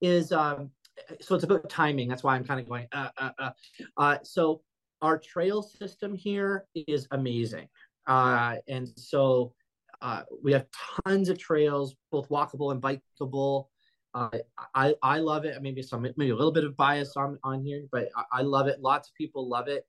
is 0.00 0.32
um, 0.32 0.72
so 1.20 1.36
it's 1.36 1.44
about 1.44 1.70
timing. 1.70 2.08
That's 2.08 2.24
why 2.24 2.34
I'm 2.34 2.44
kind 2.44 2.58
of 2.58 2.68
going. 2.68 2.88
Uh, 2.90 3.10
uh, 3.16 3.30
uh, 3.38 3.50
uh, 3.96 4.18
so 4.24 4.62
our 5.02 5.18
trail 5.18 5.62
system 5.62 6.16
here 6.16 6.66
is 6.74 7.06
amazing, 7.12 7.68
uh, 8.08 8.56
and 8.66 8.88
so 8.96 9.54
uh, 10.00 10.24
we 10.42 10.52
have 10.52 10.66
tons 11.06 11.28
of 11.28 11.38
trails, 11.38 11.94
both 12.10 12.28
walkable 12.28 12.72
and 12.72 12.82
bikeable. 12.82 13.66
Uh, 14.14 14.28
I 14.74 14.94
I 15.02 15.18
love 15.18 15.44
it. 15.44 15.60
Maybe 15.62 15.82
some 15.82 16.02
maybe 16.02 16.30
a 16.30 16.36
little 16.36 16.52
bit 16.52 16.64
of 16.64 16.76
bias 16.76 17.16
on 17.16 17.38
on 17.42 17.64
here, 17.64 17.84
but 17.90 18.08
I, 18.16 18.40
I 18.40 18.42
love 18.42 18.66
it. 18.66 18.80
Lots 18.80 19.08
of 19.08 19.14
people 19.14 19.48
love 19.48 19.68
it. 19.68 19.86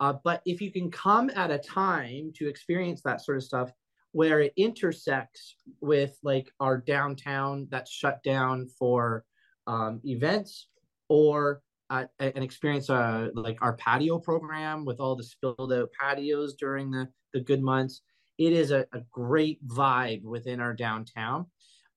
Uh, 0.00 0.14
but 0.24 0.42
if 0.46 0.60
you 0.60 0.72
can 0.72 0.90
come 0.90 1.30
at 1.34 1.50
a 1.50 1.58
time 1.58 2.32
to 2.36 2.48
experience 2.48 3.02
that 3.02 3.24
sort 3.24 3.36
of 3.36 3.44
stuff 3.44 3.72
where 4.12 4.40
it 4.40 4.52
intersects 4.56 5.56
with 5.80 6.18
like 6.22 6.50
our 6.60 6.76
downtown 6.76 7.66
that's 7.70 7.90
shut 7.90 8.22
down 8.22 8.68
for 8.78 9.24
um, 9.66 10.00
events 10.04 10.68
or 11.08 11.62
uh, 11.90 12.04
an 12.18 12.42
experience 12.42 12.88
uh, 12.90 13.28
like 13.34 13.58
our 13.60 13.74
patio 13.74 14.18
program 14.18 14.84
with 14.84 15.00
all 15.00 15.14
the 15.14 15.22
spilled 15.22 15.72
out 15.72 15.90
patios 15.98 16.54
during 16.54 16.90
the, 16.90 17.08
the 17.32 17.40
good 17.40 17.62
months. 17.62 18.02
It 18.38 18.52
is 18.52 18.70
a, 18.70 18.86
a 18.92 19.00
great 19.10 19.66
vibe 19.66 20.22
within 20.22 20.60
our 20.60 20.74
downtown. 20.74 21.46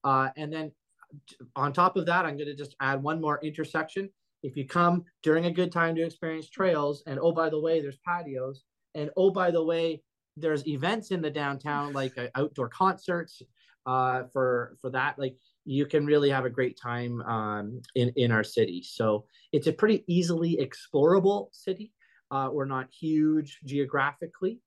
Uh, 0.03 0.29
and 0.37 0.51
then 0.51 0.71
on 1.55 1.73
top 1.73 1.97
of 1.97 2.05
that, 2.05 2.25
I'm 2.25 2.37
going 2.37 2.47
to 2.47 2.55
just 2.55 2.75
add 2.81 3.01
one 3.01 3.21
more 3.21 3.39
intersection. 3.43 4.09
If 4.43 4.55
you 4.55 4.67
come 4.67 5.03
during 5.23 5.45
a 5.45 5.51
good 5.51 5.71
time 5.71 5.95
to 5.95 6.05
experience 6.05 6.49
trails, 6.49 7.03
and 7.07 7.19
oh, 7.19 7.31
by 7.31 7.49
the 7.49 7.59
way, 7.59 7.81
there's 7.81 7.97
patios, 8.07 8.63
and 8.93 9.09
oh, 9.17 9.31
by 9.31 9.51
the 9.51 9.63
way, 9.63 10.01
there's 10.37 10.67
events 10.67 11.11
in 11.11 11.21
the 11.21 11.29
downtown 11.29 11.93
like 11.93 12.17
uh, 12.17 12.27
outdoor 12.35 12.69
concerts 12.69 13.41
uh, 13.85 14.23
for 14.31 14.77
for 14.81 14.89
that. 14.91 15.17
Like 15.17 15.35
you 15.65 15.85
can 15.85 16.05
really 16.05 16.29
have 16.29 16.45
a 16.45 16.49
great 16.49 16.79
time 16.79 17.21
um, 17.21 17.81
in 17.95 18.11
in 18.15 18.31
our 18.31 18.43
city. 18.43 18.83
So 18.83 19.25
it's 19.51 19.67
a 19.67 19.73
pretty 19.73 20.03
easily 20.07 20.59
explorable 20.61 21.47
city. 21.51 21.91
Uh, 22.31 22.49
we're 22.51 22.65
not 22.65 22.87
huge 22.91 23.59
geographically, 23.65 24.59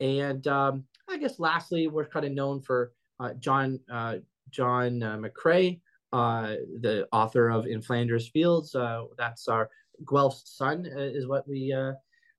and 0.00 0.46
um, 0.46 0.84
I 1.08 1.18
guess 1.18 1.38
lastly, 1.38 1.88
we're 1.88 2.08
kind 2.08 2.26
of 2.26 2.32
known 2.32 2.60
for 2.60 2.92
uh, 3.20 3.34
John 3.34 3.78
uh, 3.90 4.16
John 4.50 5.02
uh, 5.02 5.18
McCrae, 5.18 5.80
uh, 6.12 6.54
the 6.80 7.06
author 7.12 7.50
of 7.50 7.66
In 7.66 7.82
Flanders 7.82 8.28
Fields. 8.28 8.74
Uh, 8.74 9.04
that's 9.16 9.48
our 9.48 9.70
Guelph's 10.04 10.56
son, 10.56 10.88
uh, 10.94 11.00
is 11.00 11.26
what 11.26 11.46
we 11.48 11.72
uh, 11.72 11.92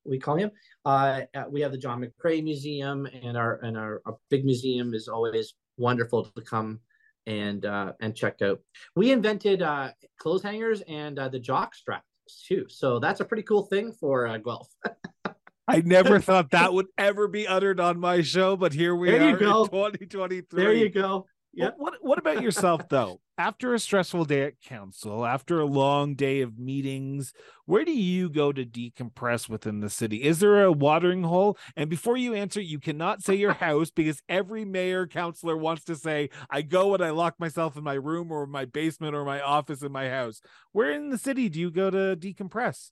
we 0.05 0.19
call 0.19 0.35
him. 0.35 0.51
Uh, 0.85 1.21
we 1.49 1.61
have 1.61 1.71
the 1.71 1.77
John 1.77 2.03
McCrae 2.03 2.43
Museum, 2.43 3.05
and 3.05 3.37
our 3.37 3.59
and 3.63 3.77
our, 3.77 4.01
our 4.05 4.17
big 4.29 4.45
museum 4.45 4.93
is 4.93 5.07
always 5.07 5.53
wonderful 5.77 6.25
to 6.25 6.41
come 6.41 6.79
and 7.25 7.65
uh, 7.65 7.93
and 8.01 8.15
check 8.15 8.41
out. 8.41 8.59
We 8.95 9.11
invented 9.11 9.61
uh, 9.61 9.91
clothes 10.19 10.43
hangers 10.43 10.81
and 10.87 11.17
uh, 11.19 11.29
the 11.29 11.39
jock 11.39 11.75
straps 11.75 12.05
too, 12.47 12.65
so 12.69 12.99
that's 12.99 13.19
a 13.19 13.25
pretty 13.25 13.43
cool 13.43 13.63
thing 13.63 13.93
for 13.93 14.27
uh, 14.27 14.37
Guelph. 14.37 14.69
I 15.67 15.79
never 15.79 16.19
thought 16.19 16.51
that 16.51 16.73
would 16.73 16.87
ever 16.97 17.29
be 17.29 17.47
uttered 17.47 17.79
on 17.79 17.97
my 17.97 18.21
show, 18.21 18.57
but 18.57 18.73
here 18.73 18.93
we 18.95 19.11
There 19.11 19.23
are 19.23 19.29
in 19.29 19.39
2023. 19.39 20.61
There 20.61 20.73
you 20.73 20.89
go. 20.89 21.25
Well, 21.55 21.67
Yep. 21.67 21.75
What 21.77 21.93
What 22.01 22.19
about 22.19 22.41
yourself 22.41 22.81
though? 22.89 23.19
After 23.37 23.73
a 23.73 23.79
stressful 23.79 24.25
day 24.25 24.43
at 24.43 24.61
council, 24.61 25.25
after 25.25 25.59
a 25.59 25.65
long 25.65 26.13
day 26.13 26.41
of 26.41 26.59
meetings, 26.59 27.33
where 27.65 27.83
do 27.83 27.91
you 27.91 28.29
go 28.29 28.51
to 28.51 28.63
decompress 28.63 29.49
within 29.49 29.79
the 29.79 29.89
city? 29.89 30.23
Is 30.23 30.39
there 30.39 30.63
a 30.63 30.71
watering 30.71 31.23
hole? 31.23 31.57
And 31.75 31.89
before 31.89 32.15
you 32.15 32.35
answer, 32.35 32.61
you 32.61 32.79
cannot 32.79 33.23
say 33.23 33.33
your 33.33 33.53
house 33.53 33.89
because 33.89 34.21
every 34.29 34.65
mayor 34.65 35.07
councilor 35.07 35.57
wants 35.57 35.83
to 35.85 35.95
say, 35.95 36.29
"I 36.49 36.61
go 36.61 36.93
and 36.93 37.03
I 37.03 37.09
lock 37.09 37.39
myself 37.39 37.75
in 37.75 37.83
my 37.83 37.95
room 37.95 38.31
or 38.31 38.45
my 38.45 38.65
basement 38.65 39.15
or 39.15 39.25
my 39.25 39.41
office 39.41 39.81
in 39.81 39.91
my 39.91 40.09
house." 40.09 40.41
Where 40.71 40.91
in 40.91 41.09
the 41.09 41.17
city 41.17 41.49
do 41.49 41.59
you 41.59 41.71
go 41.71 41.89
to 41.89 42.15
decompress? 42.15 42.91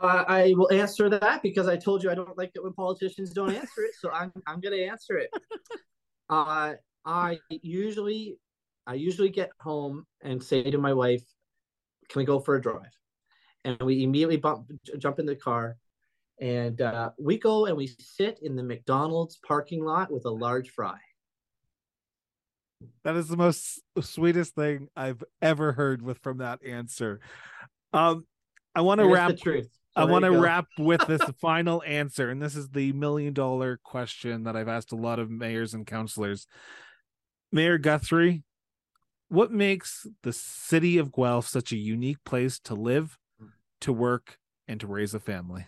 Uh, 0.00 0.24
I 0.26 0.54
will 0.56 0.72
answer 0.72 1.10
that 1.10 1.42
because 1.42 1.68
I 1.68 1.76
told 1.76 2.02
you 2.02 2.10
I 2.10 2.14
don't 2.14 2.36
like 2.38 2.52
it 2.54 2.62
when 2.62 2.72
politicians 2.72 3.30
don't 3.32 3.54
answer 3.54 3.82
it, 3.82 3.94
so 4.00 4.10
I'm 4.10 4.32
I'm 4.46 4.60
gonna 4.60 4.76
answer 4.76 5.18
it. 5.18 5.30
Uh, 6.32 6.76
I 7.04 7.38
usually 7.50 8.38
I 8.86 8.94
usually 8.94 9.28
get 9.28 9.50
home 9.60 10.06
and 10.22 10.42
say 10.42 10.70
to 10.70 10.78
my 10.78 10.94
wife, 10.94 11.22
"Can 12.08 12.20
we 12.20 12.24
go 12.24 12.40
for 12.40 12.56
a 12.56 12.60
drive?" 12.60 12.96
And 13.64 13.78
we 13.82 14.02
immediately 14.02 14.38
bump, 14.38 14.70
jump 14.96 15.18
in 15.18 15.26
the 15.26 15.36
car, 15.36 15.76
and 16.40 16.80
uh, 16.80 17.10
we 17.18 17.36
go 17.38 17.66
and 17.66 17.76
we 17.76 17.86
sit 18.00 18.38
in 18.42 18.56
the 18.56 18.62
McDonald's 18.62 19.38
parking 19.46 19.84
lot 19.84 20.10
with 20.10 20.24
a 20.24 20.30
large 20.30 20.70
fry. 20.70 20.98
That 23.04 23.14
is 23.16 23.28
the 23.28 23.36
most 23.36 23.82
sweetest 24.00 24.54
thing 24.54 24.88
I've 24.96 25.22
ever 25.42 25.72
heard 25.72 26.00
with 26.00 26.18
from 26.20 26.38
that 26.38 26.64
answer. 26.64 27.20
Um, 27.92 28.24
I 28.74 28.80
want 28.80 29.00
to 29.00 29.06
wrap 29.06 29.28
the 29.28 29.36
truth. 29.36 29.68
So 29.96 30.02
I 30.02 30.04
want 30.06 30.24
to 30.24 30.32
wrap 30.32 30.68
with 30.78 31.06
this 31.06 31.20
final 31.40 31.82
answer, 31.86 32.30
and 32.30 32.40
this 32.40 32.56
is 32.56 32.70
the 32.70 32.92
million 32.92 33.34
dollar 33.34 33.78
question 33.82 34.44
that 34.44 34.56
I've 34.56 34.68
asked 34.68 34.92
a 34.92 34.96
lot 34.96 35.18
of 35.18 35.30
mayors 35.30 35.74
and 35.74 35.86
councilors. 35.86 36.46
Mayor 37.50 37.76
Guthrie, 37.76 38.42
what 39.28 39.52
makes 39.52 40.06
the 40.22 40.32
city 40.32 40.96
of 40.96 41.12
Guelph 41.12 41.46
such 41.46 41.72
a 41.72 41.76
unique 41.76 42.24
place 42.24 42.58
to 42.60 42.74
live, 42.74 43.18
to 43.82 43.92
work, 43.92 44.38
and 44.66 44.80
to 44.80 44.86
raise 44.86 45.12
a 45.12 45.20
family? 45.20 45.66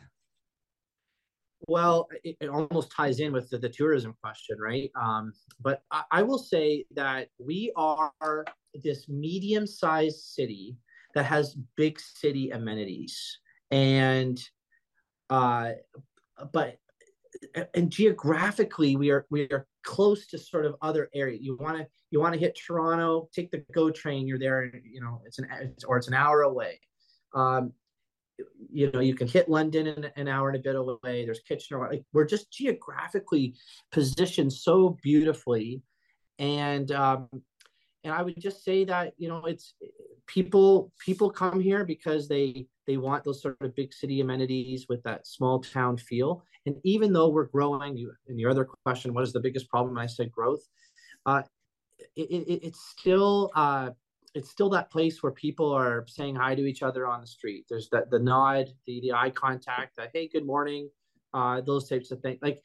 Well, 1.69 2.09
it, 2.23 2.37
it 2.41 2.49
almost 2.49 2.93
ties 2.93 3.21
in 3.21 3.33
with 3.33 3.51
the, 3.51 3.59
the 3.59 3.69
tourism 3.69 4.15
question, 4.23 4.57
right? 4.59 4.91
Um, 5.01 5.33
but 5.61 5.83
I, 5.91 6.03
I 6.11 6.23
will 6.23 6.39
say 6.39 6.87
that 6.95 7.29
we 7.39 7.73
are 7.77 8.45
this 8.83 9.09
medium 9.09 9.67
sized 9.67 10.21
city 10.21 10.77
that 11.15 11.25
has 11.27 11.57
big 11.77 12.01
city 12.01 12.51
amenities. 12.51 13.39
And, 13.75 14.41
uh, 15.31 15.73
but, 16.53 16.79
and 17.75 17.91
geographically, 17.91 18.95
we 18.95 19.11
are, 19.11 19.27
we 19.31 19.49
are 19.51 19.67
close 19.83 20.29
to 20.29 20.39
sort 20.39 20.65
of 20.65 20.77
other 20.81 21.11
areas. 21.13 21.43
You 21.43 21.57
want 21.57 21.79
to, 21.79 21.87
you 22.13 22.21
want 22.21 22.35
to 22.35 22.41
hit 22.41 22.57
Toronto, 22.57 23.29
take 23.35 23.51
the 23.51 23.65
GO 23.75 23.91
train, 23.91 24.29
you're 24.29 24.39
there, 24.39 24.73
you 24.85 25.01
know, 25.01 25.21
it's 25.27 25.41
an, 25.41 25.49
or 25.89 25.97
it's 25.97 26.07
an 26.07 26.15
hour 26.15 26.43
away. 26.43 26.79
Um, 27.35 27.73
you 28.73 28.91
know 28.91 28.99
you 28.99 29.15
can 29.15 29.29
hit 29.29 29.49
london 29.49 29.87
in 29.87 30.11
an 30.17 30.27
hour 30.27 30.49
and 30.49 30.57
a 30.57 30.61
bit 30.61 30.75
away 30.75 31.25
there's 31.25 31.39
kitchener 31.47 31.79
like 31.89 32.03
we're 32.13 32.25
just 32.25 32.51
geographically 32.51 33.55
positioned 33.93 34.53
so 34.53 34.97
beautifully 35.05 35.81
and 36.41 36.91
um 36.91 37.29
and 38.05 38.13
i 38.13 38.23
would 38.23 38.39
just 38.39 38.65
say 38.65 38.85
that 38.85 39.13
you 39.17 39.29
know 39.29 39.45
it's 39.47 39.75
people 40.27 40.93
people 40.99 41.31
come 41.31 41.61
here 41.61 41.85
because 41.85 42.29
they 42.29 42.67
they 42.87 42.97
want 42.97 43.25
those 43.25 43.43
sort 43.43 43.57
of 43.61 43.75
big 43.75 43.93
city 43.93 44.21
amenities 44.21 44.87
with 44.89 45.03
that 45.03 45.27
small 45.27 45.61
town 45.61 45.97
feel 45.97 46.43
and 46.67 46.77
even 46.85 47.13
though 47.13 47.29
we're 47.29 47.45
growing 47.47 47.97
you 47.97 48.13
in 48.29 48.39
your 48.39 48.51
other 48.51 48.65
question 48.85 49.13
what 49.13 49.25
is 49.25 49.33
the 49.33 49.41
biggest 49.41 49.69
problem 49.69 49.99
i 49.99 50.07
said 50.07 50.31
growth 50.31 50.63
uh 51.27 51.43
it, 52.17 52.23
it, 52.31 52.61
it's 52.63 52.81
still 52.91 53.51
uh 53.55 53.91
it's 54.35 54.51
still 54.51 54.69
that 54.69 54.91
place 54.91 55.23
where 55.23 55.33
people 55.33 55.73
are 55.73 56.05
saying 56.09 56.35
hi 56.35 56.55
to 56.55 56.67
each 56.67 56.83
other 56.83 57.07
on 57.07 57.21
the 57.21 57.27
street. 57.27 57.67
There's 57.71 57.89
that 57.91 58.11
the 58.11 58.19
nod, 58.19 58.69
the 58.87 59.01
the 59.01 59.13
eye 59.13 59.31
contact, 59.31 59.97
the 59.97 60.09
hey, 60.13 60.29
good 60.29 60.45
morning, 60.45 60.91
uh, 61.33 61.61
those 61.61 61.89
types 61.89 62.11
of 62.11 62.21
things. 62.21 62.41
Like 62.43 62.61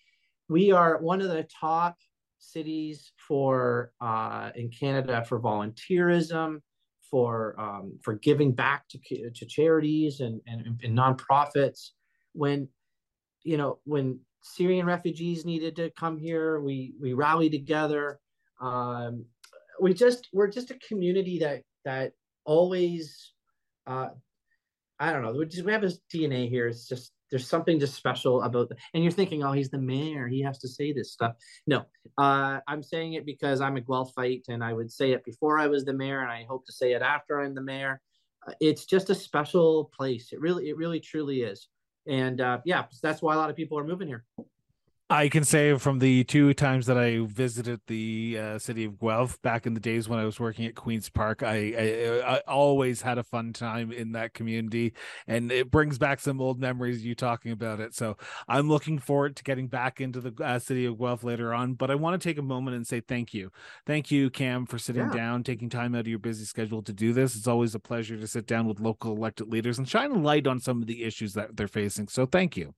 we 0.50 0.72
are 0.72 0.98
one 1.00 1.22
of 1.22 1.30
the 1.30 1.48
top 1.60 1.98
cities 2.40 3.12
for 3.28 3.92
uh, 4.02 4.52
in 4.56 4.70
Canada 4.70 5.24
for 5.26 5.40
volunteerism, 5.40 6.62
for 7.10 7.60
um, 7.60 8.00
for 8.04 8.16
giving 8.16 8.54
back 8.54 8.88
to 8.90 9.00
to 9.34 9.46
charities 9.46 10.20
and 10.20 10.42
and, 10.48 10.80
and 10.84 10.98
nonprofits. 10.98 11.90
When 12.34 12.68
you 13.44 13.58
know 13.58 13.80
when 13.84 14.20
Syrian 14.42 14.86
refugees 14.86 15.46
needed 15.46 15.76
to 15.78 15.92
come 15.92 16.18
here, 16.18 16.62
we 16.62 16.94
we 17.00 17.14
rallied 17.14 17.52
together. 17.52 18.20
Um, 18.62 19.26
we 19.80 19.94
just 19.94 20.28
we're 20.34 20.48
just 20.48 20.72
a 20.72 20.80
community 20.88 21.40
that 21.40 21.62
that 21.86 22.12
always 22.46 23.34
uh 23.88 24.10
i 25.00 25.12
don't 25.12 25.22
know 25.22 25.32
we 25.32 25.46
just 25.46 25.66
we 25.66 25.72
have 25.72 25.82
his 25.82 26.00
dna 26.14 26.50
here 26.50 26.68
it's 26.68 26.88
just 26.88 27.12
there's 27.30 27.48
something 27.48 27.80
just 27.80 27.96
special 27.96 28.42
about 28.44 28.70
the, 28.70 28.76
and 28.94 29.04
you're 29.04 29.12
thinking 29.12 29.44
oh 29.44 29.52
he's 29.52 29.70
the 29.70 29.78
mayor 29.78 30.28
he 30.28 30.42
has 30.42 30.60
to 30.60 30.68
say 30.68 30.92
this 30.94 31.12
stuff. 31.12 31.34
No 31.68 31.86
uh 32.18 32.60
i'm 32.68 32.84
saying 32.84 33.14
it 33.14 33.26
because 33.26 33.62
i'm 33.62 33.78
a 33.78 33.82
guelphite 33.82 34.44
and 34.50 34.64
i 34.64 34.74
would 34.74 34.92
say 34.92 35.12
it 35.12 35.24
before 35.24 35.60
i 35.60 35.68
was 35.68 35.86
the 35.86 35.94
mayor 35.94 36.22
and 36.22 36.32
i 36.32 36.44
hope 36.44 36.66
to 36.66 36.72
say 36.72 36.94
it 36.94 37.02
after 37.02 37.40
i'm 37.40 37.56
the 37.56 37.62
mayor. 37.62 38.02
Uh, 38.48 38.54
it's 38.62 38.86
just 38.86 39.10
a 39.10 39.16
special 39.16 39.92
place 39.96 40.32
it 40.32 40.40
really 40.40 40.70
it 40.70 40.78
really 40.78 41.00
truly 41.00 41.42
is. 41.42 41.68
And 42.08 42.42
uh 42.42 42.60
yeah 42.66 42.86
that's 43.04 43.22
why 43.22 43.34
a 43.36 43.38
lot 43.38 43.50
of 43.50 43.56
people 43.56 43.78
are 43.78 43.84
moving 43.84 44.08
here 44.08 44.26
I 45.12 45.28
can 45.28 45.44
say 45.44 45.76
from 45.80 45.98
the 45.98 46.24
two 46.26 46.54
times 46.54 46.86
that 46.86 46.96
I 46.96 47.18
visited 47.26 47.82
the 47.88 48.38
uh, 48.40 48.60
city 48.60 48.86
of 48.86 49.00
Guelph 49.00 49.42
back 49.42 49.66
in 49.66 49.74
the 49.74 49.80
days 49.80 50.08
when 50.08 50.20
I 50.20 50.26
was 50.26 50.40
working 50.40 50.68
at 50.68 50.76
Queens 50.76 51.10
Park, 51.10 51.42
I, 51.42 51.56
I, 52.24 52.36
I 52.36 52.38
always 52.48 53.02
had 53.02 53.18
a 53.18 53.24
fun 53.24 53.52
time 53.52 53.92
in 53.92 54.12
that 54.12 54.36
community, 54.36 54.94
and 55.26 55.52
it 55.52 55.72
brings 55.72 55.98
back 55.98 56.20
some 56.20 56.40
old 56.40 56.60
memories. 56.60 57.04
You 57.04 57.16
talking 57.16 57.52
about 57.52 57.80
it, 57.80 57.96
so 57.96 58.18
I'm 58.48 58.70
looking 58.70 59.00
forward 59.00 59.36
to 59.38 59.44
getting 59.44 59.68
back 59.68 60.00
into 60.00 60.22
the 60.22 60.44
uh, 60.44 60.60
city 60.60 60.86
of 60.86 61.00
Guelph 61.00 61.24
later 61.24 61.56
on. 61.56 61.74
But 61.74 61.90
I 61.90 61.96
want 61.96 62.22
to 62.22 62.30
take 62.30 62.38
a 62.38 62.44
moment 62.44 62.76
and 62.76 62.86
say 62.86 63.00
thank 63.00 63.34
you, 63.34 63.52
thank 63.88 64.12
you, 64.12 64.30
Cam, 64.30 64.68
for 64.68 64.78
sitting 64.78 65.08
Yeah. 65.08 65.16
down, 65.16 65.44
taking 65.44 65.70
time 65.72 65.96
out 65.96 66.02
of 66.02 66.08
your 66.08 66.20
busy 66.20 66.46
schedule 66.46 66.84
to 66.84 66.94
do 66.94 67.14
this. 67.14 67.36
It's 67.36 67.48
always 67.48 67.74
a 67.74 67.80
pleasure 67.80 68.16
to 68.18 68.28
sit 68.28 68.46
down 68.46 68.68
with 68.68 68.80
local 68.80 69.16
elected 69.16 69.48
leaders 69.48 69.80
and 69.80 69.90
shine 69.90 70.12
a 70.12 70.20
light 70.20 70.46
on 70.46 70.60
some 70.60 70.82
of 70.84 70.88
the 70.88 71.04
issues 71.04 71.34
that 71.34 71.58
they're 71.58 71.68
facing. 71.68 72.10
So 72.10 72.28
thank 72.28 72.56
you. 72.56 72.76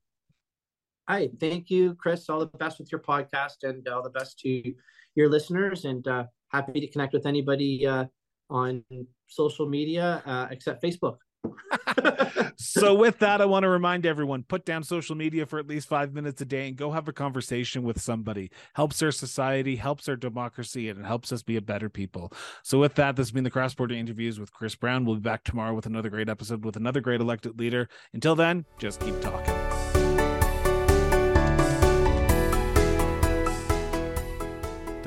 Hi, 1.08 1.30
thank 1.40 1.70
you, 1.70 1.96
Chris. 1.96 2.30
All 2.30 2.40
the 2.40 2.46
best 2.46 2.80
with 2.80 2.92
your 2.92 3.02
podcast 3.02 3.64
and 3.64 3.88
all 3.88 4.04
the 4.04 4.10
best 4.10 4.40
to 4.40 4.74
your 5.16 5.30
listeners. 5.30 5.86
And 5.86 6.08
uh, 6.08 6.26
happy 6.50 6.80
to 6.80 6.88
connect 6.88 7.14
with 7.14 7.26
anybody 7.26 7.86
uh, 7.86 8.06
on 8.50 8.84
social 9.28 9.68
media 9.68 10.22
uh, 10.26 10.48
except 10.52 10.84
Facebook. 10.84 11.18
so 12.56 12.94
with 12.94 13.18
that 13.18 13.42
i 13.42 13.46
want 13.46 13.64
to 13.64 13.70
remind 13.70 14.06
everyone 14.06 14.44
put 14.44 14.64
down 14.64 14.84
social 14.84 15.16
media 15.16 15.44
for 15.46 15.58
at 15.58 15.68
least 15.68 15.88
five 15.88 16.14
minutes 16.14 16.40
a 16.42 16.46
day 16.46 16.68
and 16.68 16.78
go 16.78 16.92
have 16.92 17.08
a 17.08 17.14
conversation 17.14 17.82
with 17.82 18.00
somebody 18.00 18.52
helps 18.76 19.02
our 19.02 19.12
society 19.12 19.76
helps 19.76 20.08
our 20.08 20.16
democracy 20.16 20.90
and 20.90 21.00
it 21.00 21.06
helps 21.06 21.32
us 21.32 21.42
be 21.42 21.58
a 21.58 21.62
better 21.62 21.90
people 21.90 22.32
so 22.64 22.80
with 22.80 22.94
that 22.94 23.16
this 23.16 23.28
has 23.28 23.32
been 23.32 23.44
the 23.44 23.50
cross 23.50 23.74
border 23.74 23.96
interviews 23.96 24.40
with 24.40 24.54
chris 24.54 24.76
brown 24.76 25.04
we'll 25.04 25.16
be 25.16 25.22
back 25.22 25.44
tomorrow 25.44 25.74
with 25.74 25.88
another 25.88 26.10
great 26.10 26.30
episode 26.30 26.64
with 26.64 26.76
another 26.76 27.02
great 27.02 27.22
elected 27.22 27.58
leader 27.58 27.90
until 28.14 28.36
then 28.36 28.64
just 28.78 29.00
keep 29.00 29.20
talking 29.22 29.71